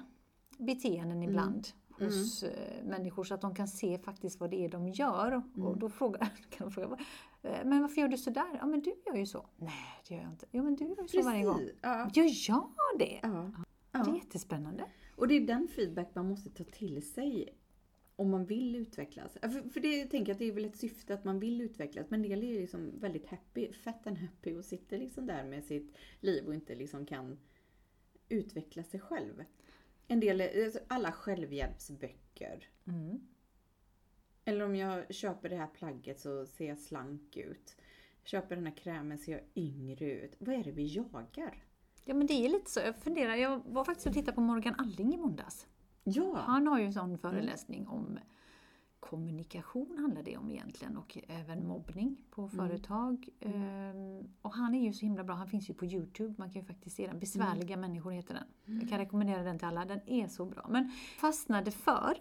beteenden 0.58 1.24
ibland 1.24 1.68
hos 2.00 2.44
eh, 2.44 2.84
människor 2.84 3.24
så 3.24 3.34
att 3.34 3.42
de 3.42 3.56
kan 3.56 3.68
se 3.68 3.98
faktiskt 3.98 4.40
vad 4.40 4.50
det 4.50 4.66
är 4.66 4.70
de 4.70 4.90
gör. 4.90 5.42
Och 5.56 5.78
då 5.78 5.90
frågar, 5.90 6.20
kan 6.50 6.68
de 6.68 6.72
fråga, 6.72 6.98
eh, 7.42 7.66
men 7.66 7.82
varför 7.82 8.02
gör 8.02 8.08
du 8.08 8.18
sådär? 8.18 8.58
Ja 8.60 8.66
men 8.66 8.82
du 8.82 8.94
gör 9.06 9.16
ju 9.16 9.26
så. 9.26 9.46
Nej 9.58 9.74
det 10.08 10.16
gör 10.16 10.22
jag 10.22 10.32
inte. 10.32 10.46
Jo 10.52 10.64
men 10.64 10.76
du 10.76 10.84
gör 10.84 11.02
ju 11.02 11.08
så 11.08 11.22
varje 11.22 11.44
gång. 11.44 11.70
Ja. 11.82 12.10
Gör 12.14 12.24
jag 12.54 13.00
det? 13.00 13.20
Ja. 13.24 13.52
Det 13.92 13.98
är 13.98 14.08
ja. 14.08 14.16
jättespännande. 14.16 14.84
Och 15.16 15.28
det 15.28 15.34
är 15.34 15.42
den 15.42 15.68
feedback 15.68 16.16
man 16.16 16.28
måste 16.28 16.50
ta 16.50 16.64
till 16.64 17.12
sig 17.12 17.58
om 18.16 18.30
man 18.30 18.46
vill 18.46 18.76
utvecklas. 18.76 19.38
Ja, 19.42 19.50
För, 19.50 19.70
för 19.70 19.80
det 19.80 20.06
tänker 20.06 20.30
jag 20.30 20.36
att 20.36 20.40
det 20.40 20.48
är 20.48 20.52
väl 20.52 20.66
ett 20.66 20.78
syfte 20.78 21.14
att 21.14 21.24
man 21.24 21.40
vill 21.40 21.62
utvecklas. 21.62 22.10
Men 22.10 22.24
en 22.24 22.30
del 22.30 22.44
är 22.44 22.48
ju 22.48 22.60
liksom 22.60 23.00
väldigt 23.00 23.28
happy, 23.28 23.74
fett 23.74 24.08
and 24.08 24.18
happy 24.18 24.56
och 24.56 24.66
sitter 24.66 24.98
liksom 24.98 25.26
där 25.26 25.44
med 25.44 25.64
sitt 25.64 25.98
liv 26.20 26.48
och 26.48 26.54
inte 26.54 26.76
liksom 26.76 27.06
kan 27.06 27.40
utveckla 28.30 28.84
sig 28.84 29.00
själv. 29.00 29.44
En 30.12 30.20
del, 30.20 30.42
alltså 30.42 30.80
alla 30.88 31.12
självhjälpsböcker. 31.12 32.70
Mm. 32.88 33.28
Eller 34.46 34.66
om 34.66 34.76
jag 34.76 35.16
köper 35.16 35.50
det 35.50 35.56
här 35.56 35.68
plagget 35.68 36.20
så 36.20 36.46
ser 36.46 36.68
jag 36.68 36.80
slank 36.80 37.38
ut. 37.38 37.76
Köper 38.24 38.56
den 38.56 38.66
här 38.66 38.76
krämen 38.76 39.18
ser 39.18 39.32
jag 39.32 39.42
yngre 39.56 40.06
ut. 40.06 40.36
Vad 40.40 40.56
är 40.56 40.64
det 40.64 40.72
vi 40.72 40.86
jagar? 40.86 41.64
Ja 42.06 42.14
men 42.14 42.28
det 42.28 42.34
är 42.34 42.50
lite 42.50 42.72
så. 42.72 42.80
Jag 42.80 42.96
funderar, 42.96 43.36
jag 43.36 43.62
var 43.66 43.86
faktiskt 43.86 44.08
och 44.08 44.14
tittade 44.14 44.36
på 44.36 44.42
Morgan 44.42 44.76
Alling 44.78 45.14
i 45.14 45.18
måndags. 45.18 45.68
Ja! 46.04 46.36
Han 46.36 46.68
har 46.68 46.80
ju 46.80 46.86
en 46.86 46.94
sån 46.94 47.18
föreläsning 47.18 47.88
om 47.88 48.20
kommunikation 49.02 49.98
handlar 49.98 50.24
det 50.24 50.38
om 50.38 50.52
egentligen 50.52 50.98
och 50.98 51.18
även 51.28 51.68
mobbning 51.68 52.18
på 52.30 52.48
företag. 52.48 53.30
Ehm, 53.40 54.34
och 54.42 54.54
han 54.54 54.76
är 54.76 54.84
ju 54.84 54.94
så 54.94 55.06
himla 55.06 55.24
bra, 55.24 55.36
han 55.36 55.48
finns 55.48 55.70
ju 55.70 55.74
på 55.74 55.86
Youtube, 55.86 56.36
man 56.38 56.52
kan 56.52 56.62
ju 56.62 56.68
faktiskt 56.68 56.96
se 56.96 57.08
den. 57.08 57.20
Besvärliga 57.20 57.78
människor 57.78 58.12
heter 58.12 58.34
den. 58.34 58.80
Jag 58.80 58.90
kan 58.90 58.98
rekommendera 58.98 59.44
den 59.44 59.60
till 59.60 59.68
alla, 59.68 59.86
den 59.86 60.10
är 60.10 60.28
så 60.28 60.46
bra. 60.46 60.66
Men 60.70 60.92
fastnade 61.20 61.72
för, 61.72 62.18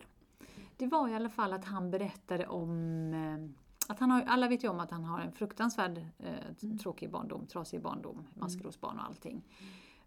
det 0.76 0.86
var 0.86 1.08
i 1.08 1.14
alla 1.14 1.30
fall 1.30 1.52
att 1.52 1.64
han 1.64 1.90
berättade 1.90 2.46
om 2.46 2.70
eh, 3.14 3.90
att 3.90 4.00
han 4.00 4.10
har, 4.10 4.22
alla 4.22 4.48
vet 4.48 4.64
ju 4.64 4.68
om 4.68 4.80
att 4.80 4.90
han 4.90 5.04
har 5.04 5.20
en 5.20 5.32
fruktansvärd 5.32 5.98
eh, 6.18 6.76
tråkig 6.82 7.10
barndom, 7.10 7.46
trasig 7.46 7.82
barndom, 7.82 8.26
maskrosbarn 8.34 8.98
och 8.98 9.04
allting. 9.04 9.42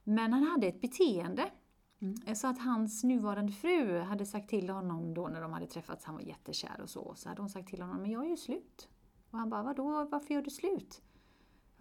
Men 0.03 0.33
han 0.33 0.43
hade 0.43 0.67
ett 0.67 0.81
beteende 0.81 1.49
Mm. 2.03 2.15
Eh, 2.15 2.21
jag 2.25 2.37
sa 2.37 2.49
att 2.49 2.59
hans 2.59 3.03
nuvarande 3.03 3.51
fru 3.51 3.99
hade 3.99 4.25
sagt 4.25 4.49
till 4.49 4.69
honom 4.69 5.13
då 5.13 5.27
när 5.27 5.41
de 5.41 5.53
hade 5.53 5.67
träffats, 5.67 6.05
han 6.05 6.15
var 6.15 6.21
jättekär 6.21 6.81
och 6.81 6.89
så, 6.89 7.13
så 7.15 7.29
hade 7.29 7.41
hon 7.41 7.49
sagt 7.49 7.69
till 7.69 7.81
honom, 7.81 8.01
men 8.01 8.11
jag 8.11 8.25
är 8.25 8.29
ju 8.29 8.37
slut. 8.37 8.87
Och 9.31 9.37
han 9.37 9.49
bara, 9.49 9.63
vadå, 9.63 10.07
varför 10.11 10.33
gör 10.33 10.41
du 10.41 10.49
slut? 10.49 11.01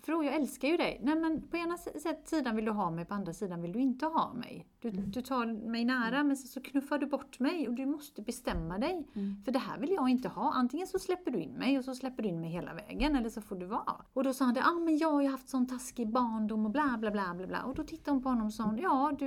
Fru, 0.02 0.24
jag 0.24 0.34
älskar 0.34 0.68
ju 0.68 0.76
dig. 0.76 1.00
Nej 1.02 1.16
men 1.16 1.48
på 1.48 1.56
ena 1.56 1.78
sidan 2.24 2.56
vill 2.56 2.64
du 2.64 2.70
ha 2.70 2.90
mig, 2.90 3.04
på 3.04 3.14
andra 3.14 3.32
sidan 3.32 3.62
vill 3.62 3.72
du 3.72 3.80
inte 3.80 4.06
ha 4.06 4.32
mig. 4.32 4.66
Du, 4.82 4.90
du 4.90 5.22
tar 5.22 5.46
mig 5.46 5.84
nära 5.84 6.24
men 6.24 6.36
så, 6.36 6.60
knuffar 6.60 6.98
du 6.98 7.06
bort 7.06 7.40
mig 7.40 7.68
och 7.68 7.74
du 7.74 7.86
måste 7.86 8.22
bestämma 8.22 8.78
dig. 8.78 9.06
För 9.44 9.52
det 9.52 9.58
här 9.58 9.78
vill 9.78 9.90
jag 9.90 10.08
inte 10.08 10.28
ha. 10.28 10.52
Antingen 10.52 10.86
så 10.86 10.98
släpper 10.98 11.30
du 11.30 11.40
in 11.40 11.52
mig 11.52 11.78
och 11.78 11.84
så 11.84 11.94
släpper 11.94 12.22
du 12.22 12.28
in 12.28 12.40
mig 12.40 12.50
hela 12.50 12.74
vägen 12.74 13.16
eller 13.16 13.30
så 13.30 13.40
får 13.40 13.56
du 13.56 13.66
vara. 13.66 13.94
Och 14.12 14.24
då 14.24 14.32
sa 14.32 14.44
han 14.44 14.54
det, 14.54 14.64
ah, 14.64 14.78
men 14.84 14.98
jag 14.98 15.12
har 15.12 15.22
ju 15.22 15.28
haft 15.28 15.48
sån 15.48 15.66
taskig 15.66 16.08
barndom 16.08 16.66
och 16.66 16.72
bla 16.72 16.96
bla 16.98 17.10
bla 17.10 17.34
bla 17.34 17.46
bla. 17.46 17.62
Och 17.62 17.74
då 17.74 17.82
tittade 17.82 18.10
hon 18.10 18.22
på 18.22 18.28
honom 18.28 18.46
och 18.46 18.54
sa, 18.54 18.76
ja 18.82 19.12
du, 19.18 19.26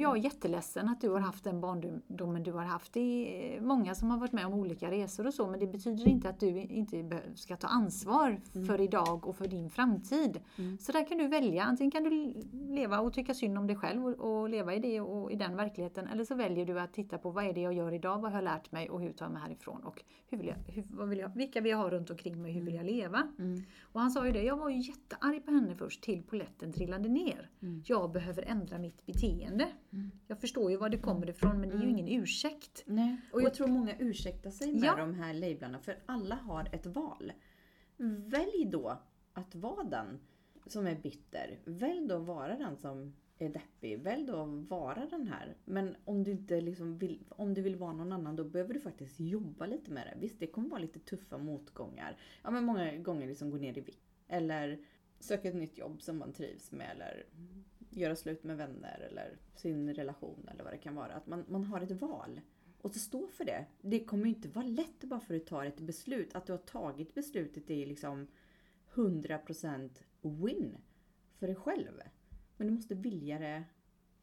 jag 0.00 0.16
är 0.16 0.20
jätteledsen 0.20 0.88
att 0.88 1.00
du 1.00 1.08
har 1.08 1.20
haft 1.20 1.44
den 1.44 1.60
barndomen 1.60 2.42
du 2.42 2.52
har 2.52 2.64
haft. 2.64 2.92
Det 2.92 3.56
är 3.56 3.60
många 3.60 3.94
som 3.94 4.10
har 4.10 4.18
varit 4.18 4.32
med 4.32 4.46
om 4.46 4.54
olika 4.54 4.90
resor 4.90 5.26
och 5.26 5.34
så 5.34 5.46
men 5.46 5.60
det 5.60 5.66
betyder 5.66 6.08
inte 6.08 6.28
att 6.28 6.40
du 6.40 6.60
inte 6.60 7.20
ska 7.34 7.56
ta 7.56 7.68
ansvar 7.68 8.40
för 8.66 8.80
idag 8.80 9.26
och 9.26 9.36
för 9.36 9.48
din 9.48 9.70
framtid. 9.70 10.00
framtid. 10.00 10.40
Mm. 10.56 10.78
Så 10.78 10.92
där 10.92 11.08
kan 11.08 11.18
du 11.18 11.28
välja. 11.28 11.64
Antingen 11.64 11.90
kan 11.90 12.02
du 12.02 12.34
leva 12.52 13.00
och 13.00 13.12
tycka 13.12 13.34
synd 13.34 13.58
om 13.58 13.66
dig 13.66 13.76
själv 13.76 14.06
och, 14.06 14.40
och 14.40 14.48
leva 14.48 14.74
i 14.74 14.78
det 14.78 14.89
och 14.98 15.32
i 15.32 15.36
den 15.36 15.56
verkligheten. 15.56 16.06
Eller 16.08 16.24
så 16.24 16.34
väljer 16.34 16.66
du 16.66 16.80
att 16.80 16.92
titta 16.92 17.18
på 17.18 17.30
vad 17.30 17.44
är 17.44 17.52
det 17.52 17.60
jag 17.60 17.74
gör 17.74 17.92
idag, 17.92 18.18
vad 18.20 18.32
har 18.32 18.38
jag 18.38 18.44
lärt 18.44 18.72
mig 18.72 18.90
och 18.90 19.00
hur 19.00 19.12
tar 19.12 19.24
jag 19.24 19.32
mig 19.32 19.42
härifrån 19.42 19.84
och 19.84 20.02
hur 20.28 20.38
vill 20.38 20.46
jag, 20.46 20.56
hur, 20.72 20.84
vad 20.90 21.08
vill 21.08 21.18
jag, 21.18 21.36
vilka 21.36 21.60
vill 21.60 21.70
jag 21.70 21.78
ha 21.78 21.90
runt 21.90 22.10
omkring 22.10 22.42
mig, 22.42 22.52
hur 22.52 22.62
vill 22.62 22.74
jag 22.74 22.86
leva? 22.86 23.28
Mm. 23.38 23.62
Och 23.82 24.00
han 24.00 24.10
sa 24.10 24.26
ju 24.26 24.32
det, 24.32 24.42
jag 24.42 24.56
var 24.56 24.70
ju 24.70 24.78
jättearg 24.78 25.44
på 25.44 25.50
henne 25.50 25.74
först 25.76 26.02
till 26.02 26.22
poletten 26.22 26.72
trillade 26.72 27.08
ner. 27.08 27.50
Mm. 27.62 27.82
Jag 27.86 28.12
behöver 28.12 28.42
ändra 28.42 28.78
mitt 28.78 29.06
beteende. 29.06 29.68
Jag 30.26 30.40
förstår 30.40 30.70
ju 30.70 30.76
var 30.76 30.88
det 30.88 30.98
kommer 30.98 31.30
ifrån 31.30 31.60
men 31.60 31.68
det 31.68 31.76
är 31.76 31.82
ju 31.82 31.90
ingen 31.90 32.08
ursäkt. 32.22 32.82
Nej. 32.86 33.16
Och 33.32 33.42
jag 33.42 33.54
tror 33.54 33.66
många 33.66 33.96
ursäktar 33.98 34.50
sig 34.50 34.72
med 34.72 34.84
Ja. 34.84 34.96
de 34.96 35.14
här 35.14 35.34
lablarna 35.34 35.78
för 35.78 35.98
alla 36.06 36.34
har 36.34 36.68
ett 36.72 36.86
val. 36.86 37.32
Välj 38.26 38.64
då 38.72 38.98
att 39.32 39.54
vara 39.54 39.84
den 39.84 40.20
som 40.66 40.86
är 40.86 40.94
bitter. 40.94 41.58
Välj 41.64 42.08
då 42.08 42.16
att 42.16 42.26
vara 42.26 42.56
den 42.56 42.76
som 42.76 43.14
är 43.44 43.48
deppig. 43.48 43.98
Välj 43.98 44.26
då 44.26 44.42
att 44.42 44.70
vara 44.70 45.06
den 45.06 45.26
här. 45.28 45.56
Men 45.64 45.96
om 46.04 46.24
du 46.24 46.30
inte 46.30 46.60
liksom 46.60 46.98
vill, 46.98 47.24
om 47.28 47.54
du 47.54 47.62
vill 47.62 47.76
vara 47.76 47.92
någon 47.92 48.12
annan 48.12 48.36
då 48.36 48.44
behöver 48.44 48.74
du 48.74 48.80
faktiskt 48.80 49.20
jobba 49.20 49.66
lite 49.66 49.90
med 49.90 50.06
det. 50.06 50.20
Visst, 50.20 50.40
det 50.40 50.46
kommer 50.46 50.68
vara 50.68 50.80
lite 50.80 50.98
tuffa 50.98 51.38
motgångar. 51.38 52.16
Ja, 52.42 52.50
men 52.50 52.64
många 52.64 52.96
gånger 52.96 53.26
liksom 53.26 53.50
gå 53.50 53.56
ner 53.56 53.78
i 53.78 53.80
vikt. 53.80 54.10
Eller 54.28 54.84
söka 55.18 55.48
ett 55.48 55.54
nytt 55.54 55.78
jobb 55.78 56.02
som 56.02 56.18
man 56.18 56.32
trivs 56.32 56.72
med. 56.72 56.90
Eller 56.90 57.24
göra 57.90 58.16
slut 58.16 58.44
med 58.44 58.56
vänner 58.56 59.00
eller 59.10 59.38
sin 59.54 59.94
relation 59.94 60.48
eller 60.52 60.64
vad 60.64 60.72
det 60.72 60.78
kan 60.78 60.94
vara. 60.94 61.12
Att 61.12 61.26
man, 61.26 61.44
man 61.48 61.64
har 61.64 61.80
ett 61.80 62.00
val. 62.00 62.40
Och 62.82 62.90
så 62.90 62.98
stå 62.98 63.26
för 63.26 63.44
det. 63.44 63.66
Det 63.80 64.04
kommer 64.04 64.24
ju 64.24 64.30
inte 64.30 64.48
vara 64.48 64.66
lätt 64.66 65.04
bara 65.04 65.20
för 65.20 65.34
att 65.34 65.40
du 65.40 65.46
tar 65.46 65.64
ett 65.64 65.80
beslut. 65.80 66.34
Att 66.34 66.46
du 66.46 66.52
har 66.52 66.58
tagit 66.58 67.14
beslutet 67.14 67.70
är 67.70 67.86
liksom 67.86 68.26
100% 68.94 69.90
win 70.22 70.78
för 71.38 71.46
dig 71.46 71.56
själv. 71.56 72.00
Men 72.60 72.66
du 72.68 72.74
måste 72.74 72.94
vilja 72.94 73.38
det 73.38 73.62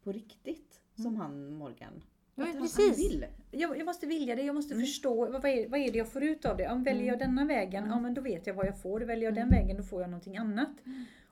på 0.04 0.12
riktigt. 0.12 0.80
Som 0.96 1.16
han 1.16 1.52
Morgan. 1.54 1.88
Mm. 1.92 2.02
Ja, 2.34 2.44
Att 2.44 2.52
han, 2.52 2.62
precis. 2.62 2.86
han 2.88 2.96
vill. 2.96 3.26
Jag, 3.50 3.78
jag 3.78 3.84
måste 3.86 4.06
vilja 4.06 4.34
det, 4.36 4.42
jag 4.42 4.54
måste 4.54 4.74
Mm. 4.74 4.86
förstå 4.86 5.30
vad, 5.30 5.44
är, 5.44 5.68
vad 5.68 5.80
är 5.80 5.92
det 5.92 5.98
jag 5.98 6.12
får 6.12 6.22
ut 6.24 6.44
av 6.44 6.56
det. 6.56 6.68
Om 6.68 6.82
väljer 6.82 7.06
jag 7.06 7.18
denna 7.18 7.44
vägen, 7.44 7.84
Mm. 7.84 7.90
ja 7.96 8.00
men 8.00 8.14
då 8.14 8.20
vet 8.20 8.46
jag 8.46 8.54
vad 8.54 8.66
jag 8.66 8.82
får. 8.82 9.00
Väljer 9.00 9.24
jag 9.24 9.34
den 9.34 9.48
vägen, 9.48 9.76
då 9.76 9.82
får 9.82 10.00
jag 10.00 10.10
någonting 10.10 10.36
annat. 10.36 10.70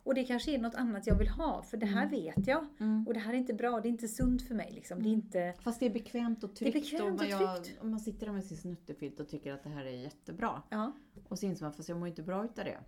Och 0.02 0.14
det 0.14 0.24
kanske 0.24 0.54
är 0.54 0.58
något 0.58 0.74
annat 0.74 1.06
jag 1.06 1.18
vill 1.18 1.28
ha, 1.28 1.62
för 1.62 1.76
det 1.76 1.86
här 1.86 2.08
vet 2.10 2.46
jag. 2.46 2.66
Mm. 2.80 3.06
Och 3.06 3.14
det 3.14 3.20
här 3.20 3.32
är 3.32 3.36
inte 3.36 3.54
bra, 3.54 3.80
det 3.80 3.88
är 3.88 3.90
inte 3.90 4.08
sunt 4.08 4.42
för 4.42 4.54
mig. 4.54 4.72
Liksom. 4.72 5.02
Det 5.02 5.08
är 5.08 5.12
inte... 5.12 5.54
Fast 5.60 5.80
det 5.80 5.86
är 5.86 5.90
bekvämt 5.90 6.44
och 6.44 6.50
Det 6.58 6.68
är 6.68 6.72
tryggt. 6.72 6.90
bekvämt 6.90 7.20
och 7.20 7.26
jag, 7.26 7.64
tryggt. 7.64 7.80
om 7.82 7.90
man 7.90 8.00
sitter 8.00 8.26
där 8.26 8.32
med 8.32 8.44
sin 8.44 8.56
snuttefilt 8.56 9.20
och 9.20 9.28
tycker 9.28 9.52
att 9.52 9.62
det 9.62 9.68
här 9.70 9.84
är 9.84 9.90
jättebra. 10.02 10.62
Ja. 10.70 10.92
Och 11.28 11.38
så 11.38 11.46
inser 11.46 11.64
man, 11.64 11.72
fast 11.72 11.88
jag 11.88 11.98
mår 11.98 12.08
inte 12.08 12.22
bra 12.22 12.44
utav 12.44 12.64
det. 12.64 12.78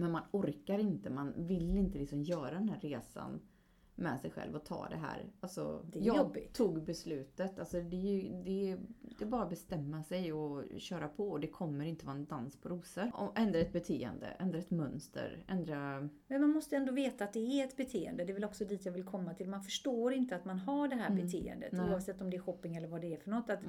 Men 0.00 0.10
man 0.12 0.22
orkar 0.32 0.78
inte, 0.78 1.10
man 1.10 1.32
vill 1.36 1.76
inte 1.76 1.98
liksom 1.98 2.22
göra 2.22 2.50
den 2.54 2.68
här 2.68 2.80
resan 2.80 3.40
med 3.94 4.20
sig 4.20 4.30
själv 4.30 4.54
och 4.56 4.64
ta 4.64 4.88
det 4.88 4.96
här. 4.96 5.24
Alltså, 5.40 5.84
Det 5.92 5.98
jag 5.98 6.16
jobbigt. 6.16 6.54
tog 6.54 6.84
beslutet. 6.84 7.58
Alltså, 7.58 7.80
det, 7.80 7.96
är 7.96 8.12
ju, 8.22 8.42
det, 8.44 8.70
är, 8.70 8.78
det 9.18 9.24
är 9.24 9.28
bara 9.28 9.42
att 9.42 9.50
bestämma 9.50 10.02
sig 10.02 10.32
och 10.32 10.64
köra 10.78 11.08
på. 11.08 11.28
Och 11.28 11.40
det 11.40 11.46
kommer 11.46 11.84
inte 11.84 12.06
vara 12.06 12.16
en 12.16 12.24
dans 12.26 12.56
på 12.56 12.68
rosor. 12.68 13.10
Och 13.14 13.38
ändra 13.38 13.58
ett 13.58 13.72
beteende, 13.72 14.26
ändra 14.26 14.58
ett 14.58 14.70
mönster, 14.70 15.44
ändra... 15.48 16.08
Men 16.26 16.40
man 16.40 16.50
måste 16.50 16.76
ändå 16.76 16.92
veta 16.92 17.24
att 17.24 17.32
det 17.32 17.60
är 17.60 17.64
ett 17.64 17.76
beteende. 17.76 18.24
Det 18.24 18.32
är 18.32 18.34
väl 18.34 18.44
också 18.44 18.64
dit 18.64 18.84
jag 18.86 18.92
vill 18.92 19.04
komma 19.04 19.34
till. 19.34 19.48
Man 19.48 19.62
förstår 19.62 20.12
inte 20.12 20.36
att 20.36 20.44
man 20.44 20.58
har 20.58 20.88
det 20.88 20.96
här 20.96 21.10
Mm. 21.10 21.24
beteendet. 21.26 21.72
Nej. 21.72 21.90
Oavsett 21.90 22.20
om 22.20 22.30
det 22.30 22.36
är 22.36 22.40
shopping 22.40 22.76
eller 22.76 22.88
vad 22.88 23.00
det 23.00 23.12
är 23.14 23.16
för 23.18 23.30
något. 23.30 23.50
Att 23.50 23.60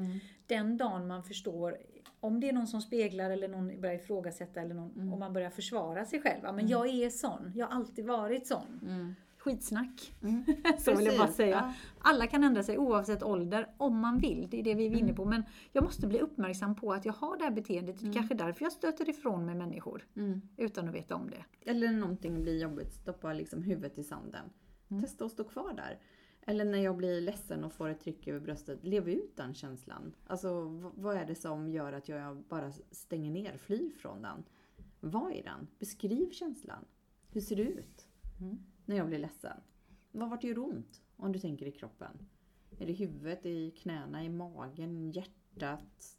den 0.48 0.78
dagen 0.78 1.08
man 1.08 1.24
förstår, 1.24 1.78
om 2.20 2.40
det 2.40 2.50
är 2.50 2.54
någon 2.54 2.68
som 2.68 2.82
speglar 2.82 3.30
eller 3.30 3.48
någon 3.48 3.82
börjar 3.82 3.96
ifrågasätta 3.96 4.62
eller 4.62 4.76
någon, 4.76 4.92
Mm. 4.92 5.14
om 5.14 5.20
man 5.20 5.34
börjar 5.34 5.50
försvara 5.50 6.06
sig 6.06 6.22
själv. 6.22 6.40
Ja, 6.44 6.52
men 6.52 6.68
jag 6.68 6.88
är 6.88 7.10
sån. 7.10 7.52
Jag 7.56 7.68
har 7.68 7.76
alltid 7.76 8.06
varit 8.06 8.48
sån. 8.48 9.16
Skitsnack. 9.38 10.14
Mm. 10.24 10.44
Så 10.80 10.96
vill 10.96 11.06
jag 11.06 11.18
bara 11.18 11.28
säga. 11.28 11.56
ja. 11.56 11.74
Alla 12.00 12.28
kan 12.28 12.44
ändra 12.44 12.64
sig 12.64 12.78
oavsett 12.78 13.24
ålder 13.24 13.68
om 13.78 14.00
man 14.00 14.18
vill. 14.18 14.48
Det 14.52 14.60
är 14.60 14.64
det 14.64 14.74
vi 14.76 14.86
är 14.88 14.96
inne 14.96 15.14
på. 15.14 15.26
Men 15.26 15.44
jag 15.72 15.84
måste 15.84 16.08
bli 16.08 16.20
uppmärksam 16.20 16.76
på 16.76 16.94
att 16.94 17.06
jag 17.06 17.14
har 17.14 17.38
det 17.38 17.44
här 17.44 17.52
beteendet. 17.52 18.00
Det 18.02 18.08
är 18.08 18.14
kanske 18.14 18.36
därför 18.36 18.66
jag 18.66 18.72
stöter 18.72 19.10
ifrån 19.10 19.46
mig 19.46 19.56
människor. 19.56 20.06
Mm. 20.16 20.42
Utan 20.58 20.88
att 20.90 20.96
veta 20.96 21.16
om 21.16 21.30
det. 21.30 21.70
Eller 21.72 21.92
någonting 21.92 22.42
blir 22.42 22.62
jobbigt, 22.62 22.94
stoppa 22.94 23.34
liksom 23.34 23.64
huvudet 23.64 23.98
i 23.98 24.04
sanden. 24.04 24.46
Mm. 24.92 25.04
Testa 25.04 25.26
att 25.26 25.32
stå 25.32 25.44
kvar 25.44 25.74
där. 25.74 26.00
Eller 26.50 26.66
när 26.66 26.80
jag 26.80 26.98
blir 26.98 27.22
ledsen 27.22 27.64
och 27.64 27.74
får 27.74 27.90
ett 27.90 28.00
tryck 28.00 28.28
över 28.28 28.40
bröstet, 28.40 28.84
lev 28.84 29.10
ut 29.10 29.36
den 29.36 29.54
känslan. 29.54 30.16
Alltså 30.28 30.64
vad 30.96 31.18
är 31.18 31.26
det 31.26 31.36
som 31.36 31.70
gör 31.70 31.94
att 31.94 32.10
jag 32.10 32.38
bara 32.38 32.72
stänger 32.92 33.32
ner, 33.32 33.58
flyr 33.58 33.90
från 33.90 34.22
den? 34.22 34.44
Vad 35.00 35.32
är 35.32 35.44
den? 35.44 35.68
Beskriv 35.80 36.32
känslan. 36.32 36.86
Hur 37.32 37.42
ser 37.42 37.56
det 37.56 37.62
ut 37.64 38.08
Mm. 38.42 38.58
när 38.86 38.96
jag 38.96 39.08
blir 39.08 39.20
ledsen? 39.20 39.58
Vad 40.12 40.30
vart 40.30 40.42
det 40.42 40.48
gör 40.48 40.60
ont? 40.60 41.02
Om 41.16 41.32
du 41.32 41.40
tänker 41.40 41.66
i 41.66 41.72
kroppen. 41.72 42.28
Är 42.78 42.86
det 42.88 42.94
huvudet, 42.94 43.46
i 43.46 43.72
knäna, 43.72 44.24
i 44.24 44.30
magen, 44.30 45.12
hjärtat? 45.12 46.18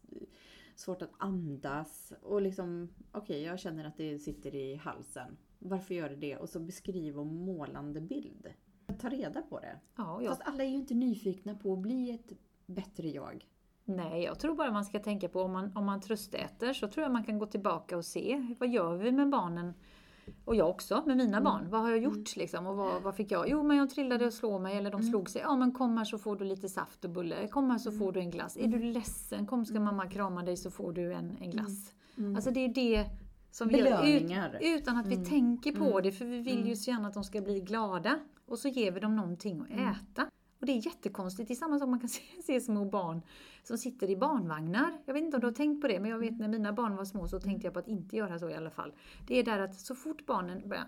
Svårt 0.74 1.02
att 1.02 1.12
andas? 1.18 2.12
Och 2.22 2.42
liksom, 2.42 2.88
okej 3.12 3.42
jag 3.42 3.58
känner 3.60 3.84
att 3.84 3.96
det 3.96 4.18
sitter 4.18 4.54
i 4.54 4.74
halsen. 4.74 5.36
Varför 5.58 5.94
gör 5.94 6.08
det 6.08 6.16
det? 6.16 6.36
Och 6.36 6.48
så 6.48 6.60
beskriv 6.60 7.18
och 7.18 7.26
målande 7.26 8.00
bild. 8.00 8.48
Ta 9.00 9.08
reda 9.08 9.42
på 9.42 9.60
det. 9.60 9.78
Ja, 9.96 10.22
jag 10.22 10.36
Fast 10.36 10.48
alla 10.48 10.64
är 10.64 10.68
ju 10.68 10.74
inte 10.74 10.94
nyfikna 10.94 11.54
på 11.54 11.72
att 11.72 11.78
bli 11.78 12.10
ett 12.10 12.32
bättre 12.66 13.08
jag. 13.08 13.46
Nej, 13.84 14.22
jag 14.22 14.38
tror 14.38 14.54
bara 14.54 14.72
man 14.72 14.84
ska 14.84 14.98
tänka 14.98 15.28
på 15.28 15.42
om 15.42 15.52
man, 15.52 15.76
om 15.76 15.84
man 15.84 16.00
tröstäter 16.00 16.72
så 16.72 16.88
tror 16.88 17.02
jag 17.02 17.12
man 17.12 17.24
kan 17.24 17.38
gå 17.38 17.46
tillbaka 17.46 17.96
och 17.96 18.04
se 18.04 18.54
vad 18.60 18.68
gör 18.68 18.96
vi 18.96 19.12
med 19.12 19.28
barnen 19.28 19.74
och 20.44 20.56
jag 20.56 20.70
också 20.70 21.02
med 21.06 21.16
mina 21.16 21.40
barn. 21.40 21.66
Vad 21.70 21.80
har 21.80 21.90
jag 21.90 21.98
gjort 21.98 22.36
liksom? 22.36 22.66
Och 22.66 22.76
vad, 22.76 23.02
vad 23.02 23.14
fick 23.14 23.30
jag? 23.30 23.48
Jo, 23.48 23.62
men 23.62 23.76
jag 23.76 23.90
trillade 23.90 24.26
och 24.26 24.32
slog 24.32 24.60
mig 24.60 24.76
eller 24.76 24.90
de 24.90 25.02
slog 25.02 25.30
sig. 25.30 25.42
Ja, 25.42 25.56
men 25.56 25.72
kom 25.72 25.96
här 25.96 26.04
så 26.04 26.18
får 26.18 26.36
du 26.36 26.44
lite 26.44 26.68
saft 26.68 27.04
och 27.04 27.10
bulle. 27.10 27.48
Kom 27.48 27.70
här 27.70 27.78
så 27.78 27.92
får 27.92 28.12
du 28.12 28.20
en 28.20 28.30
glass. 28.30 28.56
Är 28.56 28.66
du 28.66 28.78
ledsen? 28.78 29.46
Kom 29.46 29.66
ska 29.66 29.80
mamma 29.80 30.06
krama 30.06 30.42
dig 30.42 30.56
så 30.56 30.70
får 30.70 30.92
du 30.92 31.12
en, 31.12 31.36
en 31.40 31.50
glass. 31.50 31.92
Alltså 32.34 32.50
det 32.50 32.60
är 32.60 32.68
det 32.68 33.06
som 33.50 33.68
vi 33.68 33.78
gör 33.78 33.86
ut, 33.86 34.00
Belöningar. 34.00 34.58
utan 34.60 34.96
att 34.96 35.06
vi 35.06 35.24
tänker 35.24 35.72
på 35.72 36.00
det. 36.00 36.12
För 36.12 36.24
vi 36.24 36.40
vill 36.40 36.68
ju 36.68 36.76
så 36.76 36.90
gärna 36.90 37.08
att 37.08 37.14
de 37.14 37.24
ska 37.24 37.40
bli 37.40 37.60
glada. 37.60 38.18
Och 38.50 38.58
så 38.58 38.68
ger 38.68 38.92
vi 38.92 39.00
dem 39.00 39.16
någonting 39.16 39.60
att 39.60 39.70
äta. 39.70 40.30
Och 40.60 40.66
det 40.66 40.72
är 40.72 40.86
jättekonstigt. 40.86 41.48
Det 41.48 41.54
är 41.54 41.56
samma 41.56 41.78
sak 41.78 41.88
man 41.88 42.00
kan 42.00 42.08
se, 42.18 42.22
se 42.44 42.60
små 42.60 42.84
barn 42.84 43.22
som 43.62 43.78
sitter 43.78 44.10
i 44.10 44.16
barnvagnar. 44.16 44.98
Jag 45.04 45.14
vet 45.14 45.22
inte 45.22 45.36
om 45.36 45.40
du 45.40 45.46
har 45.46 45.54
tänkt 45.54 45.80
på 45.80 45.88
det, 45.88 46.00
men 46.00 46.10
jag 46.10 46.18
vet 46.18 46.38
när 46.38 46.48
mina 46.48 46.72
barn 46.72 46.96
var 46.96 47.04
små 47.04 47.28
så 47.28 47.40
tänkte 47.40 47.66
jag 47.66 47.74
på 47.74 47.78
att 47.80 47.88
inte 47.88 48.16
göra 48.16 48.38
så 48.38 48.50
i 48.50 48.54
alla 48.54 48.70
fall. 48.70 48.92
Det 49.26 49.38
är 49.38 49.44
där 49.44 49.58
att 49.58 49.74
så 49.80 49.94
fort 49.94 50.26
barnen 50.26 50.68
börjar 50.68 50.86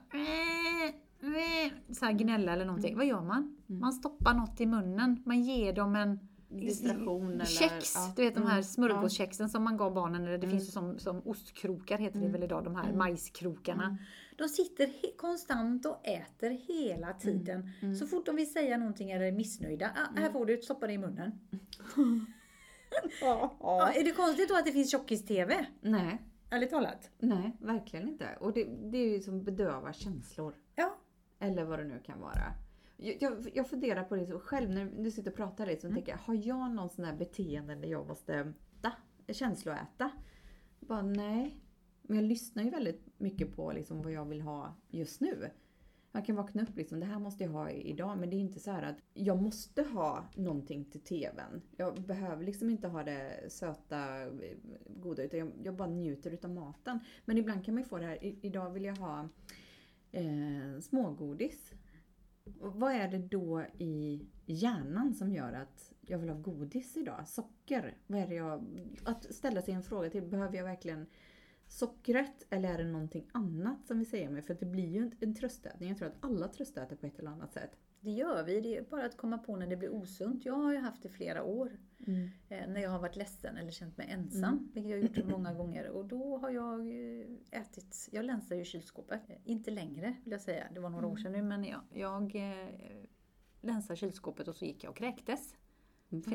så 1.95 2.05
här 2.05 2.13
gnälla 2.13 2.53
eller 2.53 2.65
någonting, 2.65 2.97
vad 2.97 3.07
gör 3.07 3.23
man? 3.23 3.57
Man 3.67 3.93
stoppar 3.93 4.35
något 4.35 4.61
i 4.61 4.67
munnen. 4.67 5.23
Man 5.27 5.43
ger 5.43 5.73
dem 5.73 5.97
en 5.97 6.19
Distraktion 6.49 7.33
eller... 7.35 7.45
Kex, 7.45 7.95
ja. 7.95 8.13
du 8.17 8.23
vet 8.23 8.35
de 8.35 8.43
här 8.47 8.53
Mm. 8.53 8.63
smörgåskexen 8.65 9.49
som 9.49 9.65
man 9.65 9.77
gav 9.77 9.95
barnen, 9.95 10.23
eller 10.27 10.39
det 10.39 10.49
finns 10.49 10.69
ju 10.69 10.71
som, 10.73 10.99
som 10.99 11.23
ostkrokar 11.25 11.99
heter 11.99 12.21
det 12.21 12.29
väl 12.29 12.43
idag, 12.43 12.65
de 12.65 12.77
här 12.77 12.93
majskrokarna. 12.93 13.99
De 14.37 14.49
sitter 14.49 15.17
konstant 15.17 15.87
och 15.87 16.07
äter 16.07 16.51
hela 16.51 17.13
tiden. 17.13 17.71
Så 17.99 18.07
fort 18.07 18.27
de 18.27 18.37
vill 18.37 18.53
säga 18.53 18.77
någonting 18.77 19.11
eller 19.11 19.25
är 19.25 19.33
missnöjda, 19.33 19.91
ah, 19.97 20.21
här 20.21 20.31
får 20.33 20.47
du, 20.47 20.63
stoppa 20.63 20.87
det 20.87 20.93
i 20.93 20.99
munnen. 20.99 21.41
Ja. 23.21 23.57
Ja, 23.61 23.93
är 23.93 24.05
det 24.05 24.11
konstigt 24.11 24.49
då 24.49 24.55
att 24.57 24.65
det 24.67 24.73
finns 24.73 24.91
tjockis-TV? 24.91 25.67
Nej, 25.81 26.23
Ärligt 26.51 26.71
talat. 26.71 27.11
nej, 27.19 27.57
verkligen 27.61 28.09
inte. 28.09 28.37
Och 28.41 28.53
det, 28.53 28.65
det 28.65 28.99
är 28.99 29.09
ju 29.11 29.21
som 29.21 29.45
bedövar 29.45 29.93
känslor. 29.93 30.55
Ja. 30.75 30.99
Eller 31.39 31.65
vad 31.65 31.79
det 31.79 31.85
nu 31.85 32.01
kan 32.05 32.21
vara. 32.21 32.53
Jag, 32.97 33.47
jag, 33.55 33.69
funderar 33.69 34.05
på 34.05 34.17
det 34.17 34.27
så 34.27 34.39
själv 34.39 34.71
när 34.71 34.85
du 34.85 35.11
sitter 35.11 35.31
och 35.31 35.37
pratar 35.37 35.67
lite, 35.67 35.81
så 35.81 35.87
Mm. 35.87 35.97
tänker 35.97 36.13
jag, 36.13 36.19
har 36.19 36.35
jag 36.49 36.71
någon 36.75 36.89
sån 36.91 37.05
här 37.05 37.15
beteende 37.17 37.75
där 37.75 37.89
jag 37.89 38.07
måste 38.09 38.35
äta, 38.35 38.93
känsloäta? 39.33 40.11
Bara 40.81 41.03
nej. 41.03 41.57
Men 42.13 42.21
jag 42.21 42.29
lyssnar 42.29 42.63
ju 42.63 42.71
väldigt 42.71 43.19
mycket 43.19 43.57
på 43.57 43.73
liksom 43.73 44.03
vad 44.03 44.13
jag 44.13 44.25
vill 44.25 44.41
ha 44.41 44.77
just 44.89 45.21
nu. 45.21 45.51
Jag 46.13 46.25
kan 46.25 46.37
vakna 46.37 46.63
upp 46.63 46.77
liksom, 46.77 47.01
det 47.01 47.07
här 47.07 47.19
måste 47.19 47.45
jag 47.45 47.51
ha 47.51 47.71
idag. 47.71 48.19
Men 48.19 48.31
det 48.31 48.37
är 48.37 48.39
inte 48.39 48.61
så 48.61 48.71
här 48.71 48.83
att 48.83 48.97
jag 49.15 49.43
måste 49.43 49.83
ha 49.83 50.25
någonting 50.37 50.85
till 50.85 51.01
TVn. 51.01 51.63
Jag 51.77 52.03
behöver 52.03 52.45
liksom 52.45 52.71
inte 52.71 52.89
ha 52.89 53.03
det 53.03 53.53
söta, 53.53 54.23
eh, 54.23 54.57
goda, 54.87 55.23
utan 55.23 55.39
jag, 55.41 55.53
jag 55.65 55.75
bara 55.75 55.89
njuter 55.89 56.31
utav 56.31 56.51
maten. 56.51 56.99
Men 57.25 57.39
ibland 57.39 57.65
kan 57.65 57.75
man 57.75 57.83
ju 57.83 57.89
få 57.89 57.99
det 57.99 58.07
här, 58.07 58.25
i, 58.25 58.39
idag 58.43 58.71
vill 58.71 58.85
jag 58.85 58.97
ha 58.97 59.29
eh, 60.11 60.81
smågodis. 60.81 61.73
Och 62.61 62.75
vad 62.75 62.93
är 62.93 63.09
det 63.09 63.19
då 63.19 63.65
i 63.79 64.27
hjärnan 64.47 65.15
som 65.15 65.33
gör 65.33 65.53
att 65.53 65.93
jag 66.01 66.19
vill 66.19 66.29
ha 66.29 66.39
godis 66.39 66.97
idag? 66.97 67.29
Socker? 67.29 67.97
Vad 68.07 68.21
är 68.21 68.27
det 68.27 68.35
jag... 68.35 68.65
Att 69.05 69.35
ställa 69.35 69.63
sig 69.63 69.75
en 69.75 69.83
fråga 69.83 70.11
till, 70.11 70.23
behöver 70.23 70.57
jag 70.57 70.65
verkligen 70.65 71.07
sockret 71.73 72.47
eller 72.51 72.75
är 72.75 72.79
det 72.79 72.85
någonting 72.85 73.29
annat 73.33 73.87
som 73.87 73.99
vi 73.99 74.05
säger 74.05 74.31
med? 74.31 74.45
För 74.45 74.55
det 74.55 74.67
blir 74.67 74.89
ju 74.89 74.99
en, 75.03 75.13
en 75.21 75.35
tröstätning. 75.35 75.89
Jag 75.89 75.99
tror 75.99 76.09
att 76.09 76.17
alla 76.21 76.49
tröstäter 76.49 76.97
på 76.97 77.07
ett 77.07 77.19
eller 77.19 77.31
annat 77.31 77.53
sätt. 77.53 77.71
Det 78.01 78.11
gör 78.11 78.45
vi, 78.45 78.61
det 78.61 78.77
är 78.77 78.83
bara 78.83 79.05
att 79.07 79.17
komma 79.17 79.39
på 79.39 79.57
när 79.57 79.67
det 79.67 79.77
blir 79.77 79.93
osunt. 79.93 80.45
Jag 80.45 80.55
har 80.55 80.73
ju 80.73 80.79
haft 80.79 81.03
det 81.03 81.09
flera 81.09 81.43
år. 81.43 81.79
Eh, 82.49 82.69
när 82.69 82.81
jag 82.81 82.91
har 82.91 82.99
varit 82.99 83.17
ledsen 83.17 83.57
eller 83.57 83.71
känt 83.71 83.97
mig 83.97 84.07
ensam, 84.11 84.71
vilket 84.75 84.91
jag 84.91 84.99
har 84.99 85.03
gjort 85.03 85.31
många 85.31 85.55
gånger. 85.55 85.89
Och 85.89 86.05
då 86.05 86.37
har 86.39 86.51
jag 86.51 86.81
eh, 86.81 87.27
ätit, 87.61 88.09
jag 88.13 88.25
länsar 88.25 88.57
ju 88.57 88.65
kylskåpet. 88.65 89.21
Eh, 89.31 89.37
Inte 89.45 89.71
längre 89.71 90.17
vill 90.25 90.33
jag 90.33 90.41
säga, 90.41 90.65
det 90.75 90.81
var 90.81 90.91
några 90.91 91.07
år 91.07 91.17
sedan 91.17 91.33
nu, 91.33 91.43
men 91.43 91.65
jag, 91.65 91.81
jag 91.93 92.35
eh, 92.37 92.69
länsade 93.61 93.97
kylskåpet 93.97 94.49
och 94.49 94.57
så 94.57 94.65
gick 94.65 94.85
jag 94.85 94.91
och 94.91 94.97
kräktes. 94.97 95.55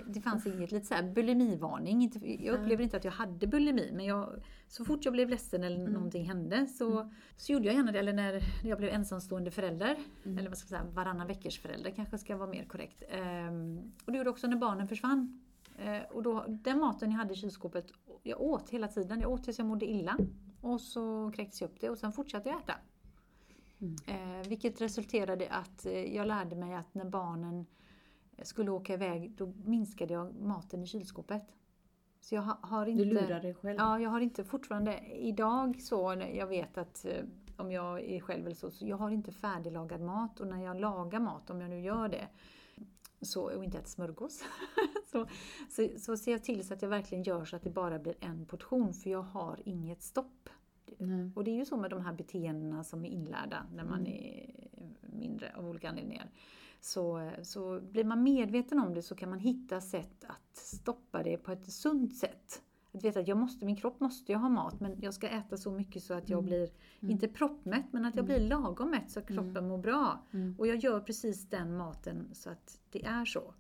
Det 0.08 0.22
fanns 0.22 0.48
inget 0.48 0.72
lite 0.72 0.86
så 0.86 0.94
här 0.94 1.04
bulimivarning. 1.04 2.12
Jag 2.40 2.60
upplevde 2.60 2.84
inte 2.84 2.98
att 2.98 3.04
jag 3.04 3.12
hade 3.12 3.48
bulimi, 3.48 3.92
men 3.94 4.06
jag, 4.06 4.44
så 4.68 4.86
fort 4.86 5.06
jag 5.06 5.14
blev 5.14 5.30
ledsen 5.30 5.64
eller 5.64 5.88
någonting 5.88 6.26
hände 6.26 6.68
så, 6.68 7.12
så 7.38 7.52
gjorde 7.52 7.66
jag 7.66 7.76
gärna 7.76 7.92
det. 7.92 8.00
Eller 8.00 8.14
när 8.14 8.42
jag 8.64 8.78
blev 8.78 8.94
ensamstående 8.94 9.52
förälder, 9.52 9.98
eller 10.24 10.50
vad 10.50 10.58
ska 10.58 10.74
jag 10.74 10.82
säga, 10.82 10.92
varannan 10.94 11.28
veckors 11.28 11.60
förälder 11.60 11.92
kanske 11.92 12.18
ska 12.18 12.38
vara 12.38 12.50
mer 12.50 12.66
korrekt. 12.66 13.04
Ehm, 13.10 13.92
och 14.06 14.12
det 14.12 14.18
gjorde 14.18 14.30
också 14.30 14.48
när 14.48 14.58
barnen 14.58 14.88
försvann. 14.88 15.42
Eh, 15.78 16.02
och 16.12 16.24
då, 16.24 16.46
den 16.48 16.80
maten 16.80 17.12
jag 17.12 17.18
hade 17.18 17.34
i 17.34 17.38
kylskåpet, 17.38 17.92
jag 18.24 18.42
åt 18.42 18.70
hela 18.70 18.88
tiden. 18.88 19.22
Jag 19.22 19.32
åt 19.32 19.44
tills 19.44 19.58
jag 19.58 19.68
mådde 19.68 19.86
illa. 19.86 20.18
Och 20.62 20.82
så 20.82 21.32
kräktes 21.36 21.62
jag 21.62 21.70
upp 21.70 21.82
det 21.82 21.90
och 21.90 21.98
sen 21.98 22.12
fortsatte 22.12 22.50
jag 22.50 22.60
äta. 22.60 22.74
Eh, 24.08 24.48
vilket 24.50 24.82
resulterade 24.82 25.46
i 25.46 25.50
att 25.50 25.86
eh, 25.86 26.16
jag 26.16 26.28
lärde 26.28 26.56
mig 26.56 26.74
att 26.74 26.94
när 26.94 27.06
barnen 27.06 27.66
skulle 28.44 28.72
åka 28.72 28.94
iväg, 28.94 29.32
då 29.38 29.54
minskade 29.66 30.14
jag 30.14 30.36
maten 30.36 30.84
i 30.84 30.88
kylskåpet. 30.88 31.44
Så 32.22 32.36
jag 32.36 32.42
har, 32.42 32.86
inte... 32.86 33.04
Du 33.04 33.10
lurar 33.10 33.40
dig 33.40 33.54
själv. 33.54 33.78
Ja, 33.80 34.00
jag 34.00 34.10
har 34.10 34.20
inte 34.20 34.44
fortfarande 34.44 35.00
idag 35.16 35.82
så, 35.82 36.24
jag 36.34 36.48
vet 36.48 36.78
att 36.78 37.06
eh, 37.06 37.24
om 37.58 37.72
jag 37.72 38.02
är 38.02 38.20
själv 38.20 38.46
eller 38.46 38.56
så, 38.56 38.72
så 38.72 38.88
jag 38.88 38.98
har 38.98 39.12
inte 39.12 39.32
färdiglagad 39.32 40.02
mat 40.02 40.40
och 40.40 40.48
när 40.48 40.64
jag 40.64 40.80
lagar 40.80 41.20
mat, 41.20 41.50
om 41.50 41.62
jag 41.62 41.70
nu 41.70 41.82
gör 41.82 42.08
det, 42.08 42.28
så, 43.22 43.44
och 43.44 43.64
inte 43.64 43.78
äter 43.78 43.90
smörgås, 43.90 44.44
så, 45.12 45.28
så, 45.70 45.90
så 46.00 46.18
ser 46.18 46.32
jag 46.32 46.44
till 46.44 46.68
så 46.68 46.74
att 46.74 46.82
jag 46.82 46.90
verkligen 46.90 47.24
gör 47.24 47.46
så 47.46 47.56
att 47.56 47.64
det 47.64 47.70
bara 47.70 48.00
blir 48.00 48.16
en 48.20 48.46
portion, 48.46 48.94
för 48.94 49.10
jag 49.10 49.22
har 49.22 49.60
inget 49.66 50.02
stopp. 50.02 50.50
Nej. 50.98 51.32
Och 51.36 51.44
det 51.44 51.52
är 51.52 51.56
ju 51.56 51.66
så 51.66 51.78
med 51.78 51.90
de 51.90 52.06
här 52.06 52.14
beteendena 52.14 52.84
som 52.84 53.06
är 53.06 53.10
inlärda 53.10 53.66
när 53.76 53.84
man 53.84 54.08
är 54.08 54.56
mindre 55.02 55.56
av 55.56 55.70
olika 55.70 55.90
anledningar. 55.90 56.30
Så, 56.80 57.32
så 57.42 57.80
blir 57.82 58.04
man 58.04 58.24
medveten 58.24 58.80
om 58.80 58.94
det 58.94 59.02
så 59.02 59.16
kan 59.16 59.30
man 59.30 59.40
hitta 59.40 59.82
sätt 59.82 60.24
att 60.28 60.58
stoppa 60.58 61.24
det 61.24 61.38
på 61.38 61.52
ett 61.52 61.72
sunt 61.72 62.16
sätt. 62.16 62.62
Att 62.92 63.04
veta 63.04 63.20
att 63.20 63.28
jag 63.28 63.38
måste, 63.38 63.66
min 63.66 63.76
kropp 63.76 64.00
måste 64.00 64.32
ju 64.32 64.38
ha 64.38 64.50
mat 64.50 64.80
men 64.80 65.02
jag 65.02 65.14
ska 65.14 65.28
äta 65.28 65.58
så 65.58 65.72
mycket 65.72 66.04
så 66.04 66.14
att 66.14 66.30
jag 66.30 66.44
blir, 66.44 66.70
inte 67.00 67.28
proppmätt, 67.28 67.86
men 67.92 68.06
att 68.06 68.16
jag 68.16 68.26
blir 68.26 68.40
lagom 68.40 68.90
mätt 68.90 69.12
så 69.12 69.20
att 69.20 69.28
kroppen 69.28 69.68
mår 69.68 69.78
bra. 69.78 70.24
Och 70.58 70.68
jag 70.68 70.78
gör 70.78 71.00
precis 71.00 71.50
den 71.50 71.78
maten 71.78 72.30
så 72.34 72.50
att 72.50 72.80
det 72.92 73.06
är 73.06 73.26
så. 73.26 73.54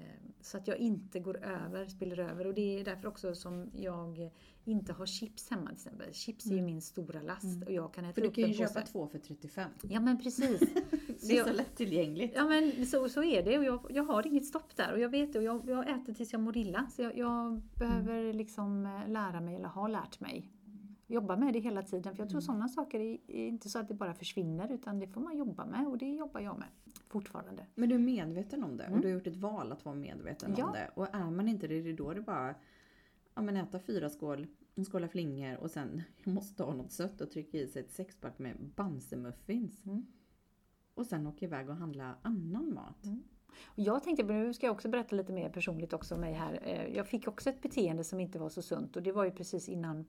Mm. 0.00 0.10
Eh, 0.10 0.42
Så 0.42 0.56
att 0.56 0.68
jag 0.68 0.76
inte 0.78 1.20
går 1.20 1.44
över, 1.44 1.86
spiller 1.86 2.18
över. 2.18 2.46
Och 2.46 2.54
det 2.54 2.80
är 2.80 2.84
därför 2.84 3.08
också 3.08 3.34
som 3.34 3.70
jag 3.74 4.30
inte 4.64 4.92
har 4.92 5.06
chips 5.06 5.50
hemma 5.50 5.66
till 5.66 5.74
exempel. 5.74 6.12
Chips 6.12 6.46
är 6.46 6.54
ju 6.54 6.62
min 6.62 6.82
stora 6.82 7.22
last 7.22 7.64
och 7.66 7.72
jag 7.72 7.94
kan 7.94 8.04
äta 8.04 8.14
För 8.14 8.20
du 8.20 8.30
kan 8.30 8.44
ju 8.48 8.54
köpa 8.54 8.80
två 8.80 9.06
för 9.06 9.18
35. 9.18 9.70
Ja 9.82 10.00
men 10.00 10.18
precis. 10.22 10.60
Det 11.28 11.38
är 11.38 11.44
så 11.44 11.52
lättillgängligt. 11.52 12.32
Ja 12.36 12.48
men 12.48 12.86
så, 12.86 13.08
så 13.08 13.22
är 13.22 13.42
det 13.42 13.58
och 13.58 13.64
jag, 13.64 13.86
jag 13.90 14.04
har 14.04 14.26
inget 14.26 14.46
stopp 14.46 14.76
där 14.76 14.92
och 14.92 15.00
jag 15.00 15.08
vet 15.08 15.32
det 15.32 15.38
och 15.38 15.44
jag, 15.44 15.68
jag 15.68 15.90
äter 15.90 16.14
tills 16.14 16.32
jag 16.32 16.40
mår 16.40 16.56
illa. 16.56 16.86
Så 16.96 17.02
jag, 17.02 17.18
jag 17.18 17.62
behöver 17.78 18.32
liksom 18.32 18.86
eh, 18.86 19.08
lära 19.08 19.40
mig, 19.40 19.56
eller 19.56 19.68
har 19.68 19.88
lärt 19.88 20.20
mig, 20.20 20.50
jobba 21.10 21.36
med 21.36 21.52
det 21.52 21.58
hela 21.60 21.82
tiden. 21.82 22.14
För 22.16 22.22
jag 22.22 22.30
tror 22.30 22.40
sådana 22.40 22.68
saker 22.68 23.00
är, 23.00 23.18
är 23.26 23.46
inte 23.46 23.68
så 23.68 23.78
att 23.78 23.88
det 23.88 23.94
bara 23.94 24.14
försvinner 24.14 24.72
utan 24.72 24.98
det 24.98 25.06
får 25.06 25.20
man 25.20 25.36
jobba 25.36 25.66
med 25.66 25.86
och 25.88 25.98
det 25.98 26.08
jobbar 26.10 26.40
jag 26.40 26.58
med 26.58 26.68
fortfarande. 27.08 27.66
Men 27.74 27.88
du 27.88 27.94
är 27.94 27.98
medveten 27.98 28.64
om 28.64 28.76
det 28.76 28.88
och 28.92 29.00
du 29.00 29.08
har 29.08 29.14
gjort 29.14 29.26
ett 29.26 29.36
val 29.36 29.72
att 29.72 29.84
vara 29.84 29.94
medveten 29.94 30.54
Ja. 30.58 30.66
om 30.66 30.72
det. 30.72 30.90
Och 30.94 31.14
är 31.14 31.30
man 31.30 31.48
inte 31.48 31.66
det, 31.68 31.82
det 31.82 31.90
är 31.90 31.96
då 31.96 32.12
det 32.14 32.20
bara 32.20 32.54
ja, 33.34 33.42
men 33.42 33.56
äta 33.56 33.78
fyra 33.78 34.10
skål, 34.10 34.46
en 34.74 34.84
skål 34.84 35.08
flingor 35.08 35.56
och 35.56 35.70
sen 35.70 36.02
jag 36.24 36.34
måste 36.34 36.62
ha 36.62 36.74
något 36.74 36.92
sött 36.92 37.20
och 37.20 37.30
trycka 37.30 37.58
i 37.58 37.66
sig 37.68 37.82
ett 37.82 37.90
sexpack 37.92 38.38
med 38.38 38.56
Bamsemuffins. 38.76 39.84
Mm. 39.86 40.06
Och 40.94 41.06
sen 41.06 41.26
åka 41.26 41.44
iväg 41.44 41.68
och 41.68 41.76
handla 41.76 42.14
annan 42.22 42.74
mat. 42.74 43.04
Och 43.64 43.78
jag 43.78 44.02
tänkte, 44.02 44.24
nu 44.24 44.54
ska 44.54 44.66
jag 44.66 44.72
också 44.74 44.88
berätta 44.88 45.16
lite 45.16 45.32
mer 45.32 45.48
personligt 45.48 45.92
också 45.92 46.14
om 46.14 46.20
mig 46.20 46.32
här. 46.32 46.60
Eh, 46.62 46.96
Jag 46.96 47.06
fick 47.08 47.28
också 47.28 47.50
ett 47.50 47.62
beteende 47.62 48.04
som 48.04 48.20
inte 48.20 48.38
var 48.38 48.48
så 48.48 48.62
sunt 48.62 48.96
och 48.96 49.02
det 49.02 49.12
var 49.12 49.24
ju 49.24 49.30
precis 49.30 49.68
innan 49.68 50.04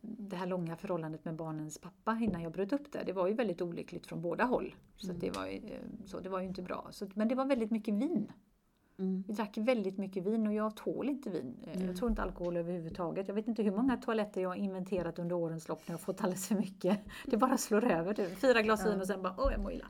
det 0.00 0.36
här 0.36 0.46
långa 0.46 0.76
förhållandet 0.76 1.24
med 1.24 1.36
barnens 1.36 1.78
pappa 1.78 2.18
innan 2.22 2.42
jag 2.42 2.52
bröt 2.52 2.72
upp 2.72 2.92
det. 2.92 3.02
Det 3.06 3.12
var 3.12 3.26
ju 3.28 3.34
väldigt 3.34 3.62
olyckligt 3.62 4.06
från 4.06 4.22
båda 4.22 4.44
håll. 4.44 4.74
Så, 4.96 5.12
att 5.12 5.20
det, 5.20 5.30
var 5.30 5.46
ju, 5.46 5.56
eh, 5.56 5.80
så 6.04 6.20
det 6.20 6.28
var 6.28 6.40
ju 6.40 6.46
inte 6.46 6.62
bra. 6.62 6.88
Så, 6.90 7.08
men 7.14 7.28
det 7.28 7.34
var 7.34 7.44
väldigt 7.44 7.70
mycket 7.70 7.94
vin. 7.94 8.32
Mm. 9.00 9.24
Vi 9.26 9.32
drack 9.34 9.58
väldigt 9.58 9.98
mycket 9.98 10.26
vin 10.26 10.46
och 10.46 10.52
jag 10.54 10.76
tål 10.76 11.08
inte 11.08 11.30
vin. 11.30 11.56
Eh, 11.66 11.86
Jag 11.86 11.96
tror 11.96 12.10
inte 12.10 12.22
alkohol 12.22 12.56
överhuvudtaget. 12.56 13.28
Jag 13.28 13.34
vet 13.34 13.48
inte 13.48 13.62
hur 13.62 13.70
många 13.70 13.96
toaletter 13.96 14.40
jag 14.40 14.48
har 14.48 14.56
inventerat 14.56 15.18
under 15.18 15.36
årens 15.36 15.68
lopp 15.68 15.82
när 15.88 15.92
jag 15.92 16.00
fått 16.00 16.20
alldeles 16.20 16.48
för 16.48 16.54
mycket. 16.54 17.00
Det 17.26 17.36
bara 17.36 17.56
slår 17.58 17.84
över. 17.84 18.14
Du. 18.14 18.26
Fyra 18.28 18.62
glas 18.62 18.86
vin 18.86 19.00
och 19.00 19.06
sen 19.06 19.22
bara, 19.22 19.34
åh 19.38 19.52
jag 19.52 19.60
mår 19.60 19.72
illa. 19.72 19.86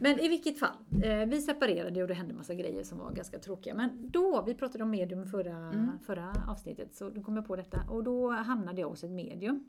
Men 0.00 0.20
i 0.20 0.28
vilket 0.28 0.58
fall, 0.58 0.76
eh, 1.04 1.26
vi 1.26 1.40
separerade 1.42 2.02
och 2.02 2.08
det 2.08 2.14
hände 2.14 2.34
massa 2.34 2.54
grejer 2.54 2.84
som 2.84 2.98
var 2.98 3.10
ganska 3.10 3.38
tråkiga. 3.38 3.74
Men 3.74 4.10
då, 4.10 4.42
vi 4.46 4.54
pratade 4.54 4.84
om 4.84 4.90
medium 4.90 5.26
förra, 5.26 5.72
förra 6.06 6.32
avsnittet, 6.48 6.94
så 6.94 7.10
då 7.10 7.22
kom 7.22 7.36
jag 7.36 7.46
på 7.46 7.56
detta. 7.56 7.78
Och 7.90 8.04
då 8.04 8.30
hamnade 8.30 8.80
jag 8.80 8.88
hos 8.88 9.04
ett 9.04 9.10
medium. 9.10 9.64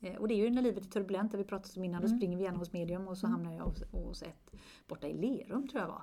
Eh, 0.00 0.16
Och 0.16 0.28
det 0.28 0.34
är 0.34 0.36
ju 0.38 0.50
när 0.50 0.62
livet 0.62 0.84
är 0.86 0.90
turbulent, 0.90 1.32
det 1.32 1.38
vi 1.38 1.44
pratade 1.44 1.72
om 1.76 1.84
innan, 1.84 2.02
då 2.02 2.08
springer 2.08 2.36
vi 2.38 2.44
gärna 2.44 2.58
hos 2.58 2.72
medium 2.72 3.08
och 3.08 3.18
så 3.18 3.26
hamnar 3.26 3.52
jag 3.52 3.64
hos, 3.64 3.82
hos 3.92 4.22
ett 4.22 4.50
borta 4.88 5.06
i 5.08 5.12
Lerum 5.14 5.68
tror 5.68 5.80
jag 5.82 5.88
var. 5.88 6.02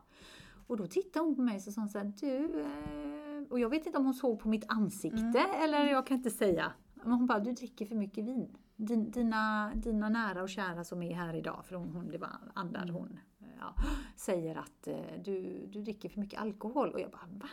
Och 0.69 0.77
då 0.77 0.87
tittade 0.87 1.25
hon 1.25 1.35
på 1.35 1.41
mig 1.41 1.55
och 1.55 1.61
så 1.61 1.71
sa 1.71 1.81
hon 1.81 1.89
så 1.89 1.97
här, 1.97 2.13
du, 2.19 2.61
eh... 2.61 3.51
och 3.51 3.59
jag 3.59 3.69
vet 3.69 3.85
inte 3.85 3.97
om 3.97 4.05
hon 4.05 4.13
såg 4.13 4.39
på 4.39 4.49
mitt 4.49 4.65
ansikte 4.67 5.39
eller 5.39 5.85
jag 5.85 6.07
kan 6.07 6.17
inte 6.17 6.29
säga. 6.29 6.71
Men 6.93 7.11
hon 7.11 7.27
bara, 7.27 7.39
du 7.39 7.51
dricker 7.51 7.85
för 7.85 7.95
mycket 7.95 8.25
vin. 8.25 8.57
Din, 8.75 9.11
dina, 9.11 9.71
dina 9.75 10.09
nära 10.09 10.41
och 10.41 10.49
kära 10.49 10.83
som 10.83 11.03
är 11.03 11.15
här 11.15 11.33
idag, 11.33 11.65
för 11.65 11.75
hon, 11.75 11.89
hon 11.89 12.11
det 12.11 12.17
var 12.17 12.29
andar 12.53 12.87
hon, 12.87 13.19
eh, 13.39 13.47
ja, 13.59 13.75
säger 14.15 14.55
att 14.55 14.87
eh, 14.87 15.21
du, 15.23 15.67
du 15.67 15.81
dricker 15.81 16.09
för 16.09 16.19
mycket 16.19 16.41
alkohol. 16.41 16.89
Och 16.89 16.99
jag 16.99 17.11
bara, 17.11 17.27
va? 17.31 17.49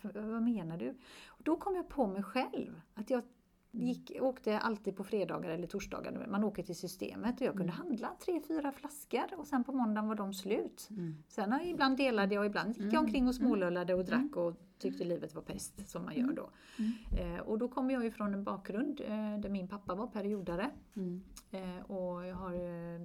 För, 0.00 0.20
vad 0.20 0.42
menar 0.42 0.76
du? 0.76 0.88
Och 1.26 1.42
då 1.42 1.56
kom 1.56 1.74
jag 1.76 1.88
på 1.88 2.06
mig 2.06 2.22
själv, 2.22 2.80
att 2.94 3.10
jag 3.10 3.22
gick, 3.72 4.12
åkte 4.20 4.58
alltid 4.58 4.96
på 4.96 5.04
fredagar 5.04 5.50
eller 5.50 5.66
torsdagar. 5.66 6.26
Man 6.30 6.44
åker 6.44 6.62
till 6.62 6.76
systemet 6.76 7.40
och 7.40 7.46
jag 7.46 7.56
kunde 7.56 7.72
handla 7.72 8.10
tre, 8.24 8.40
fyra 8.48 8.72
flaskor 8.72 9.24
och 9.36 9.46
sen 9.46 9.64
på 9.64 9.72
måndagen 9.72 10.08
var 10.08 10.14
de 10.14 10.34
slut. 10.34 10.88
Sen 11.28 11.52
har- 11.52 11.60
ibland 11.60 11.96
delade 11.96 12.34
jag 12.34 12.40
och 12.42 12.46
ibland 12.46 12.76
gick 12.76 12.92
jag 12.92 13.00
omkring 13.02 13.28
och 13.28 13.34
smålullade 13.34 13.94
och 13.94 14.04
drack 14.04 14.36
och 14.36 14.54
tyckte 14.78 15.04
livet 15.04 15.34
var 15.34 15.42
pest 15.42 15.88
som 15.90 16.04
man 16.04 16.16
gör 16.16 16.32
då. 16.32 16.50
Eh, 17.18 17.40
och 17.40 17.58
då 17.58 17.68
kommer 17.68 17.94
jag 17.94 18.04
ju 18.04 18.10
från 18.10 18.34
en 18.34 18.44
bakgrund 18.44 19.00
eh, 19.00 19.38
där 19.40 19.48
min 19.48 19.68
pappa 19.68 19.94
var 19.94 20.06
periodare. 20.06 20.70
Mm. 20.96 21.22
Eh, 21.50 21.90
och 21.90 22.26
jag 22.26 22.36
har 22.36 22.52
eh, 22.54 23.00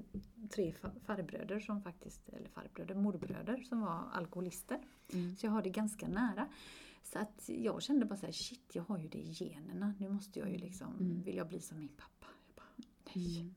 tre 0.50 0.74
fa- 0.82 1.00
farbröder 1.06 1.60
som 1.60 1.82
faktiskt, 1.82 2.30
eller 2.30 2.50
farbröder, 2.50 2.96
morbröder 2.96 3.58
som 3.58 3.82
var 3.82 4.04
alkoholister. 4.14 4.78
Så 5.38 5.46
jag 5.46 5.52
har 5.52 5.62
det 5.62 5.70
ganska 5.70 6.08
nära. 6.08 6.48
Så 7.14 7.20
att 7.20 7.44
jag 7.48 7.84
kände 7.84 8.06
bara 8.06 8.18
så 8.18 8.26
här, 8.26 8.34
shit 8.34 8.76
jag 8.76 8.84
har 8.84 8.98
ju 8.98 9.08
det 9.08 9.18
i 9.18 9.34
generna. 9.34 9.94
Nu 10.00 10.10
måste 10.10 10.40
jag 10.40 10.50
ju 10.50 10.58
liksom, 10.58 11.22
vill 11.26 11.36
jag 11.36 11.48
bli 11.48 11.60
som 11.62 11.80
min 11.80 11.88
pappa? 11.88 12.28
Jag 12.48 12.56
bara, 12.56 12.74
nej. 12.78 13.44
Det, 13.44 13.54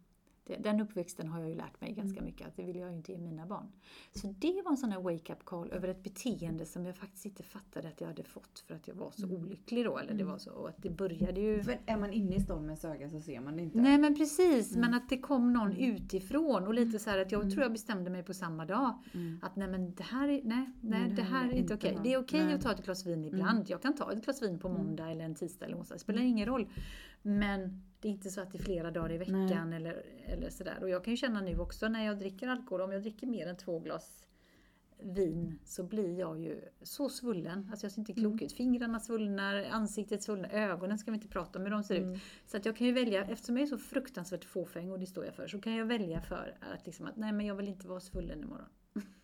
den 0.58 0.80
uppväxten 0.80 1.28
har 1.28 1.40
jag 1.40 1.48
ju 1.48 1.54
lärt 1.54 1.80
mig 1.80 1.92
ganska 1.92 2.22
mycket 2.22 2.46
att 2.46 2.56
det 2.56 2.64
vill 2.64 2.76
jag 2.76 2.90
ju 2.90 2.96
inte 2.96 3.12
ge 3.12 3.18
mina 3.18 3.46
barn. 3.46 3.72
Så 4.14 4.34
det 4.38 4.62
var 4.64 4.70
en 4.70 4.76
sån 4.76 4.92
här 4.92 5.00
wake-up 5.00 5.44
call 5.44 5.70
över 5.72 5.88
ett 5.88 6.02
beteende 6.02 6.66
som 6.66 6.86
jag 6.86 6.96
faktiskt 6.96 7.26
inte 7.26 7.42
fattade 7.42 7.88
att 7.88 8.00
jag 8.00 8.08
hade 8.08 8.22
fått 8.24 8.64
för 8.66 8.74
att 8.74 8.88
jag 8.88 8.94
var 8.94 9.10
så 9.10 9.26
olycklig 9.26 9.84
då. 9.84 9.98
Eller 9.98 10.14
det 10.14 10.24
var 10.24 10.38
så, 10.38 10.50
och 10.50 10.68
att 10.68 10.82
det 10.82 10.90
började 10.90 11.40
ju 11.40 11.62
För 11.62 11.78
är 11.86 11.96
man 11.96 12.12
inne 12.12 12.36
i 12.36 12.40
stormens 12.40 12.84
öga 12.84 13.10
så 13.10 13.20
ser 13.20 13.40
man 13.40 13.56
det 13.56 13.62
inte. 13.62 13.80
Nej 13.80 13.98
men 13.98 14.14
precis, 14.14 14.76
men 14.76 14.94
att 14.94 15.08
det 15.08 15.18
kom 15.18 15.52
någon 15.52 15.76
utifrån 15.76 16.66
och 16.66 16.74
lite 16.74 16.98
så 16.98 17.10
att 17.10 17.32
jag 17.32 17.50
tror 17.50 17.62
jag 17.62 17.72
bestämde 17.72 18.10
mig 18.10 18.22
på 18.22 18.34
samma 18.34 18.64
dag. 18.64 18.98
Att 19.42 19.56
nej 19.56 19.68
men 19.68 19.94
det 19.94 20.02
här 20.02 20.28
är, 20.28 20.40
nej, 20.44 20.70
nej, 20.80 21.10
det 21.10 21.22
här 21.22 21.48
är 21.48 21.52
inte 21.52 21.74
okej. 21.74 21.98
Det 22.02 22.12
är 22.12 22.18
okej 22.18 22.52
att 22.52 22.62
ta 22.62 22.72
ett 22.72 22.84
glas 22.84 23.06
vin 23.06 23.24
ibland. 23.24 23.70
Jag 23.70 23.82
kan 23.82 23.94
ta 23.94 24.12
ett 24.12 24.24
glas 24.24 24.42
vin 24.42 24.58
på 24.58 24.68
måndag 24.68 25.10
eller 25.10 25.24
en 25.24 25.34
tisdag 25.34 25.66
eller 25.66 25.76
onsdag. 25.78 25.94
Det 25.94 25.98
spelar 25.98 26.22
ingen 26.22 26.46
roll. 26.46 26.68
Men 27.22 27.82
det 28.00 28.08
är 28.08 28.12
inte 28.12 28.30
så 28.30 28.40
att 28.40 28.52
det 28.52 28.58
är 28.58 28.62
flera 28.62 28.90
dagar 28.90 29.12
i 29.12 29.18
veckan 29.18 29.72
eller, 29.72 30.04
eller 30.26 30.50
sådär. 30.50 30.78
Och 30.82 30.88
jag 30.88 31.04
kan 31.04 31.12
ju 31.12 31.16
känna 31.16 31.40
nu 31.40 31.58
också 31.58 31.88
när 31.88 32.06
jag 32.06 32.18
dricker 32.18 32.48
alkohol, 32.48 32.80
om 32.80 32.92
jag 32.92 33.02
dricker 33.02 33.26
mer 33.26 33.46
än 33.46 33.56
två 33.56 33.78
glas 33.78 34.26
vin 35.02 35.58
så 35.64 35.82
blir 35.82 36.18
jag 36.18 36.40
ju 36.40 36.60
så 36.82 37.08
svullen. 37.08 37.68
Alltså 37.70 37.86
jag 37.86 37.92
ser 37.92 38.00
inte 38.00 38.12
klok 38.12 38.42
ut. 38.42 38.52
Fingrarna 38.52 39.00
svullnar, 39.00 39.64
ansiktet 39.70 40.22
svullnar, 40.22 40.50
ögonen 40.50 40.98
ska 40.98 41.10
vi 41.10 41.14
inte 41.14 41.28
prata 41.28 41.58
om 41.58 41.64
hur 41.64 41.70
de 41.70 41.84
ser 41.84 41.94
ut. 41.94 42.20
Så 42.46 42.56
att 42.56 42.64
jag 42.64 42.76
kan 42.76 42.86
ju 42.86 42.92
välja, 42.92 43.24
eftersom 43.24 43.56
jag 43.56 43.62
är 43.62 43.66
så 43.66 43.78
fruktansvärt 43.78 44.44
fåfäng 44.44 44.90
och 44.90 44.98
det 44.98 45.06
står 45.06 45.24
jag 45.24 45.34
för, 45.34 45.48
så 45.48 45.60
kan 45.60 45.72
jag 45.74 45.86
välja 45.86 46.20
för 46.20 46.56
att, 46.60 46.86
liksom 46.86 47.06
att 47.06 47.16
nej 47.16 47.32
men 47.32 47.46
jag 47.46 47.54
vill 47.54 47.68
inte 47.68 47.88
vara 47.88 48.00
svullen 48.00 48.42
imorgon. 48.42 48.68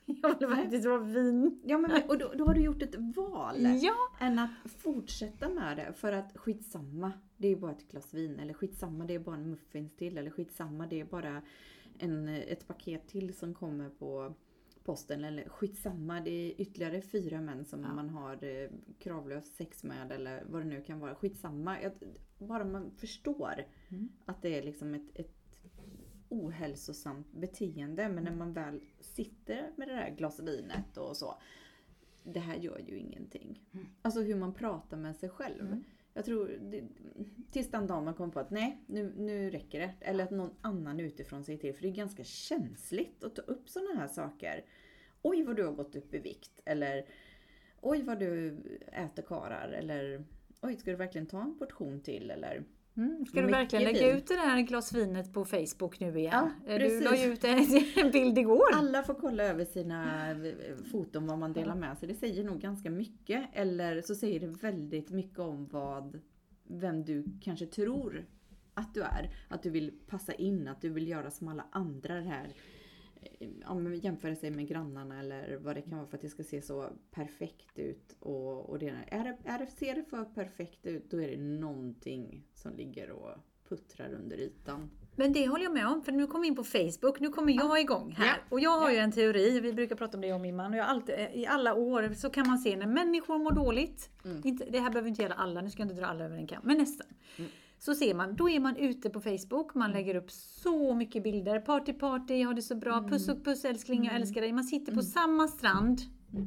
Jag 0.22 0.38
vill 0.38 0.48
faktiskt 0.48 0.86
vara 0.86 0.98
vin. 0.98 1.62
Ja, 1.64 1.78
men, 1.78 2.02
och 2.08 2.18
då, 2.18 2.32
då 2.38 2.46
har 2.46 2.54
du 2.54 2.60
gjort 2.60 2.82
ett 2.82 2.94
val. 3.16 3.56
Ja! 3.82 3.94
Än 4.20 4.38
att 4.38 4.50
fortsätta 4.78 5.48
med 5.48 5.76
det 5.76 5.92
för 5.92 6.12
att 6.12 6.36
skitsamma, 6.36 7.12
det 7.36 7.48
är 7.48 7.56
bara 7.56 7.72
ett 7.72 7.88
glas 7.90 8.14
vin. 8.14 8.38
Eller 8.40 8.54
skitsamma, 8.54 9.04
det 9.04 9.14
är 9.14 9.18
bara 9.18 9.36
en 9.36 9.50
muffins 9.50 9.96
till. 9.96 10.18
Eller 10.18 10.30
skitsamma, 10.30 10.86
det 10.86 11.00
är 11.00 11.04
bara 11.04 11.42
en, 11.98 12.28
ett 12.28 12.66
paket 12.68 13.08
till 13.08 13.34
som 13.34 13.54
kommer 13.54 13.90
på 13.90 14.34
posten. 14.84 15.24
Eller 15.24 15.48
skitsamma, 15.48 16.20
det 16.20 16.30
är 16.30 16.60
ytterligare 16.60 17.00
fyra 17.02 17.40
män 17.40 17.64
som 17.64 17.82
Ja. 17.82 17.94
man 17.94 18.10
har 18.10 18.44
eh, 18.44 18.70
kravlöst 18.98 19.54
sex 19.56 19.84
med. 19.84 20.12
Eller 20.12 20.44
vad 20.48 20.60
det 20.62 20.66
nu 20.68 20.82
kan 20.82 21.00
vara. 21.00 21.14
Skitsamma. 21.14 21.82
Jag, 21.82 21.92
bara 22.38 22.64
man 22.64 22.90
förstår 22.90 23.64
Mm. 23.88 24.08
att 24.24 24.42
det 24.42 24.58
är 24.58 24.62
liksom 24.62 24.94
ett, 24.94 25.10
ett 25.14 25.32
ohälsosamt 26.28 27.32
beteende. 27.32 28.08
Men 28.08 28.24
när 28.24 28.34
man 28.36 28.52
väl 28.52 28.80
sitter 29.00 29.70
med 29.76 29.88
det 29.88 29.94
där 29.94 30.10
glaset 30.10 30.48
vinet 30.48 30.96
och 30.96 31.16
så. 31.16 31.34
Det 32.24 32.40
här 32.40 32.56
gör 32.56 32.78
ju 32.78 32.98
ingenting. 32.98 33.62
Mm. 33.72 33.86
Alltså 34.02 34.20
hur 34.20 34.34
man 34.36 34.54
pratar 34.54 34.96
med 34.96 35.16
sig 35.16 35.28
själv. 35.28 35.60
Mm. 35.66 35.84
Jag 36.16 36.24
tror, 36.24 36.58
det, 36.60 36.84
tills 37.50 37.70
den 37.70 37.86
dagen 37.86 38.04
man 38.04 38.14
kommer 38.14 38.32
på 38.32 38.40
att 38.40 38.50
nej, 38.50 38.78
nu, 38.86 39.12
nu 39.16 39.50
räcker 39.50 39.80
det. 39.80 39.94
Eller 40.00 40.24
att 40.24 40.30
någon 40.30 40.54
annan 40.60 41.00
utifrån 41.00 41.44
säger 41.44 41.58
till. 41.58 41.74
För 41.74 41.82
det 41.82 41.88
är 41.88 41.92
ganska 41.92 42.24
känsligt 42.24 43.24
att 43.24 43.36
ta 43.36 43.42
upp 43.42 43.68
sådana 43.68 44.00
här 44.00 44.08
saker. 44.08 44.64
Oj 45.22 45.42
vad 45.42 45.56
du 45.56 45.64
har 45.64 45.72
gått 45.72 45.96
upp 45.96 46.14
i 46.14 46.18
vikt. 46.18 46.60
Eller 46.64 47.06
oj 47.80 48.02
vad 48.02 48.18
du 48.18 48.58
äter 48.92 49.22
karar. 49.22 49.68
Eller 49.68 50.24
oj, 50.62 50.76
ska 50.76 50.90
du 50.90 50.96
verkligen 50.96 51.26
ta 51.26 51.42
en 51.42 51.58
portion 51.58 52.00
till? 52.00 52.30
Eller 52.30 52.64
Mm. 52.96 53.26
Ska 53.26 53.40
du 53.40 53.46
verkligen 53.46 53.84
lägga 53.84 54.06
vin. 54.08 54.16
ut 54.16 54.26
det 54.26 54.34
där 54.34 54.60
glas 54.60 54.92
vinet 54.92 55.32
på 55.32 55.44
Facebook 55.44 56.00
nu 56.00 56.18
igen? 56.18 56.50
Ja, 56.66 56.72
Eh, 56.72 56.78
du 56.78 57.00
la 57.00 57.16
ju 57.16 57.32
ut 57.32 57.44
en- 57.44 57.66
en 58.06 58.10
bild 58.10 58.38
igår. 58.38 58.66
Alla 58.74 59.02
får 59.02 59.14
kolla 59.14 59.44
över 59.44 59.64
sina 59.64 60.30
eh, 60.30 60.36
foton 60.92 61.26
vad 61.26 61.38
man 61.38 61.52
delar 61.52 61.74
med 61.74 61.98
sig. 61.98 62.08
Det 62.08 62.14
säger 62.14 62.44
nog 62.44 62.60
ganska 62.60 62.90
mycket. 62.90 63.44
Eller 63.52 64.00
så 64.02 64.14
säger 64.14 64.40
det 64.40 64.46
väldigt 64.46 65.10
mycket 65.10 65.38
om 65.38 65.66
vad, 65.66 66.20
vem 66.68 67.04
du 67.04 67.24
kanske 67.42 67.66
tror 67.66 68.26
att 68.74 68.94
du 68.94 69.02
är. 69.02 69.30
Att 69.48 69.62
du 69.62 69.70
vill 69.70 69.92
passa 70.06 70.32
in, 70.32 70.68
att 70.68 70.80
du 70.80 70.88
vill 70.88 71.08
göra 71.08 71.30
som 71.30 71.48
alla 71.48 71.64
andra. 71.70 72.14
Det 72.14 72.20
här 72.28 72.48
eh, 73.40 73.74
men 73.74 73.98
jämföra 73.98 74.36
sig 74.36 74.50
med 74.50 74.68
grannarna 74.68 75.20
eller 75.20 75.56
vad 75.56 75.76
det 75.76 75.82
kan 75.82 75.96
vara 75.98 76.06
för 76.06 76.16
att 76.16 76.22
det 76.22 76.28
ska 76.28 76.42
se 76.44 76.62
så 76.62 76.88
perfekt 77.10 77.78
ut. 77.78 78.16
Och, 78.20 78.70
och 78.70 78.78
det, 78.78 78.88
är 79.08 79.24
det, 79.24 79.36
är 79.44 79.58
det, 79.58 79.66
ser 79.66 79.94
det 79.94 80.04
för 80.04 80.24
perfekt 80.24 80.86
ut 80.86 81.10
då 81.10 81.20
är 81.22 81.28
det 81.30 81.36
någonting 81.36 82.42
som 82.54 82.76
ligger 82.76 83.10
och 83.10 83.30
puttrar 83.68 84.12
under 84.12 84.36
ytan. 84.36 84.90
Men 85.16 85.32
det 85.32 85.46
håller 85.48 85.64
jag 85.64 85.72
med 85.72 85.86
om, 85.86 86.02
för 86.02 86.12
nu 86.12 86.26
kommer 86.26 86.42
vi 86.42 86.48
in 86.48 86.56
på 86.56 86.64
Facebook. 86.64 87.20
Nu 87.20 87.28
kommer 87.28 87.52
jag 87.52 87.80
igång 87.80 88.14
här. 88.18 88.26
Ja. 88.26 88.34
Och 88.48 88.60
jag 88.60 88.80
har 88.80 88.90
ju 88.90 88.96
Ja. 88.96 89.02
en 89.02 89.12
teori, 89.12 89.60
vi 89.60 89.72
brukar 89.72 89.96
prata 89.96 90.16
om 90.16 90.20
det 90.20 90.26
jag 90.26 90.34
och 90.34 90.40
min 90.40 90.56
man. 90.56 90.72
Och 90.72 90.78
jag 90.78 90.86
alltid, 90.86 91.14
I 91.34 91.46
alla 91.46 91.74
år 91.74 92.14
så 92.14 92.30
kan 92.30 92.46
man 92.46 92.58
se 92.58 92.76
när 92.76 92.86
människor 92.86 93.38
mår 93.38 93.52
dåligt. 93.52 94.10
Mm. 94.24 94.40
Inte, 94.44 94.64
det 94.64 94.80
här 94.80 94.90
behöver 94.90 95.08
inte 95.08 95.22
gälla 95.22 95.34
alla, 95.34 95.60
nu 95.60 95.70
ska 95.70 95.82
jag 95.82 95.90
inte 95.90 96.00
dra 96.00 96.06
alla 96.06 96.24
över 96.24 96.36
en 96.36 96.46
kam, 96.46 96.62
men 96.64 96.78
nästan. 96.78 97.06
Mm. 97.38 97.50
Så 97.78 97.94
ser 97.94 98.14
man, 98.14 98.36
då 98.36 98.50
är 98.50 98.60
man 98.60 98.76
ute 98.76 99.10
på 99.10 99.20
Facebook, 99.20 99.74
man 99.74 99.92
lägger 99.92 100.14
upp 100.14 100.30
så 100.30 100.94
mycket 100.94 101.22
bilder. 101.22 101.60
Party 101.60 101.92
party, 101.92 102.34
jag 102.34 102.48
har 102.48 102.54
det 102.54 102.62
så 102.62 102.74
bra, 102.74 102.96
Mm. 102.98 103.10
puss 103.10 103.28
och 103.28 103.44
puss 103.44 103.64
älskling, 103.64 104.04
jag 104.04 104.14
älskar 104.14 104.40
dig. 104.40 104.52
Man 104.52 104.64
sitter 104.64 104.94
på 104.94 105.02
samma 105.02 105.48
strand 105.48 106.00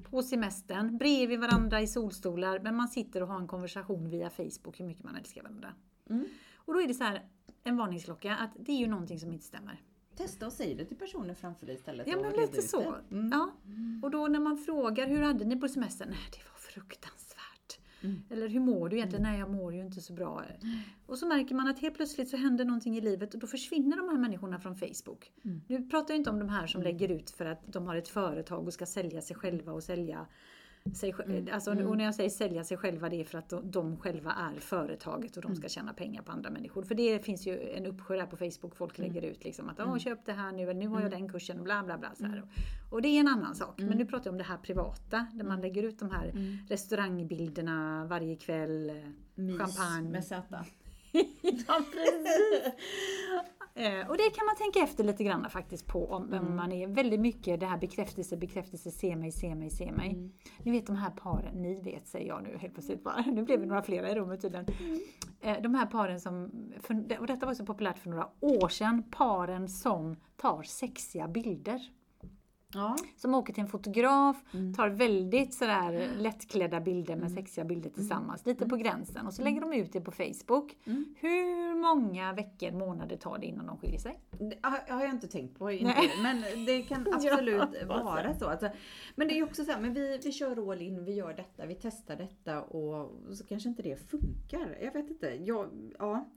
på 0.09 0.23
semestern, 0.23 0.97
bredvid 0.97 1.39
varandra 1.39 1.81
i 1.81 1.87
solstolar, 1.87 2.59
men 2.59 2.75
man 2.75 2.87
sitter 2.87 3.21
och 3.23 3.27
har 3.27 3.39
en 3.39 3.47
konversation 3.47 4.09
via 4.09 4.29
Facebook 4.29 4.79
hur 4.79 4.85
mycket 4.85 5.03
man 5.03 5.15
älskar 5.15 5.43
varandra. 5.43 5.73
Mm. 6.09 6.25
Och 6.55 6.73
då 6.73 6.81
är 6.81 6.87
det 6.87 6.93
så 6.93 7.03
här, 7.03 7.25
en 7.63 7.77
varningsklocka, 7.77 8.35
att 8.35 8.51
det 8.59 8.71
är 8.71 8.77
ju 8.77 8.87
någonting 8.87 9.19
som 9.19 9.31
inte 9.31 9.45
stämmer. 9.45 9.81
Testa 10.15 10.45
och 10.45 10.53
säg 10.53 10.75
det 10.75 10.85
till 10.85 10.97
personer 10.97 11.33
framför 11.33 11.65
dig 11.65 11.75
istället. 11.75 12.07
Ja 12.07 12.17
men 12.21 12.31
lite 12.41 12.61
så. 12.61 12.95
Mm. 13.11 13.29
Ja. 13.33 13.49
Och 14.03 14.11
då 14.11 14.27
när 14.27 14.39
man 14.39 14.57
frågar, 14.57 15.07
hur 15.07 15.21
hade 15.21 15.45
ni 15.45 15.55
på 15.55 15.67
semestern? 15.67 16.09
Nej, 16.09 16.19
det 16.31 16.37
var 16.51 16.57
fruktansvärt. 16.59 17.28
Mm. 18.01 18.23
Eller 18.29 18.47
hur 18.47 18.59
mår 18.59 18.89
du 18.89 18.95
egentligen? 18.95 19.23
Nej, 19.23 19.39
jag 19.39 19.51
mår 19.51 19.73
ju 19.73 19.81
inte 19.81 20.01
så 20.01 20.13
bra. 20.13 20.43
Och 21.05 21.17
så 21.17 21.27
märker 21.27 21.55
man 21.55 21.67
att 21.67 21.79
helt 21.79 21.95
plötsligt 21.95 22.29
så 22.29 22.37
händer 22.37 22.65
någonting 22.65 22.97
i 22.97 23.01
livet 23.01 23.33
och 23.33 23.39
då 23.39 23.47
försvinner 23.47 23.97
de 23.97 24.09
här 24.09 24.17
människorna 24.17 24.59
från 24.59 24.75
Facebook. 24.75 25.31
Mm. 25.45 25.61
Nu 25.67 25.89
pratar 25.89 26.13
jag 26.13 26.19
inte 26.19 26.29
om 26.29 26.39
de 26.39 26.49
här 26.49 26.67
som 26.67 26.81
lägger 26.81 27.11
ut 27.11 27.29
för 27.29 27.45
att 27.45 27.73
de 27.73 27.87
har 27.87 27.95
ett 27.95 28.07
företag 28.07 28.67
och 28.67 28.73
ska 28.73 28.85
sälja 28.85 29.21
sig 29.21 29.35
själva 29.35 29.71
och 29.71 29.83
sälja 29.83 30.27
sig, 30.95 31.13
Mm. 31.25 31.47
alltså, 31.51 31.71
Och 31.71 31.97
när 31.97 32.05
jag 32.05 32.15
säger 32.15 32.29
sälja 32.29 32.63
sig 32.63 32.77
själva 32.77 33.09
det 33.09 33.19
är 33.21 33.23
för 33.23 33.37
att 33.37 33.49
de, 33.49 33.71
de 33.71 33.97
själva 33.97 34.31
är 34.31 34.59
företaget 34.59 35.37
och 35.37 35.43
de 35.43 35.55
ska 35.55 35.69
tjäna 35.69 35.93
pengar 35.93 36.21
på 36.21 36.31
andra 36.31 36.49
människor. 36.49 36.83
För 36.83 36.95
det 36.95 37.25
finns 37.25 37.47
ju 37.47 37.69
en 37.69 37.85
uppsjö 37.85 38.15
där 38.17 38.25
på 38.25 38.37
Facebook, 38.37 38.75
folk 38.75 38.97
lägger 38.97 39.21
ut 39.21 39.43
liksom 39.43 39.69
att 39.69 39.79
Åh, 39.79 39.97
köp 39.97 40.25
det 40.25 40.33
här 40.33 40.51
nu, 40.51 40.63
eller 40.63 40.73
nu 40.73 40.87
har 40.87 41.01
jag 41.01 41.11
den 41.11 41.29
kursen 41.29 41.57
och 41.57 41.63
bla 41.63 41.83
bla 41.83 41.97
bla. 41.97 42.15
Så 42.15 42.25
här. 42.25 42.43
Och 42.91 43.01
det 43.01 43.07
är 43.07 43.19
en 43.19 43.27
annan 43.27 43.55
sak. 43.55 43.73
Men 43.77 43.97
nu 43.97 44.05
pratar 44.05 44.25
jag 44.25 44.31
om 44.31 44.37
det 44.37 44.43
här 44.43 44.57
privata, 44.57 45.25
där 45.33 45.43
man 45.43 45.61
lägger 45.61 45.83
ut 45.83 45.99
de 45.99 46.11
här 46.11 46.33
restaurangbilderna 46.69 48.05
varje 48.09 48.35
kväll. 48.35 48.91
Mys 49.35 49.57
Champagne. 49.57 50.09
med 50.09 50.23
Z. 50.25 50.65
Ja, 51.41 51.81
precis. 51.91 52.73
Eh, 53.79 54.09
Och 54.09 54.17
det 54.17 54.29
kan 54.35 54.45
man 54.45 54.55
tänka 54.55 54.79
efter 54.79 55.03
lite 55.03 55.23
grann 55.23 55.49
faktiskt 55.49 55.87
på 55.87 56.07
om 56.11 56.23
Mm. 56.33 56.47
om 56.47 56.55
man 56.55 56.71
är 56.71 56.87
väldigt 56.87 57.19
mycket 57.19 57.59
det 57.59 57.65
här 57.65 57.77
bekräftelse, 57.77 58.37
bekräftelse, 58.37 58.91
se 58.91 59.15
mig, 59.15 59.31
se 59.31 59.55
mig, 59.55 59.69
se 59.69 59.91
mig. 59.91 60.09
Mm. 60.09 60.31
Ni 60.63 60.71
vet 60.71 60.87
de 60.87 60.95
här 60.95 61.09
paren, 61.11 61.55
ni 61.61 61.75
vet 61.81 62.07
säger 62.07 62.27
jag 62.27 62.43
nu 62.43 62.57
helt 62.57 62.73
plötsligt 62.73 63.03
bara, 63.03 63.21
nu 63.21 63.43
blev 63.43 63.59
vi 63.59 63.65
några 63.65 63.81
flera 63.81 64.09
i 64.11 64.15
rummet 64.15 64.41
tydligen. 64.41 64.65
Eh, 65.41 65.61
De 65.61 65.75
här 65.75 65.85
paren 65.85 66.19
som, 66.19 66.51
för- 66.79 67.19
och 67.19 67.27
detta 67.27 67.45
var 67.45 67.53
så 67.53 67.65
populärt 67.65 67.97
för 67.97 68.09
några 68.09 68.29
år 68.39 68.67
sedan, 68.69 69.03
paren 69.11 69.67
som 69.69 70.15
tar 70.37 70.63
sexiga 70.63 71.27
bilder. 71.27 71.81
Ja. 72.73 72.95
Som 73.15 73.33
åker 73.33 73.53
till 73.53 73.63
en 73.63 73.69
fotograf, 73.69 74.43
Mm. 74.53 74.73
tar 74.73 74.89
väldigt 74.89 75.53
sådär 75.53 76.09
lättklädda 76.17 76.79
bilder 76.81 77.15
med 77.15 77.31
sexiga 77.31 77.65
bilder 77.65 77.89
tillsammans, 77.89 78.45
lite 78.45 78.69
på 78.69 78.75
gränsen. 78.75 79.27
Och 79.27 79.33
så 79.33 79.43
lägger 79.43 79.61
de 79.61 79.73
ut 79.73 79.93
det 79.93 80.01
på 80.01 80.11
Facebook. 80.11 80.77
Mm. 80.85 81.15
Hur 81.19 81.75
många 81.75 82.33
veckor, 82.33 82.71
månader 82.71 83.17
tar 83.17 83.37
det 83.37 83.45
innan 83.45 83.65
de 83.65 83.77
skiljer 83.77 83.99
sig? 83.99 84.19
Det 84.31 84.57
har 84.63 85.01
jag 85.01 85.09
inte 85.09 85.27
tänkt 85.27 85.59
på, 85.59 85.71
inte, 85.71 86.01
men 86.23 86.65
det 86.65 86.81
kan 86.81 87.05
Ja, 87.09 87.15
absolut 87.15 87.83
vad 87.87 88.03
vara 88.05 88.33
så. 88.33 88.45
Alltså, 88.47 88.69
men 89.15 89.27
det 89.27 89.33
är 89.33 89.35
ju 89.35 89.43
också 89.43 89.65
så 89.65 89.71
här, 89.71 89.81
men 89.81 89.93
vi, 89.93 90.19
vi 90.23 90.31
kör 90.31 90.71
all 90.71 90.81
in, 90.81 91.05
vi 91.05 91.13
gör 91.13 91.33
detta, 91.33 91.65
vi 91.65 91.75
testar 91.75 92.15
detta 92.15 92.61
och 92.61 93.11
så 93.35 93.45
kanske 93.45 93.69
inte 93.69 93.81
det 93.81 94.09
funkar. 94.09 94.77
Jag 94.81 94.93
vet 94.93 95.09
inte. 95.09 95.27
Jag, 95.27 95.69
ja, 95.99 96.29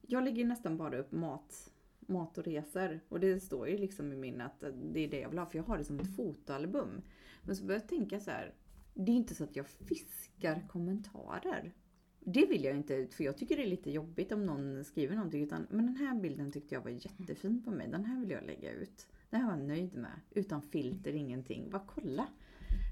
jag 0.00 0.24
lägger 0.24 0.44
nästan 0.44 0.76
bara 0.76 0.98
upp 0.98 1.12
mat, 1.12 1.70
mat 2.08 2.38
och 2.38 2.44
resor. 2.44 3.00
Och 3.08 3.20
det 3.20 3.40
står 3.40 3.68
ju 3.68 3.78
liksom 3.78 4.12
i 4.12 4.16
min 4.16 4.40
att 4.40 4.64
det 4.92 5.00
är 5.00 5.08
det 5.08 5.20
jag 5.20 5.28
vill 5.28 5.38
ha, 5.38 5.46
för 5.46 5.58
jag 5.58 5.64
har 5.64 5.78
det 5.78 5.84
som 5.84 6.00
ett 6.00 6.16
fotoalbum. 6.16 7.02
Men 7.42 7.56
så 7.56 7.64
började 7.64 7.84
jag 7.84 7.88
tänka 7.88 8.20
så 8.20 8.30
här, 8.30 8.54
det 8.94 9.12
är 9.12 9.16
inte 9.16 9.34
så 9.34 9.44
att 9.44 9.56
jag 9.56 9.68
fiskar 9.68 10.66
kommentarer. 10.68 11.74
Det 12.20 12.46
vill 12.46 12.64
jag 12.64 12.76
inte, 12.76 13.06
för 13.06 13.24
jag 13.24 13.36
tycker 13.36 13.56
det 13.56 13.62
är 13.62 13.66
lite 13.66 13.90
jobbigt 13.90 14.32
om 14.32 14.46
någon 14.46 14.84
skriver 14.84 15.14
någonting. 15.14 15.42
Utan, 15.42 15.66
men 15.70 15.86
den 15.86 15.96
här 15.96 16.20
bilden 16.20 16.52
tyckte 16.52 16.74
jag 16.74 16.82
var 16.82 16.90
jättefin 16.90 17.62
på 17.62 17.70
mig. 17.70 17.88
Den 17.88 18.04
här 18.04 18.20
vill 18.20 18.30
jag 18.30 18.44
lägga 18.44 18.72
ut. 18.72 19.06
Den 19.30 19.40
här 19.40 19.50
var 19.50 19.58
jag 19.58 19.66
nöjd 19.66 19.96
med. 19.96 20.20
Utan 20.30 20.62
filter, 20.62 21.12
ingenting. 21.12 21.70
Bara 21.70 21.82
kolla. 21.86 22.28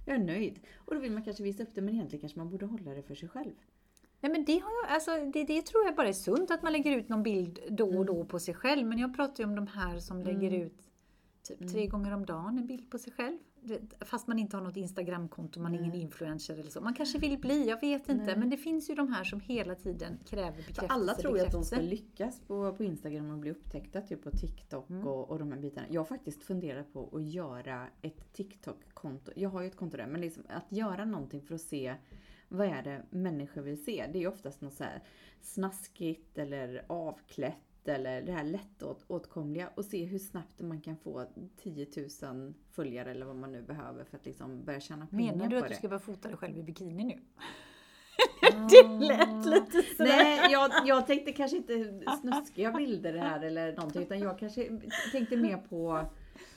Jag 0.06 0.16
är 0.16 0.24
nöjd. 0.24 0.60
Och 0.74 0.94
då 0.94 1.00
vill 1.00 1.12
man 1.12 1.22
kanske 1.22 1.42
visa 1.42 1.62
upp 1.62 1.74
det, 1.74 1.80
men 1.80 1.94
egentligen 1.94 2.20
kanske 2.20 2.38
man 2.38 2.50
borde 2.50 2.66
hålla 2.66 2.94
det 2.94 3.02
för 3.02 3.14
sig 3.14 3.28
själv. 3.28 3.54
Nej 4.20 4.32
men 4.32 4.44
det, 4.44 4.58
har 4.58 4.70
jag, 4.82 4.94
alltså, 4.94 5.10
det, 5.32 5.44
det 5.44 5.62
tror 5.62 5.84
jag 5.84 5.94
bara 5.94 6.08
är 6.08 6.12
sunt 6.12 6.50
att 6.50 6.62
man 6.62 6.72
lägger 6.72 6.96
ut 6.96 7.08
någon 7.08 7.22
bild 7.22 7.58
då 7.70 7.98
och 7.98 8.06
då 8.06 8.24
på 8.24 8.38
sig 8.38 8.54
själv. 8.54 8.86
Men 8.86 8.98
jag 8.98 9.16
pratar 9.16 9.44
ju 9.44 9.48
om 9.48 9.54
de 9.54 9.66
här 9.66 9.98
som 9.98 10.22
lägger 10.22 10.50
ut 10.50 10.90
typ 11.42 11.72
tre 11.72 11.86
gånger 11.86 12.14
om 12.14 12.26
dagen 12.26 12.58
en 12.58 12.66
bild 12.66 12.90
på 12.90 12.98
sig 12.98 13.12
själv. 13.12 13.38
Fast 14.00 14.26
man 14.26 14.38
inte 14.38 14.56
har 14.56 14.64
något 14.64 14.76
Instagramkonto, 14.76 15.60
man 15.60 15.74
är 15.74 15.78
ingen 15.78 15.94
influencer 15.94 16.54
eller 16.54 16.70
så. 16.70 16.80
Man 16.80 16.94
kanske 16.94 17.18
vill 17.18 17.38
bli, 17.38 17.68
jag 17.68 17.80
vet 17.80 18.08
inte. 18.08 18.24
Nej. 18.24 18.36
Men 18.36 18.50
det 18.50 18.56
finns 18.56 18.90
ju 18.90 18.94
de 18.94 19.12
här 19.12 19.24
som 19.24 19.40
hela 19.40 19.74
tiden 19.74 20.18
kräver 20.26 20.50
För 20.50 20.56
bekräftelse. 20.56 20.86
alla 20.88 21.14
tror 21.14 21.38
ju 21.38 21.44
att 21.44 21.52
de 21.52 21.64
ska 21.64 21.80
lyckas 21.80 22.40
på, 22.40 22.72
på 22.72 22.84
Instagram 22.84 23.30
och 23.30 23.38
bli 23.38 23.50
upptäckta, 23.50 24.00
typ 24.00 24.22
på 24.22 24.30
TikTok 24.30 24.90
och, 25.04 25.30
och 25.30 25.38
de 25.38 25.52
här 25.52 25.58
bitarna. 25.58 25.86
Jag 25.90 26.00
har 26.00 26.06
faktiskt 26.06 26.42
funderat 26.42 26.92
på 26.92 27.10
att 27.12 27.22
göra 27.22 27.86
ett 28.02 28.32
TikTok-konto. 28.32 29.32
Jag 29.36 29.50
har 29.50 29.60
ju 29.60 29.66
ett 29.66 29.76
konto 29.76 29.96
där, 29.96 30.06
men 30.06 30.20
liksom 30.20 30.42
att 30.48 30.72
göra 30.72 31.04
någonting 31.04 31.42
för 31.42 31.54
att 31.54 31.60
se 31.60 31.94
vad 32.49 32.66
är 32.66 32.82
det 32.82 33.03
människor 33.11 33.62
vill 33.62 33.84
se? 33.84 34.07
Det 34.12 34.18
är 34.18 34.20
ju 34.20 34.28
oftast 34.28 34.61
något 34.61 34.74
så 34.74 34.84
här 34.84 35.03
snaskigt 35.40 36.38
eller 36.38 36.84
avklätt 36.86 37.88
eller 37.88 38.22
det 38.22 38.32
här 38.32 38.44
lättåtkomliga 38.44 39.70
och 39.74 39.84
se 39.84 40.05
hur 40.05 40.18
snabbt 40.18 40.61
man 40.61 40.80
kan 40.80 40.97
få 40.97 41.26
10 41.57 41.86
000 42.22 42.55
följare 42.72 43.11
eller 43.11 43.26
vad 43.26 43.36
man 43.36 43.53
nu 43.53 43.62
behöver 43.62 44.05
för 44.05 44.16
att 44.16 44.26
liksom 44.26 44.64
börja 44.64 44.80
tjäna 44.80 45.07
pengar 45.07 45.36
Menar 45.36 45.49
du 45.49 45.59
på 45.59 45.64
att 45.64 45.68
det. 45.68 45.74
du 45.74 45.78
ska 45.78 45.88
börja 45.88 46.01
fota 46.01 46.28
dig 46.28 46.36
själv 46.36 46.59
i 46.59 46.62
bikini 46.62 47.05
nu? 47.05 47.20
Det 48.70 49.07
lät 49.07 49.47
lite 49.47 49.82
sådär. 49.97 50.16
Nej, 50.16 50.53
jag, 50.53 50.70
jag 50.84 51.07
tänkte 51.07 51.32
kanske 51.32 51.57
inte 51.57 52.03
snuskiga 52.20 52.72
bilder 52.72 53.18
här 53.18 53.40
eller 53.40 53.76
någonting 53.76 54.03
utan 54.03 54.18
jag 54.18 54.38
kanske 54.38 54.80
tänkte 55.12 55.36
mer 55.36 55.57
på 55.57 56.07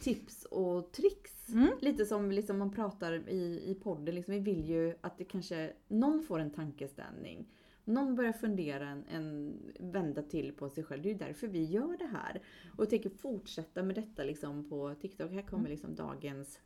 tips 0.02 0.46
och 0.46 0.92
tricks. 0.92 1.50
Mm. 1.50 1.70
Lite 1.82 2.06
som 2.06 2.32
liksom 2.32 2.58
man 2.58 2.72
pratar 2.72 3.30
i, 3.30 3.64
i 3.66 3.76
podden, 3.84 4.16
liksom, 4.16 4.34
vi 4.34 4.40
vill 4.40 4.70
ju 4.70 4.96
att 5.02 5.18
det 5.18 5.24
kanske, 5.24 5.74
någon 5.88 6.24
får 6.24 6.40
en 6.40 6.52
tankeställning. 6.52 7.48
Någon 7.86 8.16
börjar 8.16 8.34
fundera 8.34 8.90
en, 8.90 9.04
en 9.12 9.54
vända 9.80 10.22
till 10.22 10.54
på 10.54 10.70
sig 10.70 10.84
själv. 10.84 11.02
Det 11.02 11.10
är 11.10 11.14
ju 11.14 11.20
därför 11.20 11.48
vi 11.48 11.64
gör 11.64 11.98
det 11.98 12.06
här. 12.06 12.42
Och 12.78 12.84
jag 12.84 12.90
tänker 12.90 13.10
fortsätta 13.10 13.84
med 13.84 13.96
detta 13.96 14.24
liksom 14.24 14.70
på 14.70 14.96
TikTok. 15.02 15.32
Här 15.32 15.42
kommer 15.42 15.70
liksom 15.70 15.96
dagens 15.96 16.60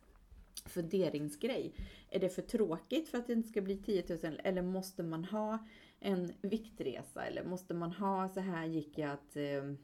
funderingsgrej. 0.64 1.74
Är 2.10 2.20
det 2.20 2.28
för 2.28 2.42
tråkigt 2.42 3.08
för 3.08 3.18
att 3.18 3.26
det 3.26 3.32
inte 3.32 3.48
ska 3.48 3.60
bli 3.60 3.76
10 3.76 4.04
000 4.22 4.40
eller 4.44 4.62
måste 4.62 5.02
man 5.02 5.24
ha 5.24 5.58
en 6.00 6.32
viktresa 6.40 7.24
eller 7.24 7.44
måste 7.44 7.74
man 7.74 7.92
ha 7.92 8.28
så 8.28 8.40
här 8.40 8.66
gick 8.66 8.98
jag 8.98 9.10
att 9.10 9.36
eh, 9.36 9.74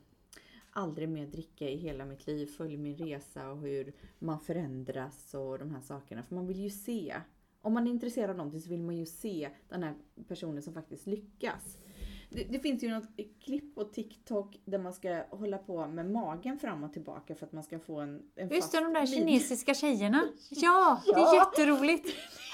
aldrig 0.81 1.09
mer 1.09 1.26
dricka 1.26 1.68
i 1.68 1.76
hela 1.76 2.05
mitt 2.05 2.26
liv, 2.26 2.47
följ 2.47 2.76
min 2.76 2.97
resa 2.97 3.51
och 3.51 3.61
hur 3.61 3.93
man 4.18 4.41
förändras 4.41 5.35
och 5.35 5.59
de 5.59 5.70
här 5.70 5.81
sakerna. 5.81 6.22
För 6.22 6.35
man 6.35 6.47
vill 6.47 6.61
ju 6.61 6.70
se, 6.70 7.14
om 7.62 7.74
man 7.74 7.87
är 7.87 7.91
intresserad 7.91 8.31
av 8.31 8.37
någonting 8.37 8.61
så 8.61 8.70
vill 8.70 8.83
man 8.83 8.97
ju 8.97 9.07
se 9.07 9.49
den 9.68 9.83
här 9.83 9.95
personen 10.28 10.62
som 10.62 10.74
faktiskt 10.74 11.07
lyckas. 11.07 11.76
Det, 12.33 12.45
det 12.45 12.59
finns 12.59 12.83
ju 12.83 12.89
något 12.91 13.09
klipp 13.45 13.74
på 13.74 13.85
TikTok 13.85 14.57
där 14.64 14.78
man 14.78 14.93
ska 14.93 15.22
hålla 15.31 15.59
på 15.59 15.87
med 15.87 16.11
magen 16.11 16.59
fram 16.59 16.85
och 16.85 16.93
tillbaka 16.93 17.35
för 17.35 17.47
att 17.47 17.53
man 17.53 17.62
ska 17.64 17.78
få 17.78 18.01
en, 18.01 18.22
en 18.37 18.49
Just 18.49 18.72
det, 18.72 18.81
de 18.81 18.93
där 18.93 19.07
kinesiska 19.07 19.74
tjejerna. 19.74 20.22
Ja, 20.51 21.03
det 21.07 21.12
är 21.12 21.18
Ja. 21.18 21.35
jätteroligt. 21.35 22.09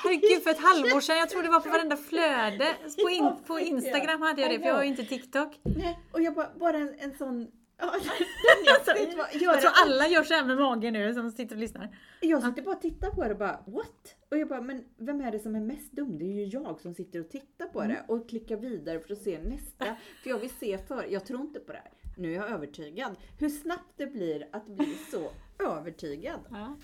Herregud, 0.05 0.43
för 0.43 0.51
ett 0.51 0.59
halvår 0.59 1.01
sedan, 1.01 1.17
jag 1.17 1.29
tror 1.31 1.43
det 1.43 1.49
var 1.49 1.61
på 1.61 1.69
varenda 1.69 1.97
flöde. 1.97 2.75
På, 3.05 3.11
in, 3.11 3.25
Ja, 3.25 3.39
på 3.47 3.55
ja. 3.61 3.65
Instagram 3.65 4.23
hade 4.23 4.43
jag 4.43 4.51
det, 4.51 4.59
för 4.59 4.67
jag 4.67 4.75
har 4.75 4.83
ju 4.83 4.89
inte 4.89 5.05
TikTok. 5.05 5.61
Nej, 5.63 5.99
och 6.13 6.23
jag 6.23 6.35
bara, 6.35 6.51
bara 6.61 6.77
en, 6.77 6.95
en 6.99 7.17
sån... 7.19 7.49
Ja, 7.79 7.85
alltså, 8.79 9.17
vad, 9.17 9.43
Jag 9.43 9.61
tror 9.61 9.71
alla 9.85 10.09
gör 10.09 10.23
så 10.23 10.35
här 10.35 10.45
med 10.45 10.57
magen 10.57 10.93
nu 10.93 11.15
som 11.15 11.31
sitter 11.31 11.55
och 11.57 11.61
lyssnar. 11.61 11.97
Jag 12.21 12.43
sitter 12.43 12.63
bara 12.63 12.75
och 12.77 12.83
tittar 12.83 13.11
på 13.11 13.25
det 13.25 13.31
och 13.31 13.39
bara 13.39 13.61
what? 13.67 14.17
Och 14.31 14.39
jag 14.39 14.49
bara, 14.49 14.61
men 14.61 14.85
vem 14.97 15.21
är 15.21 15.33
det 15.33 15.39
som 15.39 15.55
är 15.55 15.61
mest 15.61 15.93
dum? 15.93 16.19
Det 16.19 16.25
är 16.25 16.33
ju 16.33 16.45
jag 16.45 16.81
som 16.81 16.95
sitter 16.95 17.21
och 17.21 17.31
tittar 17.31 17.67
på 17.67 17.83
det 17.83 18.05
och 18.09 18.29
klickar 18.29 18.57
vidare 18.57 19.01
för 19.01 19.13
att 19.13 19.23
se 19.23 19.39
nästa. 19.43 19.85
För 20.23 20.31
jag 20.31 20.39
vill 20.39 20.51
se 20.51 20.79
för. 20.79 21.07
Jag 21.11 21.25
tror 21.27 21.41
inte 21.41 21.61
på 21.61 21.73
det 21.73 21.79
här. 21.79 21.93
Nu 22.17 22.33
är 22.33 22.37
jag 22.37 22.51
övertygad. 22.51 23.17
Hur 23.39 23.49
snabbt 23.49 23.93
det 23.97 24.07
blir 24.07 24.49
att 24.53 24.67
bli 24.67 24.95
så 25.11 25.31
övertygad. 25.65 26.41
Ja. 26.51 26.77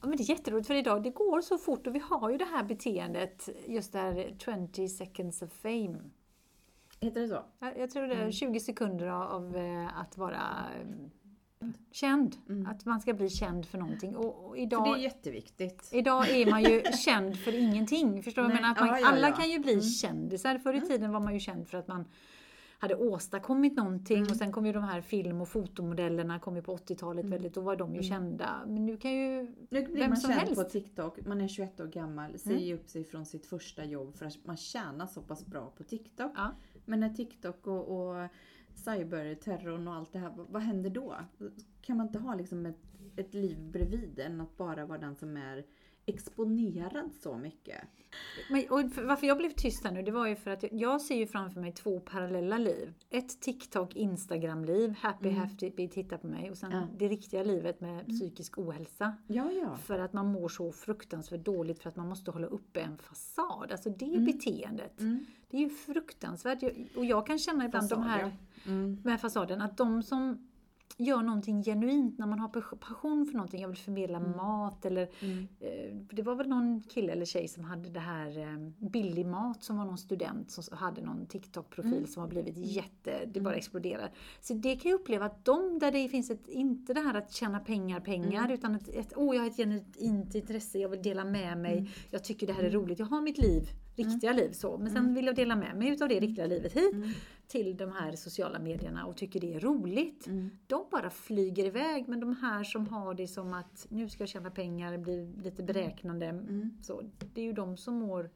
Ja, 0.00 0.08
men 0.08 0.16
det 0.16 0.22
är 0.22 0.30
jätteroligt 0.30 0.66
för 0.66 0.74
idag, 0.74 1.02
det 1.02 1.10
går 1.10 1.40
så 1.40 1.58
fort 1.58 1.86
och 1.86 1.94
vi 1.94 1.98
har 1.98 2.30
ju 2.30 2.36
det 2.38 2.44
här 2.44 2.64
beteendet, 2.64 3.48
just 3.66 3.92
det 3.92 3.98
här 3.98 4.36
20 4.74 4.88
seconds 4.88 5.42
of 5.42 5.52
fame. 5.52 5.98
Heter 7.02 7.20
det 7.20 7.28
så? 7.28 7.44
Jag 7.76 7.90
tror 7.90 8.06
det 8.06 8.14
är 8.14 8.30
20 8.30 8.60
sekunder 8.60 9.06
av, 9.06 9.56
eh, 9.56 9.98
att 10.00 10.18
vara 10.18 10.40
eh, 10.80 11.68
känd. 11.90 12.36
Att 12.66 12.84
man 12.84 13.00
ska 13.00 13.14
bli 13.14 13.30
känd 13.30 13.66
för 13.66 13.78
någonting. 13.78 14.16
Och, 14.16 14.44
och 14.44 14.50
För 14.50 14.60
idag, 14.60 14.84
det 14.84 14.90
är 15.00 15.02
jätteviktigt. 15.02 15.88
Idag 15.92 16.30
är 16.30 16.50
man 16.50 16.62
ju 16.62 16.82
känd 17.04 17.38
för 17.38 17.58
ingenting. 17.58 18.22
Förstår 18.22 18.42
du? 18.42 18.48
menar? 18.48 18.70
Att 18.70 18.80
man, 18.80 18.88
ja, 18.88 18.98
ja, 19.00 19.08
alla 19.08 19.28
ja. 19.28 19.36
kan 19.36 19.50
ju 19.50 19.58
bli 19.58 19.82
kändisar. 19.82 20.58
Förr 20.58 20.74
i 20.74 20.80
tiden 20.80 21.12
var 21.12 21.20
man 21.20 21.34
ju 21.34 21.40
känd 21.40 21.68
för 21.68 21.78
att 21.78 21.88
man 21.88 22.04
hade 22.78 22.94
åstadkommit 22.94 23.76
någonting 23.76 24.16
Mm. 24.18 24.30
och 24.30 24.36
sen 24.36 24.52
kom 24.52 24.66
ju 24.66 24.72
de 24.72 24.84
här 24.84 25.00
film 25.00 25.40
och 25.40 25.48
fotomodellerna 25.48 26.38
kom 26.38 26.56
ju 26.56 26.62
på 26.62 26.76
80-talet 26.76 27.24
väldigt, 27.26 27.54
då 27.54 27.60
var 27.60 27.76
de 27.76 27.94
ju 27.94 28.02
kända. 28.02 28.62
Men 28.66 28.86
nu 28.86 28.96
kan 28.96 29.12
ju 29.12 29.42
Nu 29.70 29.82
blir 29.84 29.96
vem 29.96 30.10
man 30.10 30.16
som 30.16 30.30
känd 30.30 30.40
helst. 30.40 30.62
på 30.62 30.68
TikTok. 30.70 31.26
Man 31.26 31.40
är 31.40 31.48
21 31.48 31.80
år 31.80 31.86
gammal, 31.86 32.38
säger 32.38 32.74
upp 32.74 32.88
sig 32.88 33.04
från 33.04 33.26
sitt 33.26 33.46
första 33.46 33.84
jobb 33.84 34.16
för 34.16 34.26
att 34.26 34.36
man 34.44 34.56
tjänar 34.56 35.06
så 35.06 35.22
pass 35.22 35.46
bra 35.46 35.70
på 35.76 35.84
TikTok. 35.84 36.32
Ja. 36.36 36.50
Men 36.84 37.00
när 37.00 37.08
TikTok 37.08 37.66
och, 37.66 37.88
och 37.88 38.28
cyberterrorn 38.74 39.88
och 39.88 39.94
allt 39.94 40.12
det 40.12 40.18
här, 40.18 40.32
vad, 40.36 40.62
händer 40.62 40.90
då? 40.90 41.16
Kan 41.80 41.96
man 41.96 42.06
inte 42.06 42.18
ha 42.18 42.34
liksom 42.34 42.66
ett, 42.66 42.82
ett 43.16 43.34
liv 43.34 43.58
bredvid 43.72 44.18
än 44.18 44.40
att 44.40 44.56
bara 44.56 44.86
vara 44.86 44.98
den 44.98 45.16
som 45.16 45.36
är 45.36 45.64
exponerad 46.06 47.10
så 47.22 47.36
mycket? 47.36 47.80
Men, 48.50 48.64
varför 49.06 49.26
jag 49.26 49.38
blev 49.38 49.50
tyst 49.50 49.84
här 49.84 49.92
nu, 49.92 50.02
det 50.02 50.10
var 50.10 50.26
ju 50.26 50.36
för 50.36 50.50
att 50.50 50.62
jag, 50.62 50.72
jag 50.72 51.00
ser 51.00 51.14
ju 51.16 51.26
framför 51.26 51.60
mig 51.60 51.72
två 51.72 52.00
parallella 52.00 52.58
liv. 52.58 52.94
Ett 53.10 53.40
TikTok, 53.40 53.96
Instagram-liv, 53.96 54.94
happy, 54.98 55.30
happy, 55.30 55.88
titta 55.88 56.18
på 56.18 56.26
mig. 56.26 56.50
Och 56.50 56.58
sen 56.58 56.70
Ja. 56.72 56.86
det 56.98 57.08
riktiga 57.08 57.42
livet 57.42 57.80
med 57.80 58.08
psykisk 58.08 58.58
ohälsa. 58.58 59.16
Ja, 59.26 59.50
ja. 59.52 59.76
För 59.76 59.98
att 59.98 60.12
man 60.12 60.26
mår 60.26 60.48
så 60.48 60.72
fruktansvärt 60.72 61.44
dåligt 61.44 61.82
för 61.82 61.88
att 61.88 61.96
man 61.96 62.08
måste 62.08 62.30
hålla 62.30 62.46
uppe 62.46 62.80
en 62.80 62.98
fasad. 62.98 63.72
Alltså 63.72 63.90
det 63.90 64.18
beteendet. 64.18 65.00
Mm. 65.00 65.26
Det 65.50 65.56
är 65.56 65.60
ju 65.60 65.70
fruktansvärt. 65.70 66.62
Och 66.96 67.04
jag 67.04 67.26
kan 67.26 67.38
känna 67.38 67.64
ibland 67.64 67.88
de 67.88 67.94
Fasad, 67.96 68.10
här 68.10 68.20
ja. 68.20 68.30
Mm. 68.72 68.98
med 69.04 69.20
fasaden, 69.20 69.60
att 69.60 69.76
de 69.76 70.02
som 70.02 70.48
gör 70.96 71.22
någonting 71.22 71.62
genuint 71.62 72.18
när 72.18 72.26
man 72.26 72.38
har 72.38 72.48
pas- 72.48 72.78
passion 72.80 73.26
för 73.26 73.32
någonting, 73.34 73.60
jag 73.60 73.68
vill 73.68 73.76
förmedla 73.78 74.20
mat 74.20 74.84
eller 74.84 75.08
Mm. 75.22 75.48
eh, 75.60 75.96
det 76.10 76.22
var 76.22 76.34
väl 76.34 76.48
någon 76.48 76.80
kille 76.82 77.12
eller 77.12 77.24
tjej 77.24 77.48
som 77.48 77.64
hade 77.64 77.88
det 77.88 78.00
här 78.00 78.38
eh, 78.38 78.86
billig 78.90 79.26
mat 79.26 79.62
som 79.64 79.76
var 79.78 79.84
någon 79.84 79.98
student 79.98 80.50
som 80.50 80.76
hade 80.76 81.02
någon 81.02 81.26
TikTok-profil 81.26 81.92
Mm. 81.96 82.06
som 82.06 82.20
har 82.22 82.28
blivit 82.28 82.56
jätte, 82.56 83.12
det 83.32 83.40
bara 83.40 83.54
exploderar. 83.54 84.10
Så 84.40 84.54
det 84.54 84.76
kan 84.76 84.90
jag 84.90 85.00
uppleva 85.00 85.26
att 85.26 85.44
de 85.44 85.78
där 85.78 85.92
det 85.92 86.08
finns 86.08 86.30
ett, 86.30 86.48
inte 86.48 86.94
det 86.94 87.00
här 87.00 87.14
att 87.14 87.32
tjäna 87.32 87.60
pengar, 87.60 88.00
pengar, 88.00 88.40
Mm. 88.44 88.50
utan 88.52 88.74
ett, 88.74 88.88
ett 88.88 89.12
åh 89.16 89.34
jag 89.36 89.42
har 89.42 89.50
ett 89.50 89.56
genuint 89.56 90.34
intresse, 90.34 90.78
jag 90.78 90.88
vill 90.88 91.02
dela 91.02 91.24
med 91.24 91.58
mig, 91.58 91.78
Mm. 91.78 91.90
jag 92.10 92.24
tycker 92.24 92.46
det 92.46 92.52
här 92.52 92.62
är 92.64 92.70
roligt, 92.70 92.98
jag 92.98 93.06
har 93.06 93.20
mitt 93.20 93.38
liv, 93.38 93.62
riktiga 93.96 94.32
liv 94.32 94.52
så, 94.52 94.78
men 94.78 94.90
sen 94.90 95.14
vill 95.14 95.26
jag 95.26 95.34
dela 95.36 95.56
med 95.56 95.76
mig 95.76 95.88
utav 95.88 96.08
det 96.08 96.20
riktiga 96.20 96.46
livet 96.46 96.72
hit 96.72 96.92
Mm. 96.94 97.08
till 97.46 97.76
de 97.76 97.92
här 97.92 98.16
sociala 98.16 98.58
medierna 98.58 99.06
och 99.06 99.16
tycker 99.16 99.40
det 99.40 99.54
är 99.54 99.60
roligt. 99.60 100.26
Mm. 100.26 100.50
De 100.66 100.84
bara 100.90 101.10
flyger 101.10 101.64
iväg, 101.66 102.08
men 102.08 102.20
de 102.20 102.36
här 102.36 102.64
som 102.64 102.88
har 102.88 103.14
det 103.14 103.28
som 103.28 103.54
att 103.54 103.86
nu 103.90 104.08
ska 104.08 104.22
jag 104.22 104.28
tjäna 104.28 104.50
pengar, 104.50 104.98
bli 104.98 105.32
lite 105.42 105.62
beräknande, 105.62 106.26
Mm. 106.26 106.70
så, 106.82 107.02
det 107.34 107.40
är 107.40 107.44
ju 107.44 107.52
de 107.52 107.76
som 107.76 107.94
mår 107.94 108.30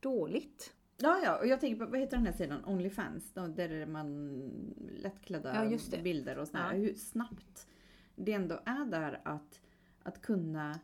dåligt. 0.00 0.74
Ja, 0.96 1.20
ja, 1.24 1.38
och 1.38 1.46
jag 1.46 1.60
tänker 1.60 1.84
på, 1.84 1.90
vad 1.90 2.00
heter 2.00 2.16
den 2.16 2.26
här 2.26 2.32
sidan? 2.32 2.64
Onlyfans? 2.64 3.32
Där 3.32 3.68
är 3.70 3.86
man 3.86 4.32
lättklädda 4.96 5.68
Ja, 5.92 5.98
bilder 6.02 6.38
och 6.38 6.48
sådär. 6.48 6.64
Ja. 6.72 6.78
Hur 6.78 6.94
snabbt 6.94 7.66
det 8.16 8.32
ändå 8.32 8.60
är 8.64 8.84
där 8.84 9.20
att, 9.24 9.60
att 10.02 10.22
kunna 10.22 10.80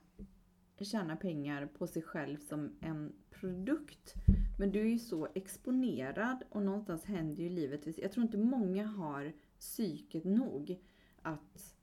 tjäna 0.85 1.17
pengar 1.17 1.67
på 1.67 1.87
sig 1.87 2.03
själv 2.03 2.39
som 2.39 2.77
en 2.81 3.13
produkt. 3.31 4.15
Men 4.59 4.71
du 4.71 4.81
är 4.81 4.91
ju 4.91 4.99
så 4.99 5.29
exponerad 5.35 6.43
och 6.51 6.63
någonstans 6.63 7.05
händer 7.05 7.43
ju 7.43 7.49
livet. 7.49 7.99
Jag 7.99 8.13
tror 8.13 8.25
inte 8.25 8.39
många 8.39 8.87
har 8.87 9.33
psyket 9.59 10.25
nog 10.25 10.81
att 11.23 11.75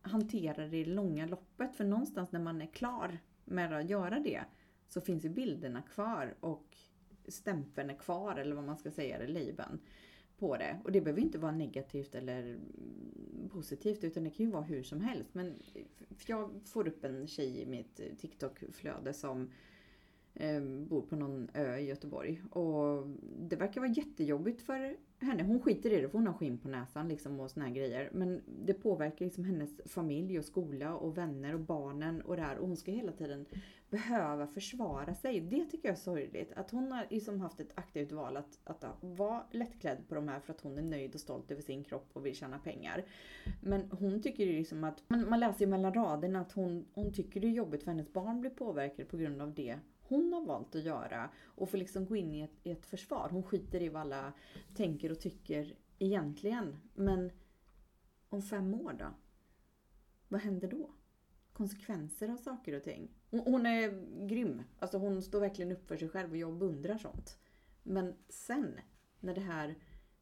hantera 0.00 0.66
det 0.66 0.76
i 0.76 0.84
långa 0.84 1.26
loppet. 1.26 1.76
För 1.76 1.84
någonstans 1.84 2.32
när 2.32 2.40
man 2.40 2.62
är 2.62 2.66
klar 2.66 3.18
med 3.44 3.72
att 3.72 3.90
göra 3.90 4.20
det 4.20 4.44
så 4.88 5.00
finns 5.00 5.24
ju 5.24 5.28
bilderna 5.28 5.82
kvar 5.82 6.34
och 6.40 6.76
stämpeln 7.28 7.90
är 7.90 7.98
kvar 7.98 8.36
eller 8.36 8.54
vad 8.54 8.64
man 8.64 8.76
ska 8.76 8.90
säga, 8.90 9.16
eller 9.16 9.46
labeln 9.46 9.80
på 10.38 10.56
det. 10.56 10.78
Och 10.84 10.92
det 10.92 11.00
behöver 11.00 11.22
inte 11.22 11.38
vara 11.38 11.52
negativt 11.52 12.14
eller 12.14 12.42
mm, 12.42 13.48
positivt 13.52 14.04
utan 14.04 14.24
det 14.24 14.30
kan 14.30 14.46
ju 14.46 14.52
vara 14.52 14.62
hur 14.62 14.82
som 14.82 15.00
helst. 15.00 15.34
Men 15.34 15.54
jag 16.26 16.50
får 16.64 16.88
upp 16.88 17.04
en 17.04 17.26
tjej 17.26 17.60
i 17.60 17.66
mitt 17.66 18.00
eh, 18.00 18.06
TikTok-flöde 18.18 19.12
som 19.12 19.50
eh, 20.34 20.60
bor 20.62 21.02
på 21.02 21.16
någon 21.16 21.50
ö 21.54 21.76
i 21.76 21.86
Göteborg. 21.86 22.42
Och 22.50 23.06
det 23.38 23.56
verkar 23.56 23.80
vara 23.80 23.92
jättejobbigt 23.92 24.62
för 24.62 24.96
henne. 25.24 25.42
Hon 25.42 25.60
skiter 25.60 25.92
i 25.92 26.00
det 26.00 26.08
för 26.08 26.18
hon 26.18 26.26
har 26.26 26.34
skinn 26.34 26.58
på 26.58 26.68
näsan 26.68 27.08
liksom 27.08 27.40
och 27.40 27.50
såna 27.50 27.66
här 27.66 27.74
grejer. 27.74 28.10
Men 28.12 28.42
det 28.46 28.74
påverkar 28.74 29.24
liksom 29.24 29.44
hennes 29.44 29.80
familj 29.86 30.38
och 30.38 30.44
skola 30.44 30.94
och 30.94 31.18
vänner 31.18 31.54
och 31.54 31.60
barnen 31.60 32.20
och 32.22 32.36
det 32.36 32.42
här. 32.42 32.58
Och 32.58 32.66
hon 32.66 32.76
ska 32.76 32.92
hela 32.92 33.12
tiden 33.12 33.46
behöva 33.90 34.46
försvara 34.46 35.14
sig. 35.14 35.40
Det 35.40 35.64
tycker 35.64 35.88
jag 35.88 35.92
är 35.92 36.00
sorgligt. 36.00 36.52
Att 36.56 36.70
hon 36.70 36.92
har 36.92 37.06
liksom 37.10 37.40
haft 37.40 37.60
ett 37.60 37.72
aktivt 37.74 38.12
val 38.12 38.36
att, 38.36 38.58
att 38.64 38.84
vara 39.00 39.42
lättklädd 39.50 40.08
på 40.08 40.14
de 40.14 40.28
här 40.28 40.40
för 40.40 40.52
att 40.52 40.60
hon 40.60 40.78
är 40.78 40.82
nöjd 40.82 41.14
och 41.14 41.20
stolt 41.20 41.50
över 41.50 41.62
sin 41.62 41.84
kropp 41.84 42.10
och 42.12 42.26
vill 42.26 42.36
tjäna 42.36 42.58
pengar. 42.58 43.04
Men 43.60 43.90
hon 43.90 44.22
tycker 44.22 44.44
ju 44.44 44.52
liksom 44.52 44.84
att, 44.84 45.02
man, 45.08 45.28
man 45.28 45.40
läser 45.40 45.60
ju 45.60 45.66
mellan 45.66 45.94
raderna 45.94 46.40
att 46.40 46.52
hon, 46.52 46.84
hon 46.94 47.12
tycker 47.12 47.40
det 47.40 47.46
är 47.46 47.50
jobbigt 47.50 47.82
för 47.82 47.90
hennes 47.90 48.12
barn 48.12 48.40
blir 48.40 48.50
påverkade 48.50 49.04
på 49.04 49.16
grund 49.16 49.42
av 49.42 49.54
det 49.54 49.78
hon 50.14 50.32
har 50.32 50.44
valt 50.44 50.74
att 50.74 50.84
göra 50.84 51.30
och 51.44 51.70
får 51.70 51.78
liksom 51.78 52.06
gå 52.06 52.16
in 52.16 52.34
i 52.34 52.40
ett, 52.40 52.60
i 52.62 52.70
ett 52.70 52.86
försvar. 52.86 53.28
Hon 53.30 53.42
skiter 53.42 53.82
i 53.82 53.88
vad 53.88 54.02
alla 54.02 54.32
tänker 54.74 55.12
och 55.12 55.20
tycker 55.20 55.76
egentligen. 55.98 56.76
Men 56.94 57.30
om 58.28 58.42
fem 58.42 58.74
år 58.74 58.92
då? 58.92 59.14
Vad 60.28 60.40
händer 60.40 60.68
då? 60.68 60.90
Konsekvenser 61.52 62.28
av 62.28 62.36
saker 62.36 62.76
och 62.76 62.82
ting. 62.82 63.10
Hon, 63.30 63.40
hon 63.40 63.66
är 63.66 64.06
grym. 64.26 64.62
Alltså 64.78 64.98
hon 64.98 65.22
står 65.22 65.40
verkligen 65.40 65.72
upp 65.72 65.88
för 65.88 65.96
sig 65.96 66.08
själv 66.08 66.30
och 66.30 66.36
jag 66.36 66.58
beundrar 66.58 66.98
sånt. 66.98 67.38
Men 67.82 68.14
sen, 68.28 68.80
när 69.20 69.34
det 69.34 69.40
här 69.40 69.74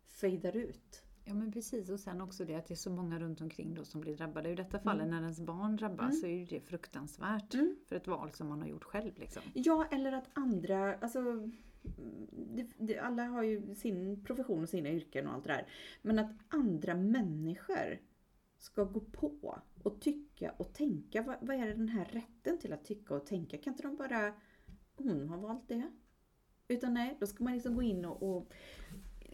fejdar 0.07 0.57
ut. 0.57 1.03
Ja 1.25 1.35
men 1.35 1.53
precis 1.53 1.91
och 1.91 2.01
sen 2.01 2.21
också 2.21 2.45
det 2.45 2.55
att 2.55 2.67
det 2.67 2.75
är 2.75 2.77
så 2.77 2.91
många 2.91 3.19
runt 3.19 3.41
omkring 3.41 3.75
då 3.75 3.85
som 3.85 4.01
blir 4.01 4.17
drabbade. 4.17 4.49
I 4.51 4.55
detta 4.55 4.79
fallet 4.79 5.09
när 5.09 5.21
ens 5.23 5.41
barn 5.41 5.77
drabbas 5.77 6.01
Mm. 6.11 6.13
så 6.21 6.27
är 6.27 6.31
ju 6.31 6.45
det 6.45 6.61
fruktansvärt 6.61 7.55
Mm. 7.55 7.77
för 7.87 7.97
ett 7.97 8.07
val 8.07 8.31
som 8.31 8.49
man 8.49 8.61
har 8.61 8.69
gjort 8.69 8.85
själv. 8.85 9.19
Liksom. 9.19 9.43
Ja, 9.55 9.87
eller 9.91 10.13
att 10.13 10.31
andra, 10.33 10.95
alltså 10.95 11.49
det, 12.55 12.67
det, 12.79 12.99
alla 12.99 13.25
har 13.25 13.43
ju 13.43 13.75
sin 13.75 14.25
profession 14.25 14.63
och 14.63 14.69
sina 14.69 14.89
yrken 14.91 15.27
och 15.27 15.33
allt 15.35 15.45
det 15.45 15.53
där. 15.53 15.67
Men 16.03 16.19
att 16.19 16.31
andra 16.49 16.95
människor 16.95 17.99
ska 18.59 18.85
gå 18.85 19.01
på 19.01 19.59
och 19.83 20.01
tycka 20.01 20.55
och 20.57 20.73
tänka. 20.75 21.23
Vad, 21.23 21.37
vad 21.41 21.57
är 21.57 21.67
det 21.67 21.75
den 21.75 21.89
här 21.89 22.05
rätten 22.05 22.59
till 22.59 22.73
att 22.73 22.85
tycka 22.85 23.15
och 23.15 23.27
tänka? 23.27 23.59
Kan 23.59 23.73
inte 23.73 23.83
de 23.83 23.97
bara, 23.97 24.35
hon 24.97 25.29
har 25.29 25.39
valt 25.39 25.69
det. 25.69 25.83
Utan 26.69 26.95
nej, 26.95 27.17
då 27.21 27.27
ska 27.27 27.45
man 27.45 27.53
liksom 27.53 27.75
gå 27.75 27.83
in 27.83 28.05
och, 28.05 28.23
och 28.37 28.53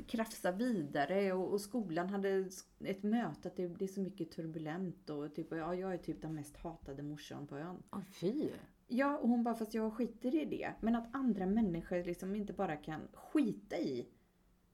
krafsa 0.07 0.53
vidare 0.53 1.32
och, 1.32 1.53
och 1.53 1.61
skolan 1.61 2.09
hade 2.09 2.49
ett 2.80 3.03
möte 3.03 3.49
att 3.49 3.57
det, 3.57 3.66
det 3.66 3.84
är 3.84 3.88
så 3.88 4.01
mycket 4.01 4.30
turbulent 4.30 5.11
och 5.11 5.34
typ, 5.34 5.46
ja, 5.51 5.74
jag 5.74 5.94
är 5.94 5.99
typ 5.99 6.22
den 6.22 6.34
mest 6.34 6.57
hatade 6.57 7.03
morsan 7.03 7.46
på 7.46 7.57
ön. 7.57 7.82
Åh 7.92 8.03
fy! 8.20 8.51
Ja, 8.86 9.18
och 9.18 9.28
hon 9.28 9.44
bara, 9.44 9.55
fast 9.55 9.74
jag 9.74 9.92
skiter 9.92 10.34
i 10.34 10.44
det. 10.44 10.72
Men 10.80 10.96
att 10.96 11.14
andra 11.14 11.46
människor 11.46 12.05
liksom 12.05 12.34
inte 12.34 12.53
bara 12.53 12.76
kan 12.76 13.01
skita 13.12 13.76
i 13.76 14.09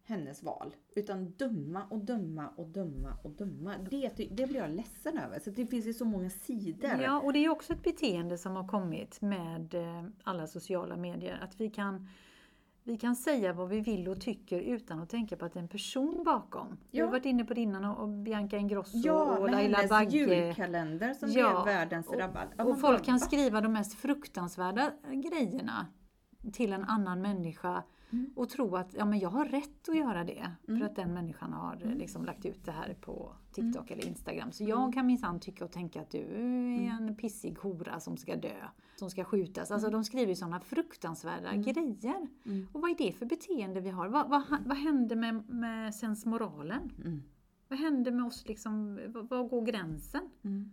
hennes 0.04 0.42
val. 0.42 0.74
Utan 0.96 1.30
döma 1.30 1.86
och 1.90 2.04
döma 2.04 2.48
och 2.56 2.68
döma 2.68 3.18
och 3.22 3.30
döma. 3.30 3.74
Det, 3.90 4.08
det 4.30 4.46
blir 4.46 4.56
jag 4.56 4.70
ledsen 4.70 5.18
över. 5.18 5.38
Så 5.38 5.50
det 5.50 5.66
finns 5.66 5.86
ju 5.86 5.92
så 5.92 6.04
många 6.04 6.30
sidor. 6.30 6.90
Ja, 7.02 7.20
och 7.20 7.32
det 7.32 7.38
är 7.38 7.48
också 7.48 7.72
ett 7.72 7.82
beteende 7.82 8.38
som 8.38 8.56
har 8.56 8.68
kommit 8.68 9.20
med 9.20 9.74
eh, 9.74 10.04
alla 10.24 10.46
sociala 10.46 10.96
medier. 10.96 11.38
Att 11.42 11.60
vi 11.60 11.70
kan, 11.70 12.08
vi 12.86 12.96
kan 12.96 13.16
säga 13.16 13.52
vad 13.52 13.68
vi 13.68 13.80
vill 13.80 14.08
och 14.08 14.20
tycker 14.20 14.60
utan 14.60 15.00
att 15.00 15.10
tänka 15.10 15.36
på 15.36 15.44
att 15.44 15.52
det 15.52 15.58
är 15.58 15.62
en 15.62 15.68
person 15.68 16.22
bakom. 16.24 16.76
Vi 16.90 16.98
Ja. 16.98 17.04
har 17.04 17.12
varit 17.12 17.24
inne 17.24 17.44
på 17.44 17.54
det 17.54 17.60
innan 17.60 17.84
och 17.84 18.02
och 18.02 18.08
Bianca 18.08 18.56
Ingrosso 18.56 18.96
Ja, 19.04 19.38
och 19.38 19.50
Laila 19.50 19.76
hennes 19.76 19.90
Bagge. 19.90 20.16
julkalender 20.16 21.14
som 21.14 21.28
Ja, 21.32 21.62
blev 21.64 21.74
världens 21.74 22.06
och-. 22.08 22.14
Ja, 22.18 22.28
Och 22.58 22.68
man 22.68 22.76
folk 22.78 23.04
kan 23.04 23.14
va? 23.14 23.18
skriva 23.18 23.60
de 23.60 23.72
mest 23.72 23.94
fruktansvärda 23.94 24.90
grejerna 25.12 25.86
till 26.52 26.72
en 26.72 26.84
annan 26.84 27.20
människa 27.22 27.82
Mm. 28.14 28.30
och 28.36 28.48
tro 28.48 28.76
att 28.76 28.94
ja, 28.94 29.04
men 29.04 29.18
jag 29.18 29.28
har 29.30 29.44
rätt 29.44 29.88
att 29.88 29.96
göra 29.96 30.24
det 30.24 30.50
Mm. 30.68 30.80
för 30.80 30.86
att 30.86 30.96
den 30.96 31.14
människan 31.14 31.52
har 31.52 31.78
eh, 31.84 31.94
liksom 31.94 32.24
lagt 32.24 32.46
ut 32.46 32.64
det 32.64 32.72
här 32.72 32.94
på 33.00 33.32
TikTok 33.52 33.90
eller 33.90 34.06
Instagram. 34.06 34.52
Så 34.52 34.62
Mm. 34.64 34.70
jag 34.70 34.94
kan 34.94 35.06
minsann 35.06 35.40
tycka 35.40 35.64
och 35.64 35.72
tänka 35.72 36.00
att 36.00 36.10
du 36.10 36.18
är 36.18 36.90
en 36.90 37.16
pissig 37.16 37.58
hora 37.58 38.00
som 38.00 38.16
ska 38.16 38.36
dö, 38.36 38.64
som 38.96 39.10
ska 39.10 39.24
skjutas. 39.24 39.70
Alltså 39.70 39.90
de 39.90 40.04
skriver 40.04 40.28
ju 40.28 40.36
sådana 40.36 40.60
fruktansvärda 40.60 41.56
grejer. 41.56 42.26
Mm. 42.46 42.66
Och 42.72 42.80
vad 42.80 42.90
är 42.90 42.94
det 42.98 43.12
för 43.12 43.26
beteende 43.26 43.80
vi 43.80 43.90
har? 43.90 44.08
Vad, 44.08 44.28
vad, 44.28 44.42
vad 44.66 44.76
händer 44.76 45.16
med, 45.16 45.48
med 45.48 45.94
sensmoralen? 45.94 46.90
Mm. 47.04 47.22
Vad 47.68 47.78
händer 47.78 48.12
med 48.12 48.24
oss 48.26 48.48
liksom? 48.48 49.00
Var, 49.30 49.48
går 49.48 49.62
gränsen? 49.66 50.22
Mm. 50.42 50.70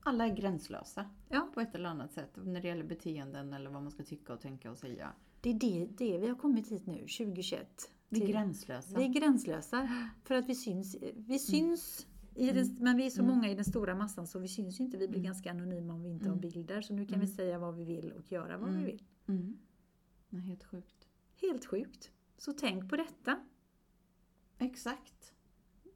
Alla 0.00 0.26
är 0.26 0.34
gränslösa 0.34 1.04
Ja. 1.28 1.48
på 1.54 1.60
ett 1.60 1.74
eller 1.74 1.88
annat 1.88 2.12
sätt 2.12 2.38
när 2.44 2.60
det 2.60 2.68
gäller 2.68 2.84
beteenden 2.84 3.52
eller 3.52 3.70
vad 3.70 3.82
man 3.82 3.90
ska 3.92 4.02
tycka 4.02 4.32
och 4.32 4.40
tänka 4.40 4.70
och 4.70 4.78
säga. 4.78 5.12
Det 5.40 5.50
är 5.50 5.54
det, 5.54 5.88
det 5.96 6.18
vi 6.18 6.28
har 6.28 6.36
kommit 6.36 6.68
hit 6.68 6.86
nu, 6.86 6.98
2021. 6.98 7.90
Vi 8.08 8.22
är 8.22 8.26
gränslösa. 8.26 8.98
Vi 8.98 9.04
är 9.04 9.08
gränslösa 9.08 9.88
för 10.24 10.34
att 10.34 10.48
vi 10.48 10.54
syns. 10.54 10.96
Vi 11.14 11.38
syns 11.38 12.06
i 12.34 12.52
den, 12.52 12.76
men 12.80 12.96
vi 12.96 13.06
är 13.06 13.10
så 13.10 13.22
många 13.22 13.50
i 13.50 13.54
den 13.54 13.64
stora 13.64 13.94
massan 13.94 14.26
så 14.26 14.38
vi 14.38 14.48
syns 14.48 14.80
ju 14.80 14.84
inte. 14.84 14.96
Vi 14.96 15.08
blir 15.08 15.22
ganska 15.22 15.50
anonyma 15.50 15.94
om 15.94 16.02
vi 16.02 16.08
inte 16.08 16.28
har 16.28 16.36
bilder. 16.36 16.80
Så 16.80 16.94
nu 16.94 17.06
kan 17.06 17.20
vi 17.20 17.26
säga 17.26 17.58
vad 17.58 17.74
vi 17.74 17.84
vill 17.84 18.12
och 18.12 18.32
göra 18.32 18.58
vad 18.58 18.70
vi 18.74 18.84
vill. 18.84 19.02
Mm. 19.28 19.58
Är 20.30 20.38
helt 20.38 20.64
sjukt. 20.64 21.08
Helt 21.40 21.64
sjukt. 21.64 22.10
Så 22.38 22.52
tänk 22.52 22.90
på 22.90 22.96
detta. 22.96 23.40
Exakt. 24.58 25.32